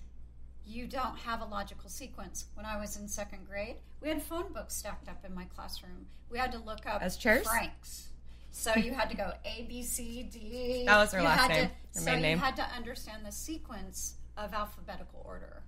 you 0.66 0.88
don't 0.88 1.18
have 1.20 1.42
a 1.42 1.46
logical 1.46 1.90
sequence 1.90 2.46
when 2.56 2.66
i 2.66 2.80
was 2.80 2.98
in 2.98 3.08
second 3.08 3.48
grade 3.48 3.76
we 4.02 4.10
had 4.10 4.22
phone 4.22 4.52
books 4.54 4.76
stacked 4.76 5.08
up 5.08 5.24
in 5.26 5.34
my 5.36 5.46
classroom 5.56 6.08
we 6.32 6.38
had 6.40 6.52
to 6.52 6.58
look 6.60 6.86
up 6.88 7.02
As 7.04 7.18
chairs? 7.18 7.46
franks 7.48 8.10
so 8.58 8.72
you 8.76 8.94
had 8.94 9.10
to 9.10 9.18
go 9.18 9.32
a 9.44 9.64
b 9.64 9.84
c 9.84 10.24
d 10.24 10.84
That 10.86 10.98
was 10.98 11.12
her 11.12 11.20
You 11.20 11.26
last 11.26 11.40
had 11.42 11.50
name, 11.50 11.58
to, 11.68 11.68
her 11.68 12.00
so 12.00 12.06
main 12.06 12.16
you 12.16 12.22
name. 12.22 12.38
had 12.38 12.56
to 12.56 12.64
understand 12.76 13.26
the 13.26 13.32
sequence 13.32 14.16
of 14.38 14.54
alphabetical 14.54 15.22
order 15.26 15.64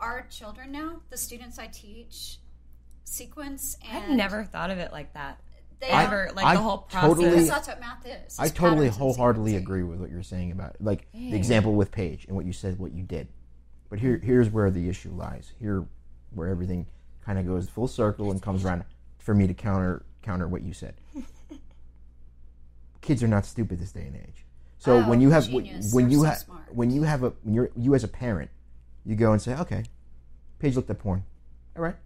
our 0.00 0.26
children 0.30 0.72
now 0.72 1.00
the 1.10 1.16
students 1.18 1.58
i 1.58 1.66
teach 1.66 2.38
sequence 3.04 3.76
and 3.90 4.04
I've 4.04 4.10
never 4.16 4.44
thought 4.44 4.70
of 4.70 4.78
it 4.78 4.90
like 4.92 5.12
that. 5.14 5.38
they 5.80 5.88
Ever. 5.88 6.30
Like 6.34 6.46
I 6.46 6.54
the 6.54 6.60
whole 6.62 6.78
process. 6.78 7.08
totally- 7.18 7.44
that's 7.44 7.68
what 7.68 7.80
math 7.80 8.06
is. 8.06 8.38
I 8.38 8.48
totally 8.48 8.88
wholeheartedly 8.88 9.56
agree 9.56 9.82
with 9.82 10.00
what 10.00 10.10
you're 10.10 10.22
saying 10.22 10.52
about 10.52 10.76
like 10.80 11.10
Dang. 11.12 11.30
the 11.30 11.36
example 11.36 11.74
with 11.74 11.90
Paige 11.90 12.24
and 12.26 12.34
what 12.36 12.46
you 12.46 12.52
said, 12.54 12.78
what 12.78 12.92
you 12.92 13.02
did. 13.02 13.28
But 13.90 13.98
here, 13.98 14.18
here's 14.22 14.48
where 14.48 14.70
the 14.70 14.88
issue 14.88 15.10
lies. 15.10 15.52
Here, 15.58 15.84
where 16.30 16.48
everything 16.48 16.86
kind 17.26 17.38
of 17.38 17.46
goes 17.46 17.68
full 17.68 17.88
circle 17.88 18.30
and 18.30 18.40
comes 18.40 18.64
around 18.64 18.84
for 19.18 19.34
me 19.34 19.46
to 19.46 19.52
counter 19.54 20.04
counter 20.22 20.48
what 20.48 20.62
you 20.62 20.72
said. 20.72 20.94
Kids 23.02 23.22
are 23.22 23.28
not 23.28 23.44
stupid 23.44 23.78
this 23.78 23.92
day 23.92 24.06
and 24.06 24.16
age. 24.16 24.46
So 24.78 24.98
Oh, 24.98 25.08
when 25.08 25.20
you 25.20 25.30
have 25.30 25.46
genius. 25.48 25.92
when 25.92 26.04
They're 26.04 26.12
you 26.12 26.18
so 26.20 26.24
have 26.24 26.44
when 26.70 26.90
you 26.90 27.02
have 27.02 27.22
a 27.22 27.30
when 27.42 27.54
you're 27.54 27.70
you 27.76 27.94
as 27.94 28.02
a 28.04 28.08
parent, 28.08 28.50
you 29.04 29.14
go 29.16 29.32
and 29.32 29.42
say, 29.42 29.54
okay, 29.56 29.84
Paige 30.58 30.76
looked 30.76 30.88
at 30.90 30.98
porn. 30.98 31.24
All 31.76 31.82
right, 31.82 31.96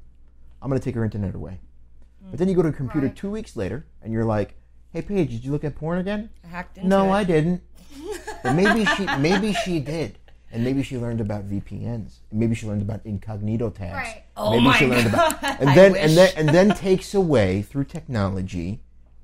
I'm 0.61 0.69
gonna 0.69 0.81
take 0.81 0.95
her 0.97 1.05
internet 1.05 1.35
away. 1.35 1.61
But 2.31 2.39
then 2.41 2.49
you 2.49 2.57
go 2.57 2.63
to 2.63 2.69
a 2.69 2.73
computer 2.73 3.07
Right. 3.07 3.17
two 3.17 3.31
weeks 3.31 3.55
later 3.57 3.87
and 4.03 4.13
you're 4.13 4.25
like, 4.25 4.57
hey 4.91 5.01
Paige, 5.03 5.31
did 5.31 5.45
you 5.45 5.53
look 5.53 5.63
at 5.65 5.77
porn 5.77 5.99
again? 5.99 6.31
I 6.45 6.49
hacked 6.49 6.77
into 6.79 6.89
No, 6.89 7.07
it. 7.07 7.11
I 7.13 7.25
didn't. 7.25 7.63
But 8.43 8.55
maybe 8.55 8.85
she 8.85 9.07
maybe 9.19 9.53
she 9.53 9.79
did. 9.81 10.19
And 10.53 10.63
maybe 10.65 10.83
she 10.83 10.97
learned 10.97 11.21
about 11.21 11.49
VPNs. 11.51 12.19
Maybe 12.33 12.55
she 12.55 12.67
learned 12.67 12.83
about 12.83 13.05
incognito 13.05 13.71
tabs. 13.71 13.95
Right. 13.95 14.25
Oh 14.37 14.51
maybe 14.53 14.65
my 14.65 14.79
she 14.79 14.87
learned 14.87 15.07
about 15.09 15.43
and 15.61 15.71
then 15.77 15.97
and 15.97 16.13
then 16.17 16.31
and 16.37 16.49
then 16.51 16.71
takes 16.75 17.15
away 17.15 17.63
through 17.63 17.85
technology 17.85 18.81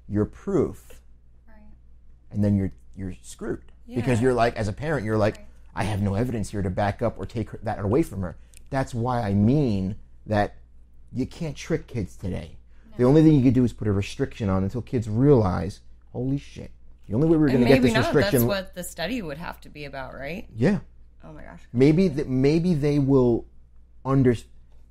your 0.08 0.24
proof. 0.24 1.00
And 2.32 2.42
then 2.42 2.56
you're 2.56 2.72
you're 2.96 3.14
screwed. 3.22 3.62
Because 3.94 4.20
you're 4.22 4.32
like 4.34 4.56
as 4.56 4.68
a 4.68 4.72
parent, 4.72 5.04
you're 5.04 5.18
like, 5.18 5.36
Right. 5.36 5.46
I 5.74 5.84
have 5.84 6.00
no 6.02 6.14
evidence 6.14 6.50
here 6.50 6.62
to 6.62 6.70
back 6.70 7.00
up 7.02 7.18
or 7.18 7.26
take 7.26 7.50
her, 7.50 7.58
that 7.62 7.78
away 7.78 8.02
from 8.02 8.20
her. 8.22 8.36
That's 8.70 8.94
why 8.94 9.20
I 9.22 9.32
mean 9.34 9.96
that 10.26 10.56
you 11.12 11.26
can't 11.26 11.56
trick 11.56 11.86
kids 11.86 12.16
today. 12.16 12.56
The 12.98 13.04
only 13.04 13.22
thing 13.22 13.32
you 13.34 13.42
can 13.42 13.52
do 13.54 13.64
is 13.64 13.72
put 13.72 13.88
a 13.88 13.92
restriction 13.92 14.50
on 14.50 14.62
until 14.64 14.82
kids 14.82 15.08
realize, 15.08 15.80
holy 16.12 16.36
shit. 16.38 16.70
The 17.08 17.14
only 17.14 17.26
way 17.28 17.36
we're 17.38 17.48
going 17.48 17.62
to 17.62 17.66
get 17.68 17.80
this 17.82 17.94
not. 17.94 18.04
restriction 18.04 18.40
That's 18.40 18.44
what 18.48 18.74
the 18.74 18.84
study 18.84 19.22
would 19.22 19.38
have 19.38 19.60
to 19.62 19.70
be 19.70 19.86
about, 19.86 20.14
right? 20.14 20.46
Yeah. 20.54 20.80
Oh 21.24 21.32
my 21.32 21.42
gosh. 21.42 21.60
maybe 21.72 22.08
th- 22.10 22.26
maybe 22.26 22.74
they 22.74 22.98
will 22.98 23.46
under 24.04 24.34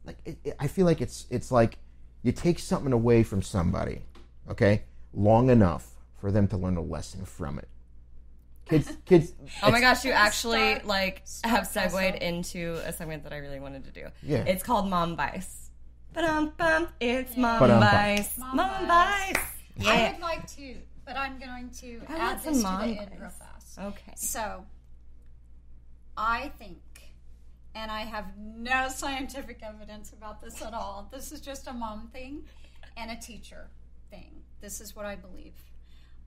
like 0.05 0.17
it, 0.25 0.37
it- 0.43 0.55
I 0.59 0.67
feel 0.67 0.85
like 0.85 1.01
it's 1.01 1.25
it's 1.29 1.51
like 1.51 1.77
you 2.23 2.31
take 2.31 2.57
something 2.59 2.93
away 2.93 3.21
from 3.23 3.41
somebody, 3.41 4.01
okay, 4.49 4.83
long 5.13 5.49
enough 5.49 5.90
for 6.21 6.31
them 6.31 6.47
to 6.49 6.57
learn 6.57 6.77
a 6.77 6.81
lesson 6.81 7.25
from 7.25 7.57
it. 7.59 7.67
Kids, 8.69 8.95
kids. 9.05 9.33
Oh 9.63 9.71
my 9.71 9.81
gosh, 9.81 10.05
you 10.05 10.11
actually 10.11 10.59
Start- 10.75 10.85
like 10.87 11.21
start 11.25 11.55
have 11.55 11.67
segued 11.67 11.93
myself. 11.93 12.21
into 12.21 12.79
a 12.85 12.93
segment 12.93 13.23
that 13.23 13.33
I 13.33 13.37
really 13.37 13.59
wanted 13.59 13.83
to 13.85 13.91
do. 13.91 14.07
Yeah. 14.21 14.43
It's 14.45 14.63
called 14.63 14.87
Mom 14.87 15.17
Vice. 15.17 15.71
Ba-dum, 16.13 16.53
bum. 16.57 16.87
It's 16.99 17.35
Mom 17.35 17.59
Ba-dum, 17.59 17.79
bum. 17.79 17.89
Vice. 17.91 18.37
Mom 18.37 18.55
Mom 18.55 18.87
Vice. 18.87 19.35
Vice. 19.77 19.87
I 19.87 20.11
would 20.13 20.21
like 20.21 20.47
to, 20.57 20.75
but 21.05 21.17
I'm 21.17 21.39
going 21.39 21.69
to 21.79 22.01
I 22.07 22.15
add 22.15 22.19
want 22.19 22.41
some 22.43 22.53
this 22.53 22.61
to 22.63 22.67
mom 22.69 22.81
the 22.93 23.01
end 23.01 23.11
real 23.19 23.29
fast. 23.29 23.79
Okay. 23.79 24.13
So, 24.15 24.65
I 26.17 26.51
think, 26.59 26.77
and 27.73 27.89
I 27.89 28.01
have 28.01 28.25
no 28.37 28.89
scientific 28.93 29.61
evidence 29.63 30.11
about 30.11 30.41
this 30.41 30.61
at 30.61 30.73
all. 30.73 31.09
This 31.11 31.31
is 31.31 31.41
just 31.41 31.67
a 31.67 31.73
mom 31.73 32.09
thing 32.13 32.43
and 32.95 33.09
a 33.09 33.15
teacher 33.15 33.69
thing. 34.11 34.43
This 34.59 34.81
is 34.81 34.95
what 34.95 35.05
I 35.05 35.15
believe. 35.15 35.53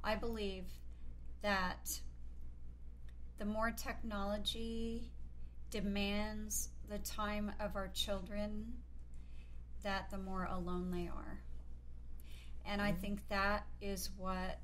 I 0.05 0.17
believe 0.17 0.67
that 1.43 1.99
the 3.39 3.45
more 3.47 3.71
technology 3.71 5.11
demands 5.71 6.69
the 6.89 6.99
time 6.99 7.51
of 7.59 7.75
our 7.75 7.89
children, 7.89 8.75
that 9.83 10.11
the 10.11 10.19
more 10.19 10.45
alone 10.45 10.91
they 10.91 11.09
are. 11.09 11.41
And 12.67 12.83
I 12.83 12.93
think 12.93 13.27
that 13.29 13.67
is 13.81 14.11
what 14.17 14.59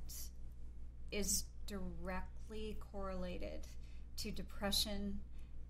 is 1.10 1.44
directly 1.66 2.76
correlated 2.92 3.66
to 4.18 4.30
depression 4.30 5.20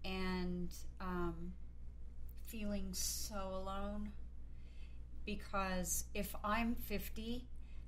and 0.05 0.73
um, 1.01 1.53
feeling 2.47 2.89
so 2.93 3.37
alone. 3.55 4.11
Because 5.25 6.05
if 6.13 6.35
I'm 6.43 6.75
50 6.75 7.47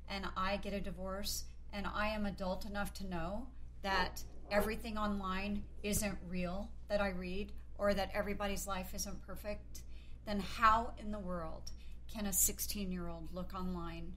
and 0.08 0.26
I 0.36 0.58
get 0.58 0.72
a 0.72 0.80
divorce 0.80 1.44
and 1.72 1.86
I 1.86 2.08
am 2.08 2.26
adult 2.26 2.66
enough 2.66 2.92
to 2.94 3.06
know 3.06 3.46
that 3.82 4.22
everything 4.50 4.98
online 4.98 5.64
isn't 5.82 6.18
real 6.28 6.70
that 6.88 7.00
I 7.00 7.10
read 7.10 7.52
or 7.78 7.94
that 7.94 8.10
everybody's 8.14 8.66
life 8.66 8.94
isn't 8.94 9.26
perfect, 9.26 9.80
then 10.26 10.40
how 10.40 10.92
in 10.98 11.10
the 11.10 11.18
world 11.18 11.70
can 12.12 12.26
a 12.26 12.32
16 12.32 12.92
year 12.92 13.08
old 13.08 13.32
look 13.32 13.54
online 13.54 14.12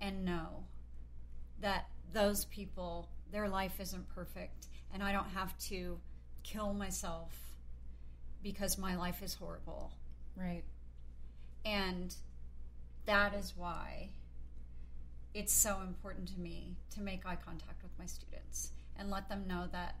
and 0.00 0.24
know 0.24 0.64
that 1.60 1.86
those 2.12 2.44
people, 2.46 3.08
their 3.32 3.48
life 3.48 3.80
isn't 3.80 4.08
perfect, 4.08 4.66
and 4.92 5.02
I 5.02 5.12
don't 5.12 5.28
have 5.28 5.56
to 5.68 5.98
kill 6.42 6.74
myself 6.74 7.32
because 8.42 8.78
my 8.78 8.96
life 8.96 9.22
is 9.22 9.34
horrible? 9.34 9.92
Right. 10.36 10.64
And 11.64 12.14
that 13.06 13.34
is 13.34 13.54
why 13.56 14.10
it's 15.36 15.52
so 15.52 15.80
important 15.82 16.26
to 16.28 16.40
me 16.40 16.74
to 16.94 17.02
make 17.02 17.26
eye 17.26 17.36
contact 17.36 17.82
with 17.82 17.92
my 17.98 18.06
students 18.06 18.70
and 18.98 19.10
let 19.10 19.28
them 19.28 19.44
know 19.46 19.68
that 19.70 19.96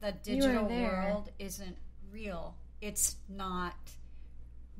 the 0.00 0.12
digital 0.24 0.64
world 0.64 1.30
isn't 1.38 1.76
real. 2.10 2.56
It's 2.80 3.16
not 3.28 3.76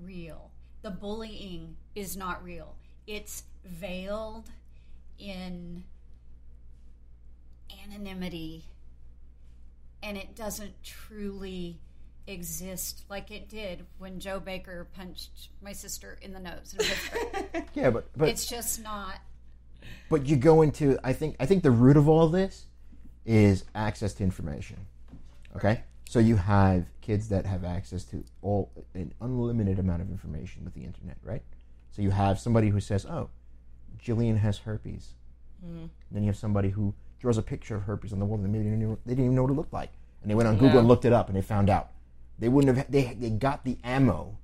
real. 0.03 0.51
The 0.81 0.91
bullying 0.91 1.77
is 1.95 2.17
not 2.17 2.43
real. 2.43 2.77
It's 3.07 3.43
veiled 3.63 4.49
in 5.19 5.85
anonymity 7.85 8.65
and 10.03 10.17
it 10.17 10.35
doesn't 10.35 10.83
truly 10.83 11.79
exist 12.27 13.05
like 13.11 13.31
it 13.31 13.51
did 13.51 13.85
when 13.99 14.19
Joe 14.19 14.41
Baker 14.41 14.89
punched 14.97 15.51
my 15.61 15.75
sister 15.75 16.19
in 16.23 16.33
the 16.33 16.41
nose 16.41 16.75
in 16.79 16.87
Pittsburgh. 16.87 17.65
Yeah, 17.75 17.91
but 17.91 18.09
but 18.17 18.31
it's 18.31 18.47
just 18.47 18.83
not 18.83 19.19
but 20.09 20.27
you 20.27 20.37
go 20.37 20.63
into 20.63 20.99
I 21.05 21.13
think 21.13 21.37
I 21.41 21.47
think 21.47 21.63
the 21.63 21.71
root 21.71 21.97
of 21.97 22.09
all 22.09 22.29
this 22.29 22.67
is 23.25 23.65
access 23.75 24.15
to 24.15 24.25
information. 24.25 24.79
Okay? 25.57 25.85
So 26.09 26.19
you 26.19 26.37
have 26.37 26.87
kids 27.01 27.29
that 27.29 27.47
have 27.47 27.65
access 27.65 28.05
to 28.05 28.25
all 28.43 28.71
an 28.95 29.15
unlimited 29.21 29.79
amount 29.79 30.03
of 30.03 30.11
information 30.11 30.65
with 30.65 30.75
the 30.75 30.85
internet, 30.85 31.17
right? 31.23 31.43
So 31.91 32.03
you 32.03 32.11
have 32.11 32.39
somebody 32.39 32.69
who 32.69 32.81
says, 32.81 33.07
"Oh, 33.07 33.31
Jillian 34.03 34.39
has 34.39 34.59
herpes." 34.59 35.15
Mm-hmm. 35.65 35.87
Then 36.11 36.23
you 36.23 36.29
have 36.29 36.37
somebody 36.37 36.71
who 36.71 36.95
draws 37.19 37.39
a 37.39 37.43
picture 37.43 37.77
of 37.77 37.83
herpes 37.83 38.13
on 38.13 38.19
the 38.19 38.25
wall 38.25 38.37
and 38.37 38.53
they 38.53 38.59
didn't, 38.59 38.83
even, 38.83 38.99
they 39.07 39.13
didn't 39.13 39.27
even 39.27 39.37
know 39.37 39.43
what 39.43 39.53
it 39.53 39.55
looked 39.55 39.73
like. 39.73 39.93
And 40.23 40.31
they 40.31 40.35
went 40.35 40.49
on 40.49 40.59
Google 40.59 40.81
and 40.81 40.89
looked 40.89 41.05
it 41.05 41.13
up 41.13 41.29
and 41.29 41.37
they 41.37 41.43
found 41.43 41.71
out. 41.71 41.91
They 42.39 42.49
wouldn't 42.49 42.77
have 42.77 42.91
they 42.91 43.15
they 43.15 43.31
got 43.31 43.65
the 43.65 43.79
ammo 43.85 44.39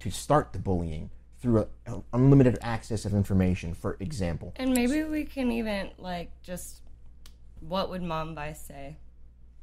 to 0.00 0.10
start 0.10 0.52
the 0.52 0.58
bullying 0.58 1.10
through 1.44 1.58
a, 1.86 1.92
a 1.92 2.00
unlimited 2.14 2.56
access 2.62 3.04
of 3.04 3.12
information, 3.12 3.74
for 3.74 3.98
example. 4.00 4.54
And 4.56 4.72
maybe 4.72 5.04
we 5.04 5.24
can 5.24 5.52
even 5.52 5.90
like 5.98 6.30
just 6.42 6.80
what 7.60 7.90
would 7.90 8.02
mom 8.02 8.34
vice 8.34 8.62
say? 8.62 8.96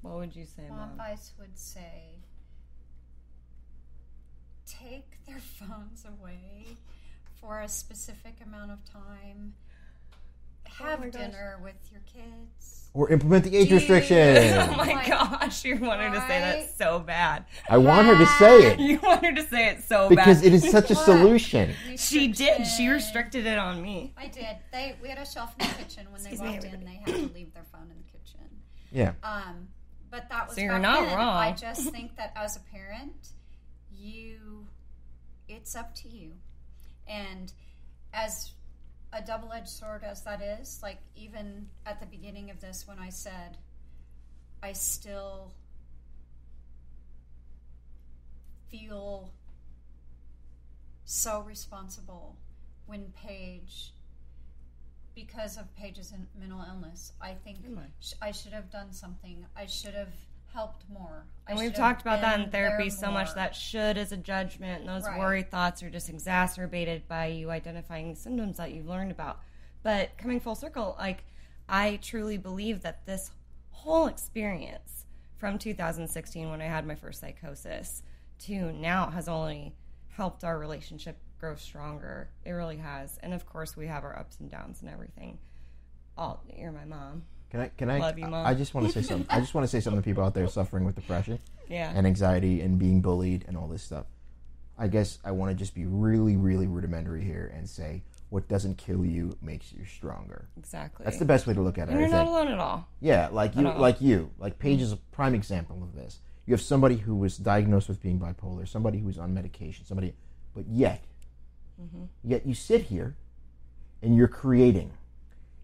What 0.03 0.17
would 0.17 0.35
you 0.35 0.45
say, 0.45 0.61
Mom 0.69 0.77
mom? 0.77 0.97
Vice 0.97 1.31
would 1.39 1.57
say 1.57 2.19
take 4.67 5.25
their 5.25 5.39
phones 5.59 6.05
away 6.05 6.77
for 7.39 7.61
a 7.61 7.67
specific 7.67 8.35
amount 8.45 8.69
of 8.71 8.85
time. 8.85 9.55
Have 10.79 10.99
Oh 10.99 11.03
my 11.03 11.09
gosh. 11.09 11.21
dinner 11.21 11.59
with 11.63 11.75
your 11.91 12.01
kids. 12.01 12.89
Or 12.93 13.09
implement 13.09 13.45
the 13.45 13.55
age 13.55 13.69
Do 13.69 13.75
restriction. 13.75 14.17
oh 14.57 14.67
my 14.75 14.85
Like, 14.93 15.07
gosh, 15.07 15.63
you 15.63 15.77
want 15.77 16.01
her 16.01 16.09
to 16.09 16.19
say 16.27 16.39
that 16.39 16.77
so 16.77 16.99
bad. 16.99 17.45
I 17.69 17.77
want 17.77 18.05
her 18.07 18.17
to 18.17 18.25
say 18.25 18.57
it 18.73 18.79
You 18.81 18.99
want 18.99 19.23
her 19.25 19.33
to 19.33 19.43
say 19.47 19.69
it 19.69 19.83
so 19.83 20.09
because 20.09 20.41
bad. 20.41 20.41
Because 20.41 20.43
it 20.43 20.53
is 20.53 20.69
such 20.69 20.91
a 20.91 20.95
solution. 20.95 21.73
She 21.97 22.27
did. 22.27 22.65
She 22.67 22.89
restricted 22.89 23.45
it 23.45 23.57
on 23.57 23.81
me. 23.81 24.13
I 24.17 24.27
did. 24.27 24.57
They 24.73 24.95
we 25.01 25.07
had 25.07 25.19
a 25.19 25.25
shelf 25.25 25.53
in 25.59 25.67
the 25.67 25.73
kitchen 25.75 26.07
when 26.11 26.21
they 26.23 26.31
Excuse 26.31 26.41
me, 26.41 26.49
walked 26.59 26.65
in. 26.65 26.83
They 26.83 26.95
had 26.95 27.05
to 27.29 27.33
leave 27.33 27.53
their 27.53 27.65
phone 27.71 27.89
in 27.89 27.97
the 27.97 28.11
kitchen. 28.11 28.47
Yeah. 28.91 29.13
Um, 29.23 29.69
but 30.09 30.27
that 30.29 30.47
was 30.47 30.55
So 30.57 30.61
you're 30.61 30.77
not 30.77 31.05
then. 31.05 31.15
wrong. 31.17 31.37
I 31.37 31.53
just 31.53 31.89
think 31.91 32.17
that 32.17 32.33
as 32.35 32.57
a 32.57 32.59
parent, 32.59 33.29
you, 33.89 34.67
it's 35.47 35.75
up 35.77 35.95
to 35.95 36.09
you, 36.09 36.33
and 37.07 37.53
as 38.13 38.51
a 39.13 39.21
double-edged 39.21 39.67
sword 39.67 40.03
as 40.03 40.21
that 40.23 40.41
is, 40.41 40.79
like 40.81 40.99
even 41.15 41.67
at 41.85 41.99
the 41.99 42.05
beginning 42.05 42.49
of 42.49 42.61
this, 42.61 42.87
when 42.87 42.99
I 42.99 43.09
said, 43.09 43.57
I 44.63 44.73
still 44.73 45.53
feel 48.69 49.33
so 51.03 51.41
responsible 51.41 52.37
when 52.85 53.11
Paige, 53.15 53.91
because 55.13 55.57
of 55.57 55.75
Paige's 55.75 56.13
mental 56.39 56.63
illness, 56.67 57.11
I 57.21 57.33
think 57.33 57.57
sh- 57.99 58.13
I 58.21 58.31
should 58.31 58.53
have 58.53 58.71
done 58.71 58.93
something. 58.93 59.45
I 59.55 59.65
should 59.65 59.93
have 59.93 60.13
helped 60.53 60.83
more. 60.89 61.25
I 61.47 61.51
And 61.51 61.59
we've 61.59 61.73
talked 61.73 62.01
about 62.01 62.21
that 62.21 62.39
in 62.39 62.49
therapy 62.49 62.89
so 62.89 63.11
much 63.11 63.33
that 63.35 63.55
should 63.55 63.97
is 63.97 64.11
a 64.11 64.17
judgment, 64.17 64.81
and 64.81 64.89
those 64.89 65.03
Right. 65.05 65.19
worry 65.19 65.43
thoughts 65.43 65.81
are 65.83 65.89
just 65.89 66.09
exacerbated 66.09 67.07
by 67.07 67.27
you 67.27 67.49
identifying 67.51 68.15
symptoms 68.15 68.57
that 68.57 68.71
you've 68.71 68.87
learned 68.87 69.11
about. 69.11 69.39
But 69.83 70.17
coming 70.17 70.39
full 70.39 70.55
circle, 70.55 70.95
like 70.99 71.23
I 71.67 71.97
truly 72.01 72.37
believe 72.37 72.81
that 72.81 73.05
this 73.05 73.31
whole 73.71 74.07
experience 74.07 75.05
from 75.37 75.57
2016 75.57 76.49
when 76.49 76.61
I 76.61 76.65
had 76.65 76.85
my 76.85 76.95
first 76.95 77.19
psychosis 77.19 78.03
to 78.39 78.71
now 78.73 79.09
has 79.09 79.27
only 79.27 79.73
helped 80.09 80.43
our 80.43 80.59
relationship 80.59 81.17
grow 81.39 81.55
stronger. 81.55 82.29
It 82.45 82.51
really 82.51 82.77
has. 82.77 83.17
And 83.23 83.33
of 83.33 83.45
course, 83.45 83.75
we 83.75 83.87
have 83.87 84.03
our 84.03 84.17
ups 84.17 84.39
and 84.39 84.51
downs 84.51 84.81
and 84.81 84.91
everything. 84.91 85.39
All 86.17 86.43
you're 86.55 86.71
my 86.71 86.85
mom. 86.85 87.23
Can 87.51 87.59
I? 87.59 87.67
Can 87.77 87.89
I? 87.91 87.99
Love 87.99 88.17
you, 88.17 88.27
Mom. 88.27 88.45
I 88.45 88.53
just 88.53 88.73
want 88.73 88.87
to 88.87 88.93
say 88.93 89.01
something. 89.05 89.27
I 89.29 89.39
just 89.39 89.53
want 89.53 89.63
to 89.65 89.67
say 89.67 89.79
something 89.81 90.01
to 90.01 90.05
people 90.05 90.23
out 90.23 90.33
there 90.33 90.47
suffering 90.47 90.85
with 90.85 90.95
depression 90.95 91.37
Yeah. 91.69 91.91
and 91.93 92.07
anxiety 92.07 92.61
and 92.61 92.79
being 92.79 93.01
bullied 93.01 93.43
and 93.47 93.57
all 93.57 93.67
this 93.67 93.83
stuff. 93.83 94.05
I 94.77 94.87
guess 94.87 95.19
I 95.23 95.31
want 95.31 95.51
to 95.51 95.55
just 95.55 95.75
be 95.75 95.85
really, 95.85 96.37
really 96.37 96.65
rudimentary 96.65 97.23
here 97.23 97.51
and 97.55 97.69
say, 97.69 98.03
what 98.29 98.47
doesn't 98.47 98.77
kill 98.77 99.05
you 99.05 99.37
makes 99.41 99.73
you 99.73 99.83
stronger. 99.85 100.47
exactly. 100.57 101.03
That's 101.03 101.19
the 101.19 101.25
best 101.25 101.45
way 101.45 101.53
to 101.53 101.61
look 101.61 101.77
at 101.77 101.89
it. 101.89 101.91
and 101.91 101.99
you're 101.99 102.09
not 102.09 102.27
alone 102.27 102.47
at 102.47 102.57
all. 102.57 102.87
Yeah, 103.01 103.27
like 103.29 103.55
you, 103.57 103.63
like 103.63 103.99
you, 103.99 104.31
like 104.39 104.57
Paige 104.57 104.81
is 104.81 104.93
a 104.93 104.97
prime 105.11 105.35
example 105.35 105.83
of 105.83 105.93
this. 105.93 106.19
You 106.45 106.53
have 106.53 106.61
somebody 106.61 106.95
who 106.95 107.15
was 107.15 107.35
diagnosed 107.37 107.89
with 107.89 108.01
being 108.01 108.17
bipolar, 108.19 108.65
somebody 108.67 108.99
who's 108.99 109.19
on 109.19 109.33
medication, 109.33 109.85
somebody, 109.85 110.13
but 110.55 110.65
yet, 110.67 111.03
Mm-hmm. 111.81 112.03
yet 112.23 112.45
you 112.45 112.53
sit 112.53 112.83
here, 112.83 113.15
and 114.03 114.15
you're 114.15 114.27
creating, 114.27 114.91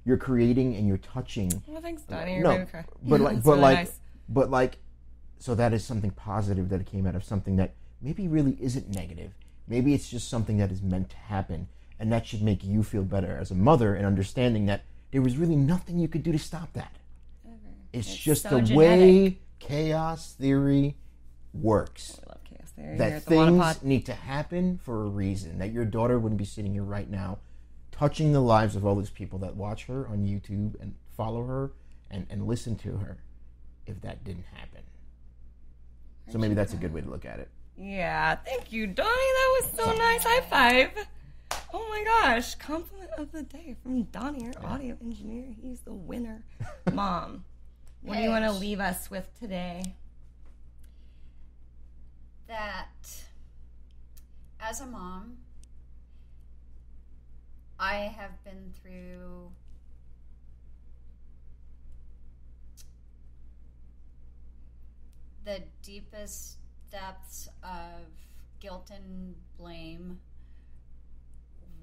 you're 0.07 0.17
creating, 0.17 0.73
and 0.77 0.87
you're 0.87 0.97
touching. 0.99 1.51
Well, 1.67 1.81
thanks, 1.81 2.03
Donnie. 2.03 2.35
You're 2.35 2.43
no, 2.43 2.49
very 2.51 2.61
okay. 2.61 2.83
but 3.03 3.19
like, 3.27 3.43
but 3.43 3.49
really 3.49 3.61
like, 3.61 3.77
nice. 3.79 3.99
but 4.29 4.49
like, 4.49 4.77
so 5.37 5.53
that 5.53 5.73
is 5.73 5.83
something 5.83 6.11
positive 6.11 6.69
that 6.69 6.85
came 6.85 7.05
out 7.05 7.13
of 7.15 7.25
something 7.25 7.57
that 7.57 7.73
maybe 8.01 8.29
really 8.29 8.57
isn't 8.61 8.95
negative. 8.95 9.33
Maybe 9.67 9.93
it's 9.93 10.09
just 10.09 10.29
something 10.29 10.57
that 10.59 10.71
is 10.71 10.81
meant 10.81 11.09
to 11.09 11.17
happen, 11.17 11.67
and 11.99 12.09
that 12.13 12.25
should 12.25 12.41
make 12.41 12.63
you 12.63 12.83
feel 12.83 13.03
better 13.03 13.37
as 13.37 13.51
a 13.51 13.55
mother 13.55 13.95
and 13.95 14.05
understanding 14.05 14.65
that 14.67 14.83
there 15.11 15.21
was 15.21 15.35
really 15.35 15.57
nothing 15.57 15.99
you 15.99 16.07
could 16.07 16.23
do 16.23 16.31
to 16.31 16.39
stop 16.39 16.71
that. 16.71 16.95
It's, 17.91 18.07
It's 18.07 18.15
just 18.15 18.43
so 18.43 18.49
the 18.49 18.61
genetic. 18.61 18.77
way 18.77 19.37
chaos 19.59 20.33
theory 20.33 20.95
works. 21.53 22.17
Oh, 22.17 22.23
I 22.27 22.31
love 22.31 22.43
chaos 22.45 22.71
theory 22.71 22.97
That 22.97 23.23
things 23.23 23.83
need 23.83 24.05
to 24.05 24.13
happen 24.13 24.79
for 24.81 25.03
a 25.03 25.09
reason. 25.09 25.57
That 25.59 25.73
your 25.73 25.83
daughter 25.83 26.17
wouldn't 26.17 26.39
be 26.39 26.45
sitting 26.45 26.71
here 26.71 26.83
right 26.83 27.09
now, 27.09 27.39
touching 27.97 28.33
the 28.33 28.41
lives 28.41 28.75
of 28.75 28.85
all 28.85 28.95
these 28.95 29.09
people 29.09 29.39
that 29.39 29.55
watch 29.55 29.85
her 29.85 30.07
on 30.07 30.25
YouTube 30.25 30.79
and 30.81 30.95
follow 31.15 31.45
her 31.45 31.71
and, 32.09 32.27
and 32.29 32.45
listen 32.45 32.75
to 32.77 32.97
her, 32.97 33.17
if 33.85 34.01
that 34.01 34.23
didn't 34.23 34.45
happen. 34.53 34.81
So 36.31 36.37
maybe 36.37 36.53
that's 36.53 36.73
a 36.73 36.77
good 36.77 36.93
way 36.93 37.01
to 37.01 37.09
look 37.09 37.25
at 37.25 37.39
it. 37.39 37.49
Yeah, 37.77 38.35
thank 38.35 38.71
you, 38.71 38.87
Donnie. 38.87 39.09
That 39.09 39.61
was 39.61 39.71
so 39.77 39.93
nice. 39.93 40.23
High 40.23 40.41
five. 40.41 41.07
Oh 41.73 41.87
my 41.89 42.03
gosh, 42.03 42.55
compliment 42.55 43.11
of 43.17 43.31
the 43.31 43.43
day 43.43 43.75
from 43.81 44.03
Donnie, 44.03 44.47
our 44.47 44.73
audio 44.73 44.97
engineer. 45.01 45.45
He's 45.61 45.81
the 45.81 45.93
winner. 45.93 46.43
Mom, 46.91 47.45
what 48.01 48.17
do 48.17 48.23
you 48.23 48.29
want 48.29 48.45
to 48.45 48.51
leave 48.51 48.79
us 48.79 49.09
with 49.09 49.27
today? 49.39 49.95
that 52.47 52.87
as 54.59 54.81
a 54.81 54.85
mom, 54.85 55.37
I 57.79 58.11
have 58.17 58.43
been 58.43 58.73
through 58.81 59.51
the 65.45 65.61
deepest 65.83 66.57
depths 66.91 67.47
of 67.63 68.07
guilt 68.59 68.89
and 68.93 69.35
blame 69.59 70.19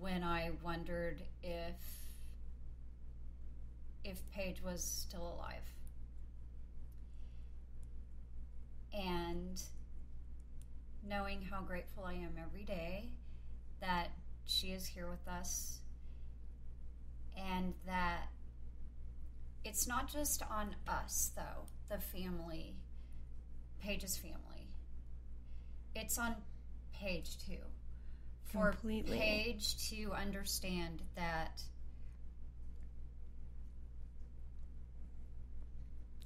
when 0.01 0.25
I 0.25 0.51
wondered 0.63 1.23
if 1.43 1.77
if 4.03 4.19
Paige 4.33 4.63
was 4.63 4.83
still 4.83 5.35
alive. 5.39 5.63
And 8.93 9.63
knowing 11.09 11.41
how 11.41 11.63
grateful 11.63 12.05
I 12.05 12.15
am 12.15 12.35
every 12.39 12.65
day 12.65 13.09
that 13.81 14.09
she 14.45 14.73
is 14.73 14.87
here 14.87 15.09
with 15.09 15.27
us 15.27 15.81
and 17.37 17.75
that 17.87 18.29
it's 19.65 19.87
not 19.87 20.11
just 20.11 20.43
on 20.51 20.75
us 20.87 21.33
though 21.37 21.67
the 21.89 22.01
family 22.01 22.77
Paige's 23.81 24.17
family 24.17 24.69
it's 25.95 26.19
on 26.19 26.35
Paige 26.93 27.39
too 27.47 27.57
for 28.55 28.71
Completely. 28.71 29.19
Paige 29.19 29.91
to 29.91 30.13
understand 30.13 31.03
that 31.17 31.63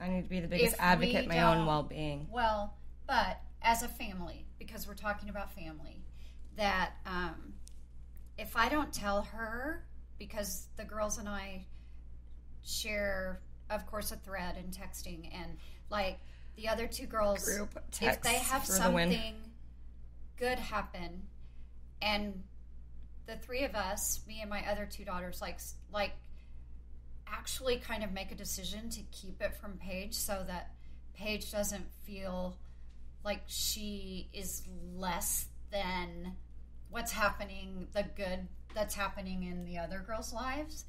I 0.00 0.08
need 0.08 0.22
to 0.22 0.28
be 0.28 0.40
the 0.40 0.48
biggest 0.48 0.76
advocate 0.78 1.26
my 1.26 1.42
own 1.42 1.66
well 1.66 1.82
being. 1.82 2.28
Well, 2.30 2.74
but 3.06 3.40
as 3.62 3.82
a 3.82 3.88
family, 3.88 4.46
because 4.58 4.86
we're 4.86 4.94
talking 4.94 5.28
about 5.28 5.52
family, 5.52 6.04
that 6.56 6.92
um, 7.04 7.54
if 8.36 8.56
I 8.56 8.68
don't 8.68 8.92
tell 8.92 9.22
her, 9.22 9.84
because 10.18 10.68
the 10.76 10.84
girls 10.84 11.18
and 11.18 11.28
I 11.28 11.66
share, 12.64 13.40
of 13.70 13.86
course, 13.86 14.12
a 14.12 14.16
thread 14.16 14.56
and 14.56 14.72
texting, 14.72 15.30
and 15.32 15.56
like 15.90 16.18
the 16.56 16.68
other 16.68 16.86
two 16.86 17.06
girls, 17.06 17.44
Group 17.44 17.78
if 18.00 18.20
they 18.22 18.34
have 18.34 18.64
for 18.64 18.72
the 18.72 18.78
something 18.78 19.34
good 20.36 20.58
happen, 20.58 21.22
and 22.02 22.42
the 23.26 23.36
three 23.36 23.64
of 23.64 23.74
us, 23.74 24.20
me 24.26 24.38
and 24.40 24.50
my 24.50 24.68
other 24.70 24.86
two 24.90 25.04
daughters, 25.04 25.40
like 25.40 25.60
like 25.92 26.12
actually 27.26 27.76
kind 27.76 28.02
of 28.02 28.12
make 28.12 28.32
a 28.32 28.34
decision 28.34 28.88
to 28.88 29.02
keep 29.12 29.40
it 29.42 29.54
from 29.54 29.72
Paige 29.78 30.14
so 30.14 30.44
that 30.46 30.72
Paige 31.14 31.50
doesn't 31.52 31.86
feel 32.04 32.56
like 33.24 33.42
she 33.46 34.28
is 34.32 34.62
less 34.94 35.46
than 35.70 36.34
what's 36.90 37.12
happening, 37.12 37.88
the 37.92 38.04
good 38.16 38.48
that's 38.78 38.94
happening 38.94 39.42
in 39.42 39.64
the 39.64 39.78
other 39.78 40.02
girls' 40.06 40.32
lives. 40.32 40.84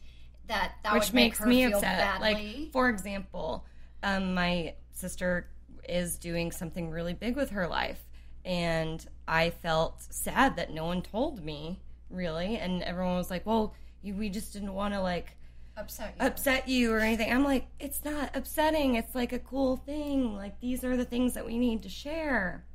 That 0.48 0.74
that 0.84 0.94
which 0.94 1.06
would 1.06 1.14
make 1.14 1.26
makes 1.32 1.40
her 1.40 1.46
me 1.48 1.66
feel 1.66 1.78
upset. 1.78 1.98
badly. 1.98 2.34
Like, 2.34 2.72
for 2.72 2.90
example, 2.90 3.66
um, 4.04 4.34
my 4.34 4.76
sister 4.94 5.50
is 5.88 6.18
doing 6.18 6.52
something 6.52 6.90
really 6.90 7.14
big 7.14 7.36
with 7.36 7.50
her 7.52 7.68
life, 7.68 8.00
and 8.46 9.06
I 9.28 9.50
felt 9.50 10.02
sad 10.10 10.56
that 10.58 10.72
no 10.72 10.86
one 10.86 11.02
told 11.02 11.44
me 11.44 11.82
really, 12.10 12.58
and 12.58 12.84
everyone 12.84 13.16
was 13.16 13.30
like, 13.30 13.46
"Well, 13.46 13.76
you, 14.02 14.16
we 14.16 14.30
just 14.30 14.54
didn't 14.54 14.74
want 14.74 14.94
to 14.94 15.02
like." 15.02 15.36
upset 15.78 16.14
you. 16.20 16.26
upset 16.26 16.68
you 16.68 16.92
or 16.92 17.00
anything. 17.00 17.32
I'm 17.32 17.46
like, 17.46 17.68
it's 17.80 18.04
not 18.04 18.36
upsetting. 18.36 18.96
It's 18.96 19.16
like 19.16 19.32
a 19.32 19.40
cool 19.40 19.78
thing. 19.78 20.36
Like 20.36 20.60
these 20.60 20.84
are 20.84 20.98
the 20.98 21.06
things 21.06 21.36
that 21.36 21.46
we 21.46 21.58
need 21.58 21.84
to 21.84 21.90
share. 21.90 22.66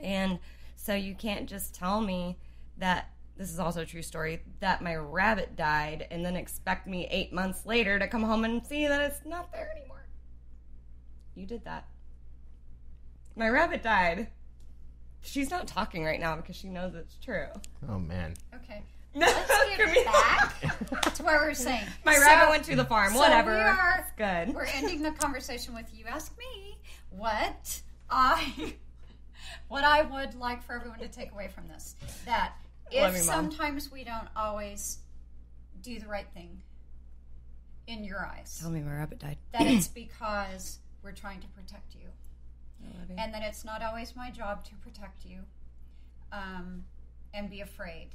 And 0.00 0.38
so 0.76 0.94
you 0.94 1.16
can't 1.16 1.48
just 1.48 1.74
tell 1.74 2.00
me 2.00 2.38
that 2.78 3.10
this 3.36 3.50
is 3.50 3.58
also 3.58 3.82
a 3.82 3.86
true 3.86 4.02
story 4.02 4.42
that 4.60 4.80
my 4.82 4.94
rabbit 4.94 5.56
died 5.56 6.06
and 6.10 6.24
then 6.24 6.36
expect 6.36 6.86
me 6.86 7.06
8 7.10 7.32
months 7.32 7.66
later 7.66 7.98
to 7.98 8.06
come 8.06 8.22
home 8.22 8.44
and 8.44 8.64
see 8.64 8.86
that 8.86 9.00
it's 9.00 9.24
not 9.26 9.50
there 9.52 9.70
anymore. 9.76 10.06
You 11.34 11.46
did 11.46 11.64
that. 11.64 11.88
My 13.36 13.48
rabbit 13.48 13.82
died. 13.82 14.28
She's 15.20 15.50
not 15.50 15.66
talking 15.66 16.04
right 16.04 16.20
now 16.20 16.36
because 16.36 16.54
she 16.54 16.68
knows 16.68 16.94
it's 16.94 17.16
true. 17.16 17.46
Oh 17.88 17.98
man. 17.98 18.34
okay. 18.54 18.82
No, 19.16 19.26
Let's 19.26 19.76
get 19.76 20.04
back 20.06 21.14
to 21.14 21.22
what 21.22 21.34
we're 21.40 21.54
saying. 21.54 21.84
My 22.04 22.14
So- 22.14 22.22
rabbit 22.22 22.50
went 22.50 22.64
to 22.64 22.74
the 22.74 22.84
farm. 22.84 23.12
so 23.12 23.20
Whatever. 23.20 23.52
we 23.54 23.60
are- 23.60 23.98
it's 24.00 24.10
good. 24.18 24.52
We're 24.54 24.64
ending 24.64 25.02
the 25.02 25.12
conversation 25.12 25.72
with 25.72 25.86
you 25.94 26.04
ask 26.08 26.36
me 26.36 26.78
what 27.10 27.80
I 28.10 28.74
what 29.68 29.84
I 29.84 30.02
would 30.02 30.34
like 30.34 30.64
for 30.64 30.74
everyone 30.74 30.98
to 30.98 31.06
take 31.06 31.30
away 31.30 31.46
from 31.46 31.68
this. 31.68 31.94
That 32.26 32.54
Love 32.63 32.63
if 32.94 33.12
Mom. 33.14 33.50
sometimes 33.50 33.90
we 33.90 34.04
don't 34.04 34.28
always 34.36 34.98
do 35.82 35.98
the 35.98 36.06
right 36.06 36.26
thing 36.34 36.62
in 37.86 38.04
your 38.04 38.24
eyes, 38.24 38.58
Tell 38.60 38.70
me 38.70 38.80
my 38.80 38.92
rabbit 38.94 39.18
died. 39.18 39.36
that 39.52 39.66
it's 39.66 39.88
because 39.88 40.78
we're 41.02 41.12
trying 41.12 41.40
to 41.40 41.46
protect 41.48 41.94
you. 41.94 42.08
You. 42.80 43.14
And 43.18 43.32
that 43.34 43.42
it's 43.42 43.64
not 43.64 43.82
always 43.82 44.14
my 44.16 44.30
job 44.30 44.64
to 44.66 44.74
protect 44.76 45.24
you 45.24 45.40
um, 46.32 46.84
and 47.32 47.48
be 47.50 47.60
afraid. 47.60 48.08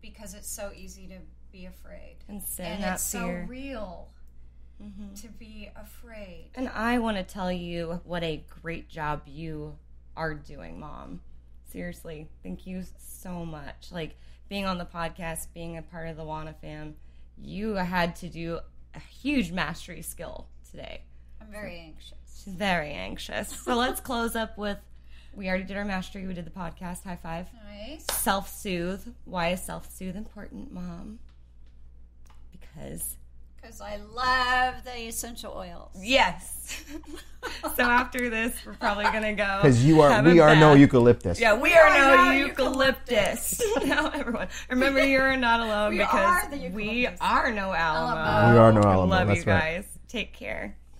Because 0.00 0.34
it's 0.34 0.48
so 0.48 0.70
easy 0.76 1.06
to 1.08 1.18
be 1.50 1.66
afraid. 1.66 2.16
and 2.28 2.42
and 2.58 2.84
it's 2.84 3.10
fear. 3.10 3.44
so 3.46 3.48
real 3.50 4.08
Mhm. 4.80 5.20
to 5.22 5.28
be 5.28 5.70
afraid. 5.74 6.50
And 6.54 6.68
I 6.68 6.98
want 6.98 7.16
to 7.16 7.24
tell 7.24 7.50
you 7.50 8.00
what 8.04 8.22
a 8.22 8.44
great 8.62 8.88
job 8.88 9.22
you 9.26 9.76
are 10.16 10.34
doing, 10.34 10.78
Mom. 10.78 11.20
Seriously, 11.70 12.28
thank 12.42 12.66
you 12.66 12.82
so 12.98 13.44
much. 13.44 13.88
Like 13.92 14.16
being 14.48 14.64
on 14.66 14.78
the 14.78 14.86
podcast, 14.86 15.48
being 15.54 15.76
a 15.76 15.82
part 15.82 16.08
of 16.08 16.16
the 16.16 16.24
Wanna 16.24 16.54
fam, 16.60 16.94
you 17.36 17.74
had 17.74 18.16
to 18.16 18.28
do 18.28 18.60
a 18.94 19.00
huge 19.00 19.52
mastery 19.52 20.02
skill 20.02 20.48
today. 20.70 21.02
I'm 21.40 21.50
very 21.50 21.78
anxious. 21.78 22.42
She's 22.44 22.54
very 22.54 22.92
anxious. 22.92 23.48
So 23.48 23.76
let's 23.76 24.00
close 24.00 24.34
up 24.34 24.56
with 24.56 24.78
we 25.34 25.48
already 25.48 25.64
did 25.64 25.76
our 25.76 25.84
mastery, 25.84 26.26
we 26.26 26.34
did 26.34 26.46
the 26.46 26.50
podcast. 26.50 27.04
High 27.04 27.18
five. 27.22 27.46
Nice. 27.70 28.04
Self 28.10 28.48
soothe. 28.48 29.06
Why 29.24 29.50
is 29.50 29.62
self 29.62 29.90
soothe 29.94 30.16
important, 30.16 30.72
Mom? 30.72 31.18
Because 32.50 33.17
Because 33.60 33.80
I 33.80 33.96
love 34.14 34.84
the 34.84 34.96
essential 35.08 35.52
oils. 35.56 35.90
Yes. 36.00 36.82
so 37.76 37.82
after 37.82 38.30
this, 38.30 38.54
we're 38.64 38.74
probably 38.74 39.04
gonna 39.04 39.34
go 39.34 39.58
Because 39.60 39.84
you 39.84 40.00
are, 40.00 40.22
we 40.22 40.38
are 40.40 40.54
no 40.54 40.74
eucalyptus. 40.74 41.40
Yeah, 41.40 41.54
we, 41.54 41.62
We 41.70 41.74
are, 41.74 41.88
are 41.88 41.98
no 41.98 42.24
no 42.30 42.30
eucalyptus. 42.46 43.60
now 43.84 44.10
everyone, 44.10 44.48
remember 44.70 45.04
you 45.04 45.18
are 45.18 45.36
not 45.36 45.60
alone 45.60 45.92
We 45.92 45.98
because 45.98 46.44
are 46.44 46.50
the 46.50 46.68
we 46.70 47.06
are 47.20 47.52
no 47.52 47.72
Alamo. 47.72 48.16
Alamo. 48.16 48.52
We 48.52 48.58
are 48.58 48.72
no 48.72 48.80
I 48.80 48.92
Alamo, 48.92 49.06
love 49.06 49.26
that's 49.28 49.44
you 49.46 49.52
right. 49.52 49.60
guys. 49.76 49.84
Take 50.08 50.32
care. 50.34 50.76